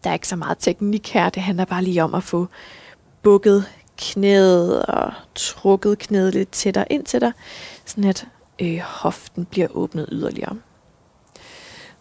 der 0.05 0.11
er 0.11 0.15
ikke 0.15 0.29
så 0.29 0.37
meget 0.37 0.59
teknik 0.59 1.13
her. 1.13 1.31
Det 1.31 1.43
handler 1.43 1.65
bare 1.65 1.85
lige 1.85 2.05
om 2.05 2.15
at 2.15 2.23
få 2.23 2.47
bukket 3.23 3.65
knæet 3.99 4.87
og 4.87 5.13
trukket 5.35 5.99
knæet 5.99 6.35
lidt 6.35 6.51
tættere 6.51 6.93
ind 6.93 7.05
til 7.05 7.21
dig, 7.21 7.33
sådan 7.85 8.05
at 8.05 8.27
øh, 8.61 8.79
hoften 8.79 9.45
bliver 9.45 9.69
åbnet 9.71 10.09
yderligere. 10.13 10.57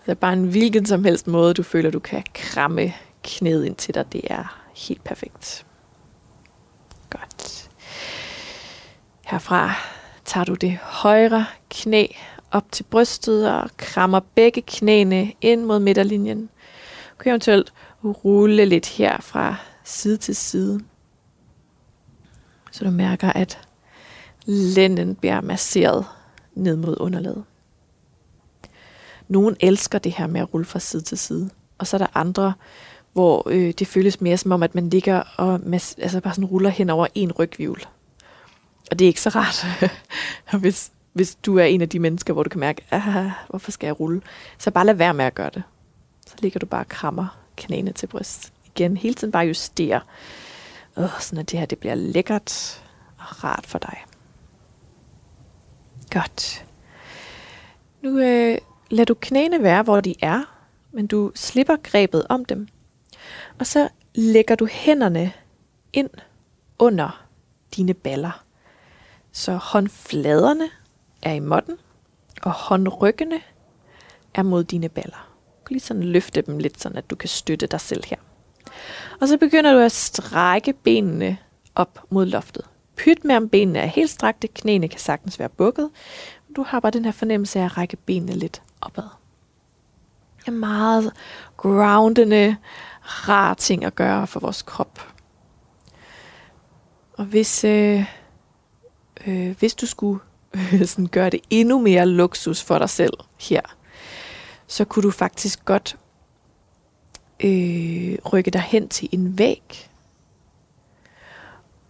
Så 0.05 0.15
bare 0.15 0.33
en 0.33 0.43
hvilken 0.43 0.85
som 0.85 1.03
helst 1.03 1.27
måde, 1.27 1.53
du 1.53 1.63
føler, 1.63 1.91
du 1.91 1.99
kan 1.99 2.23
kramme 2.33 2.93
knæet 3.23 3.65
ind 3.65 3.75
til 3.75 3.93
dig. 3.93 4.13
Det 4.13 4.21
er 4.23 4.61
helt 4.75 5.03
perfekt. 5.03 5.65
Godt. 7.09 7.69
Herfra 9.25 9.73
tager 10.25 10.43
du 10.43 10.53
det 10.53 10.77
højre 10.77 11.45
knæ 11.69 12.07
op 12.51 12.71
til 12.71 12.83
brystet 12.83 13.51
og 13.53 13.69
krammer 13.77 14.19
begge 14.35 14.61
knæene 14.61 15.33
ind 15.41 15.63
mod 15.65 15.79
midterlinjen. 15.79 16.41
Du 17.19 17.23
kan 17.23 17.29
eventuelt 17.29 17.73
rulle 18.03 18.65
lidt 18.65 18.85
her 18.85 19.21
fra 19.21 19.55
side 19.83 20.17
til 20.17 20.35
side. 20.35 20.79
Så 22.71 22.83
du 22.83 22.91
mærker, 22.91 23.33
at 23.33 23.59
lænden 24.45 25.15
bliver 25.15 25.41
masseret 25.41 26.05
ned 26.53 26.75
mod 26.75 26.97
underlaget. 26.99 27.43
Nogen 29.27 29.57
elsker 29.59 29.99
det 29.99 30.11
her 30.11 30.27
med 30.27 30.41
at 30.41 30.53
rulle 30.53 30.65
fra 30.65 30.79
side 30.79 31.01
til 31.01 31.17
side, 31.17 31.49
og 31.77 31.87
så 31.87 31.97
er 31.97 31.97
der 31.97 32.07
andre, 32.13 32.53
hvor 33.13 33.49
øh, 33.49 33.73
det 33.79 33.87
føles 33.87 34.21
mere 34.21 34.37
som 34.37 34.51
om, 34.51 34.63
at 34.63 34.75
man 34.75 34.89
ligger 34.89 35.23
og 35.37 35.55
mas- 35.55 35.95
altså 36.01 36.21
bare 36.21 36.33
sådan 36.33 36.45
ruller 36.45 36.69
hen 36.69 36.89
over 36.89 37.07
en 37.15 37.31
rygvivl. 37.31 37.85
Og 38.91 38.99
det 38.99 39.05
er 39.05 39.07
ikke 39.07 39.21
så 39.21 39.29
rart, 39.29 39.65
hvis, 40.61 40.91
hvis 41.13 41.35
du 41.35 41.57
er 41.57 41.63
en 41.63 41.81
af 41.81 41.89
de 41.89 41.99
mennesker, 41.99 42.33
hvor 42.33 42.43
du 42.43 42.49
kan 42.49 42.59
mærke, 42.59 42.81
ah, 42.91 43.31
hvorfor 43.49 43.71
skal 43.71 43.87
jeg 43.87 43.99
rulle? 43.99 44.21
Så 44.57 44.71
bare 44.71 44.85
lad 44.85 44.93
være 44.93 45.13
med 45.13 45.25
at 45.25 45.35
gøre 45.35 45.49
det. 45.53 45.63
Så 46.27 46.35
ligger 46.39 46.59
du 46.59 46.65
bare 46.65 46.81
og 46.81 46.89
krammer 46.89 47.37
knæene 47.57 47.91
til 47.91 48.07
bryst. 48.07 48.53
Igen, 48.65 48.97
hele 48.97 49.13
tiden 49.13 49.31
bare 49.31 49.45
justere, 49.47 50.01
Øh, 50.97 51.19
sådan 51.19 51.39
at 51.39 51.51
det 51.51 51.59
her 51.59 51.65
det 51.65 51.77
bliver 51.77 51.95
lækkert 51.95 52.81
og 53.17 53.43
rart 53.43 53.65
for 53.65 53.79
dig. 53.79 54.05
Godt. 56.11 56.65
Nu 58.01 58.19
øh, 58.19 58.57
lader 58.89 59.05
du 59.05 59.13
knæene 59.13 59.63
være, 59.63 59.83
hvor 59.83 60.01
de 60.01 60.15
er, 60.21 60.41
men 60.91 61.07
du 61.07 61.31
slipper 61.35 61.75
grebet 61.83 62.25
om 62.29 62.45
dem. 62.45 62.67
Og 63.59 63.67
så 63.67 63.89
lægger 64.15 64.55
du 64.55 64.67
hænderne 64.71 65.33
ind 65.93 66.09
under 66.79 67.25
dine 67.75 67.93
baller. 67.93 68.43
Så 69.31 69.55
håndfladerne 69.55 70.69
er 71.21 71.33
i 71.33 71.39
måtten, 71.39 71.77
og 72.41 72.51
håndryggene 72.51 73.41
er 74.33 74.43
mod 74.43 74.63
dine 74.63 74.89
baller. 74.89 75.29
Du 75.59 75.65
kan 75.65 75.73
lige 75.73 75.83
sådan 75.83 76.03
løfte 76.03 76.41
dem 76.41 76.57
lidt, 76.57 76.81
sådan 76.81 76.97
at 76.97 77.09
du 77.09 77.15
kan 77.15 77.29
støtte 77.29 77.67
dig 77.67 77.81
selv 77.81 78.03
her. 78.05 78.17
Og 79.21 79.27
så 79.27 79.37
begynder 79.37 79.73
du 79.73 79.79
at 79.79 79.91
strække 79.91 80.73
benene 80.73 81.37
op 81.75 81.99
mod 82.09 82.25
loftet. 82.25 82.65
Pyt 82.95 83.25
med, 83.25 83.35
om 83.35 83.49
benene 83.49 83.79
er 83.79 83.85
helt 83.85 84.09
strakte. 84.09 84.47
Knæene 84.47 84.87
kan 84.87 84.99
sagtens 84.99 85.39
være 85.39 85.49
bukket. 85.49 85.89
Du 86.55 86.63
har 86.63 86.79
bare 86.79 86.91
den 86.91 87.05
her 87.05 87.11
fornemmelse 87.11 87.59
af 87.59 87.65
at 87.65 87.77
række 87.77 87.97
benene 87.97 88.33
lidt 88.33 88.61
opad. 88.81 89.03
Det 90.39 90.47
er 90.47 90.51
meget 90.51 91.13
groundende, 91.57 92.57
rar 93.09 93.53
ting 93.53 93.85
at 93.85 93.95
gøre 93.95 94.27
for 94.27 94.39
vores 94.39 94.61
krop. 94.61 94.99
Og 97.13 97.25
hvis, 97.25 97.63
øh, 97.63 98.05
øh, 99.27 99.57
hvis 99.59 99.75
du 99.75 99.85
skulle 99.85 100.19
øh, 100.53 100.85
sådan 100.85 101.07
gøre 101.07 101.29
det 101.29 101.39
endnu 101.49 101.79
mere 101.79 102.05
luksus 102.05 102.63
for 102.63 102.77
dig 102.77 102.89
selv 102.89 103.13
her, 103.37 103.61
så 104.67 104.85
kunne 104.85 105.03
du 105.03 105.11
faktisk 105.11 105.65
godt 105.65 105.97
øh, 107.39 108.17
rykke 108.33 108.51
dig 108.51 108.61
hen 108.61 108.89
til 108.89 109.09
en 109.11 109.37
væg. 109.37 109.89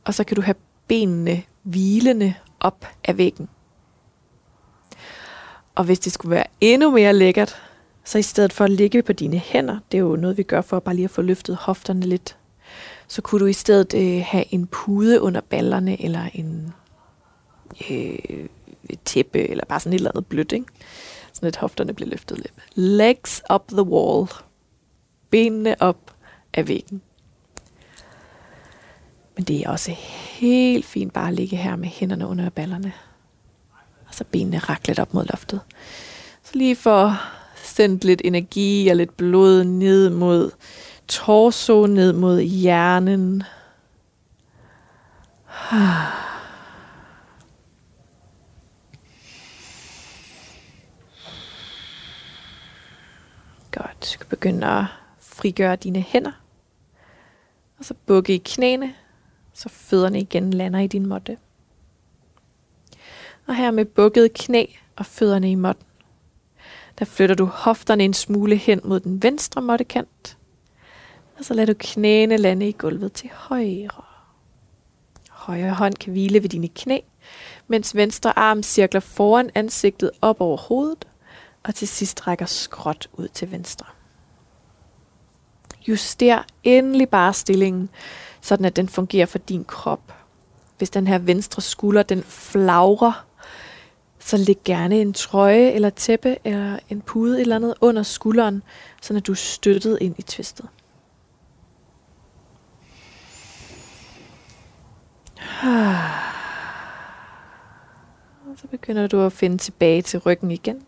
Og 0.06 0.14
så 0.14 0.24
kan 0.24 0.36
du 0.36 0.42
have 0.42 0.56
benene 0.88 1.44
hvilende 1.64 2.34
op 2.60 2.88
af 3.04 3.18
væggen. 3.18 3.50
Og 5.76 5.84
hvis 5.84 6.00
det 6.00 6.14
skulle 6.14 6.36
være 6.36 6.46
endnu 6.62 6.92
mere 6.92 7.14
lækkert, 7.14 7.69
så 8.04 8.18
i 8.18 8.22
stedet 8.22 8.54
for 8.54 8.64
at 8.64 8.72
ligge 8.72 9.02
på 9.04 9.14
dine 9.14 9.38
hænder, 9.38 9.80
det 9.92 9.98
er 9.98 10.02
jo 10.02 10.16
noget, 10.16 10.38
vi 10.38 10.44
gør 10.44 10.62
for 10.62 10.80
bare 10.80 10.96
lige 10.96 11.06
at 11.06 11.12
få 11.12 11.22
løftet 11.22 11.56
hofterne 11.56 12.02
lidt, 12.02 12.38
så 13.08 13.22
kunne 13.22 13.40
du 13.40 13.46
i 13.46 13.54
stedet 13.54 13.94
øh, 13.94 14.24
have 14.26 14.54
en 14.54 14.68
pude 14.68 15.22
under 15.22 15.42
ballerne, 15.42 16.02
eller 16.02 16.30
en 16.34 16.74
øh, 17.90 18.48
tæppe, 19.06 19.50
eller 19.50 19.66
bare 19.66 19.80
sådan 19.80 19.94
et 19.94 19.98
eller 19.98 20.12
andet 20.12 20.26
blødt, 20.26 20.52
ikke? 20.52 20.66
Sådan 21.34 21.48
at 21.48 21.56
hofterne 21.56 21.94
bliver 21.94 22.10
løftet 22.10 22.38
lidt. 22.38 22.54
Legs 22.74 23.42
up 23.54 23.68
the 23.68 23.84
wall. 23.84 24.28
Benene 25.30 25.82
op 25.82 26.16
af 26.54 26.68
væggen. 26.68 27.02
Men 29.36 29.44
det 29.44 29.62
er 29.62 29.70
også 29.70 29.92
helt 30.40 30.86
fint 30.86 31.14
bare 31.14 31.28
at 31.28 31.34
ligge 31.34 31.56
her 31.56 31.76
med 31.76 31.88
hænderne 31.88 32.28
under 32.28 32.50
ballerne. 32.50 32.94
Og 34.08 34.16
så 34.16 34.24
benene 34.24 34.58
raklet 34.58 35.00
op 35.00 35.14
mod 35.14 35.26
loftet. 35.26 35.62
Så 36.44 36.52
lige 36.54 36.76
for 36.76 37.22
sendt 37.70 38.04
lidt 38.04 38.22
energi 38.26 38.88
og 38.88 38.96
lidt 38.96 39.18
blod 39.18 39.64
ned 39.64 40.10
mod 40.10 40.52
torso, 41.08 41.86
ned 41.86 42.14
mod 42.14 42.42
hjernen. 42.42 43.44
Godt, 53.72 54.14
du 54.14 54.18
kan 54.18 54.28
begynde 54.30 54.68
at 54.68 54.86
frigøre 55.20 55.76
dine 55.76 56.02
hænder. 56.02 56.32
Og 57.80 57.86
så 57.86 57.94
bukke 58.06 58.36
i 58.36 58.42
knæene, 58.46 58.94
så 59.54 59.70
fødderne 59.70 60.20
igen 60.20 60.54
lander 60.54 60.80
i 60.80 60.88
din 60.88 61.06
måtte. 61.06 61.38
Og 63.48 63.56
her 63.56 63.72
med 63.72 63.86
bukket 63.86 64.34
knæ 64.34 64.66
og 64.96 65.06
fødderne 65.06 65.52
i 65.52 65.56
måtten, 65.56 65.86
der 67.00 67.06
flytter 67.06 67.36
du 67.36 67.46
hofterne 67.46 68.04
en 68.04 68.14
smule 68.14 68.56
hen 68.56 68.82
mod 68.84 69.00
den 69.00 69.24
venstre 69.24 69.62
måttekant. 69.62 70.38
Og 71.38 71.46
så 71.46 71.54
lader 71.54 71.74
du 71.74 71.78
knæene 71.80 72.38
lande 72.38 72.70
i 72.70 72.72
gulvet 72.72 73.14
til 73.14 73.30
højre. 73.34 74.04
Højre 75.30 75.74
hånd 75.74 75.94
kan 75.94 76.12
hvile 76.12 76.44
ved 76.44 76.50
dine 76.50 76.68
knæ, 76.68 77.00
mens 77.68 77.96
venstre 77.96 78.40
arm 78.40 78.64
cirkler 78.64 79.00
foran 79.00 79.50
ansigtet 79.56 80.12
op 80.22 80.42
over 80.42 80.58
hovedet, 80.58 81.08
og 81.64 81.76
til 81.76 81.88
sidst 81.88 82.28
rækker 82.28 82.46
skråt 82.46 83.10
ud 83.14 83.28
til 83.28 83.52
venstre. 83.52 83.86
Juster 85.88 86.44
endelig 86.64 87.10
bare 87.10 87.34
stillingen, 87.34 87.90
sådan 88.42 88.66
at 88.66 88.76
den 88.76 88.90
fungerer 88.90 89.26
for 89.26 89.38
din 89.38 89.66
krop. 89.66 90.14
Hvis 90.78 90.90
den 90.90 91.08
her 91.08 91.18
venstre 91.18 91.62
skulder, 91.62 92.04
den 92.04 92.24
flagrer, 92.24 93.26
så 94.20 94.38
læg 94.38 94.58
gerne 94.66 95.02
en 95.02 95.14
trøje 95.14 95.72
eller 95.72 95.90
tæppe 95.90 96.38
eller 96.44 96.80
en 96.90 97.02
pude 97.02 97.36
et 97.36 97.42
eller 97.42 97.56
andet 97.56 97.74
under 97.82 98.04
skulderen, 98.04 98.64
så 99.02 99.14
at 99.14 99.28
du 99.28 99.32
er 99.32 99.36
støttet 99.36 99.98
ind 100.02 100.16
i 100.18 100.22
tvistet. 100.22 100.68
Og 105.62 105.96
så 108.62 108.68
begynder 108.72 109.08
du 109.08 109.22
at 109.22 109.34
finde 109.34 109.58
tilbage 109.58 110.02
til 110.02 110.20
ryggen 110.20 110.52
igen. 110.52 110.86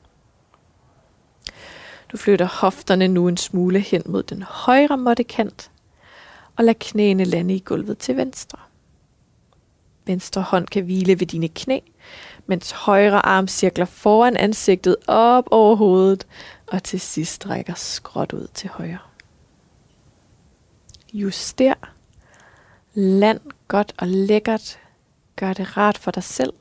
Du 2.12 2.18
flytter 2.18 2.46
hofterne 2.46 3.08
nu 3.08 3.28
en 3.28 3.38
smule 3.38 3.80
hen 3.80 4.02
mod 4.06 4.24
den 4.24 4.44
højre 4.44 4.98
måttekant, 4.98 5.72
og 6.58 6.64
lad 6.64 6.76
knæene 6.80 7.24
lande 7.24 7.56
i 7.56 7.60
gulvet 7.60 7.98
til 7.98 8.18
venstre. 8.18 8.58
Venstre 10.06 10.42
hånd 10.42 10.68
kan 10.68 10.84
hvile 10.84 11.20
ved 11.20 11.28
dine 11.28 11.48
knæ, 11.48 11.80
mens 12.46 12.72
højre 12.72 13.26
arm 13.26 13.48
cirkler 13.48 13.86
foran 13.86 14.38
ansigtet 14.38 14.96
op 15.08 15.48
over 15.52 15.76
hovedet, 15.76 16.28
og 16.68 16.84
til 16.84 17.00
sidst 17.00 17.34
strækker 17.34 17.74
skråt 17.74 18.34
ud 18.34 18.48
til 18.54 18.70
højre. 18.70 18.98
Juster. 21.14 21.74
Land 22.94 23.40
godt 23.68 23.94
og 23.98 24.08
lækkert. 24.08 24.80
Gør 25.36 25.54
det 25.54 25.78
rart 25.78 25.98
for 25.98 26.12
dig 26.12 26.24
selv. 26.24 26.54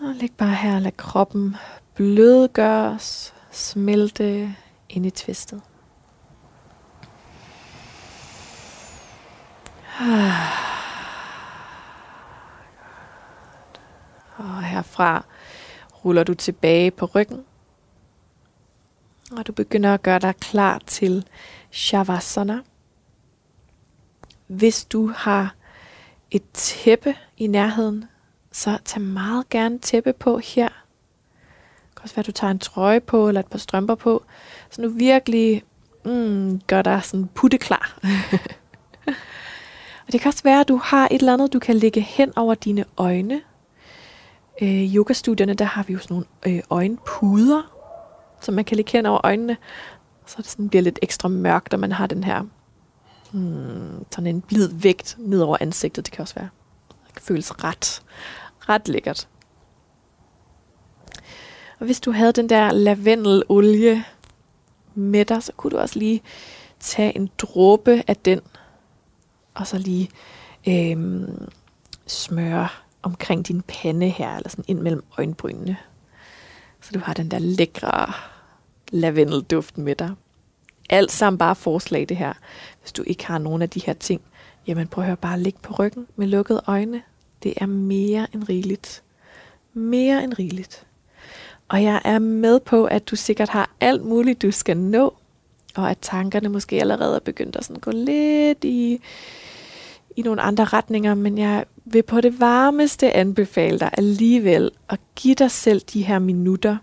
Og 0.00 0.14
læg 0.14 0.32
bare 0.38 0.54
her, 0.54 0.78
lad 0.78 0.92
kroppen 0.96 1.56
blødgøres, 1.94 3.34
smelte 3.50 4.54
ind 4.88 5.06
i 5.06 5.10
tvistet. 5.10 5.62
Ah. 10.00 10.64
Og 14.36 14.62
herfra 14.62 15.24
ruller 16.04 16.24
du 16.24 16.34
tilbage 16.34 16.90
på 16.90 17.06
ryggen. 17.06 17.44
Og 19.36 19.46
du 19.46 19.52
begynder 19.52 19.94
at 19.94 20.02
gøre 20.02 20.18
dig 20.18 20.36
klar 20.36 20.80
til 20.86 21.26
Shavasana. 21.70 22.58
Hvis 24.46 24.84
du 24.84 25.12
har 25.16 25.54
et 26.30 26.42
tæppe 26.52 27.14
i 27.36 27.46
nærheden, 27.46 28.04
så 28.52 28.78
tag 28.84 29.02
meget 29.02 29.48
gerne 29.48 29.78
tæppe 29.78 30.12
på 30.12 30.38
her. 30.38 30.68
Det 30.68 31.96
kan 31.96 32.02
også 32.02 32.14
være, 32.14 32.22
at 32.22 32.26
du 32.26 32.32
tager 32.32 32.50
en 32.50 32.58
trøje 32.58 33.00
på, 33.00 33.28
eller 33.28 33.40
et 33.40 33.46
par 33.46 33.58
strømper 33.58 33.94
på, 33.94 34.24
så 34.70 34.82
du 34.82 34.88
virkelig 34.88 35.62
mm, 36.04 36.60
gør 36.60 36.82
dig 36.82 37.04
sådan 37.04 37.28
putte 37.34 37.58
klar. 37.58 37.98
og 40.06 40.12
det 40.12 40.20
kan 40.20 40.28
også 40.28 40.42
være, 40.42 40.60
at 40.60 40.68
du 40.68 40.76
har 40.76 41.08
et 41.10 41.18
eller 41.18 41.32
andet, 41.32 41.52
du 41.52 41.58
kan 41.58 41.76
lægge 41.76 42.00
hen 42.00 42.32
over 42.36 42.54
dine 42.54 42.84
øjne. 42.96 43.40
Øh, 44.62 44.94
yogastudierne, 44.94 45.54
der 45.54 45.64
har 45.64 45.82
vi 45.82 45.92
jo 45.92 45.98
sådan 45.98 46.14
nogle 46.14 46.26
øh, 46.46 46.62
øjenpuder, 46.70 47.62
som 48.40 48.54
man 48.54 48.64
kan 48.64 48.76
lægge 48.76 48.92
hen 48.92 49.06
over 49.06 49.20
øjnene. 49.24 49.56
Så 50.26 50.36
det 50.38 50.46
sådan 50.46 50.68
bliver 50.68 50.82
lidt 50.82 50.98
ekstra 51.02 51.28
mørkt, 51.28 51.74
og 51.74 51.80
man 51.80 51.92
har 51.92 52.06
den 52.06 52.24
her 52.24 52.42
hmm, 53.32 54.04
sådan 54.10 54.26
en 54.26 54.40
blid 54.40 54.68
vægt 54.72 55.16
ned 55.18 55.40
over 55.40 55.56
ansigtet. 55.60 56.06
Det 56.06 56.12
kan 56.12 56.22
også 56.22 56.34
være. 56.34 56.48
Det 57.06 57.14
kan 57.14 57.22
føles 57.22 57.64
ret, 57.64 58.02
ret 58.68 58.88
lækkert. 58.88 59.28
Og 61.78 61.86
hvis 61.86 62.00
du 62.00 62.12
havde 62.12 62.32
den 62.32 62.48
der 62.48 62.72
lavendelolie 62.72 64.04
med 64.94 65.24
dig, 65.24 65.42
så 65.42 65.52
kunne 65.56 65.70
du 65.70 65.78
også 65.78 65.98
lige 65.98 66.22
tage 66.80 67.16
en 67.16 67.30
dråbe 67.38 68.02
af 68.06 68.16
den, 68.16 68.40
og 69.54 69.66
så 69.66 69.78
lige 69.78 70.10
øh, 70.68 71.28
smøre 72.06 72.68
omkring 73.04 73.48
din 73.48 73.62
pande 73.62 74.08
her, 74.08 74.36
eller 74.36 74.48
sådan 74.48 74.64
ind 74.68 74.80
mellem 74.80 75.04
øjenbrynene. 75.18 75.76
Så 76.80 76.90
du 76.94 76.98
har 76.98 77.14
den 77.14 77.30
der 77.30 77.38
lækre 77.38 78.12
lavendelduft 78.92 79.78
med 79.78 79.94
dig. 79.94 80.10
Alt 80.90 81.12
sammen 81.12 81.38
bare 81.38 81.54
forslag 81.54 82.08
det 82.08 82.16
her. 82.16 82.32
Hvis 82.80 82.92
du 82.92 83.02
ikke 83.06 83.26
har 83.26 83.38
nogen 83.38 83.62
af 83.62 83.70
de 83.70 83.80
her 83.80 83.92
ting, 83.92 84.20
jamen 84.66 84.88
prøv 84.88 85.04
at 85.04 85.08
høre, 85.08 85.16
bare 85.16 85.40
ligge 85.40 85.58
på 85.62 85.74
ryggen 85.74 86.06
med 86.16 86.26
lukkede 86.26 86.62
øjne. 86.66 87.02
Det 87.42 87.54
er 87.56 87.66
mere 87.66 88.26
end 88.32 88.48
rigeligt. 88.48 89.02
Mere 89.72 90.24
end 90.24 90.38
rigeligt. 90.38 90.86
Og 91.68 91.82
jeg 91.82 92.00
er 92.04 92.18
med 92.18 92.60
på, 92.60 92.84
at 92.84 93.10
du 93.10 93.16
sikkert 93.16 93.48
har 93.48 93.70
alt 93.80 94.04
muligt, 94.04 94.42
du 94.42 94.50
skal 94.50 94.76
nå, 94.76 95.14
og 95.74 95.90
at 95.90 95.98
tankerne 96.00 96.48
måske 96.48 96.80
allerede 96.80 97.16
er 97.16 97.20
begyndt 97.20 97.56
at 97.56 97.64
sådan 97.64 97.80
gå 97.80 97.90
lidt 97.90 98.64
i, 98.64 99.00
i 100.16 100.22
nogle 100.22 100.42
andre 100.42 100.64
retninger, 100.64 101.14
men 101.14 101.38
jeg 101.38 101.64
vil 101.84 102.02
på 102.02 102.20
det 102.20 102.40
varmeste 102.40 103.12
anbefale 103.12 103.78
dig 103.78 103.90
alligevel 103.92 104.70
at 104.88 105.00
give 105.16 105.34
dig 105.34 105.50
selv 105.50 105.80
de 105.80 106.02
her 106.02 106.18
minutter 106.18 106.76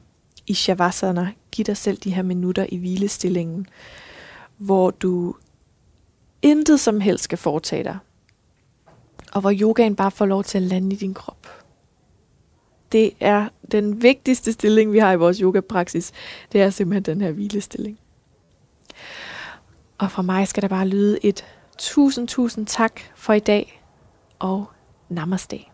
i 0.47 0.53
Shavasana, 0.53 1.31
give 1.51 1.63
dig 1.63 1.77
selv 1.77 1.97
de 1.97 2.13
her 2.13 2.23
minutter 2.23 2.65
i 2.69 2.77
hvilestillingen, 2.77 3.67
hvor 4.57 4.91
du 4.91 5.35
intet 6.41 6.79
som 6.79 7.01
helst 7.01 7.23
skal 7.23 7.37
foretage 7.37 7.83
dig, 7.83 7.97
og 9.31 9.41
hvor 9.41 9.53
yogaen 9.61 9.95
bare 9.95 10.11
får 10.11 10.25
lov 10.25 10.43
til 10.43 10.57
at 10.57 10.63
lande 10.63 10.95
i 10.95 10.99
din 10.99 11.13
krop. 11.13 11.47
Det 12.91 13.11
er 13.19 13.49
den 13.71 14.01
vigtigste 14.01 14.53
stilling, 14.53 14.91
vi 14.91 14.97
har 14.97 15.11
i 15.11 15.15
vores 15.15 15.37
yogapraksis. 15.37 16.11
Det 16.51 16.61
er 16.61 16.69
simpelthen 16.69 17.03
den 17.03 17.21
her 17.21 17.31
hvilestilling. 17.31 17.99
Og 19.97 20.11
fra 20.11 20.21
mig 20.21 20.47
skal 20.47 20.61
der 20.61 20.67
bare 20.67 20.87
lyde 20.87 21.25
et 21.25 21.45
tusind, 21.77 22.27
tusind 22.27 22.67
tak 22.67 23.01
for 23.15 23.33
i 23.33 23.39
dag, 23.39 23.83
og 24.39 24.65
namaste. 25.11 25.70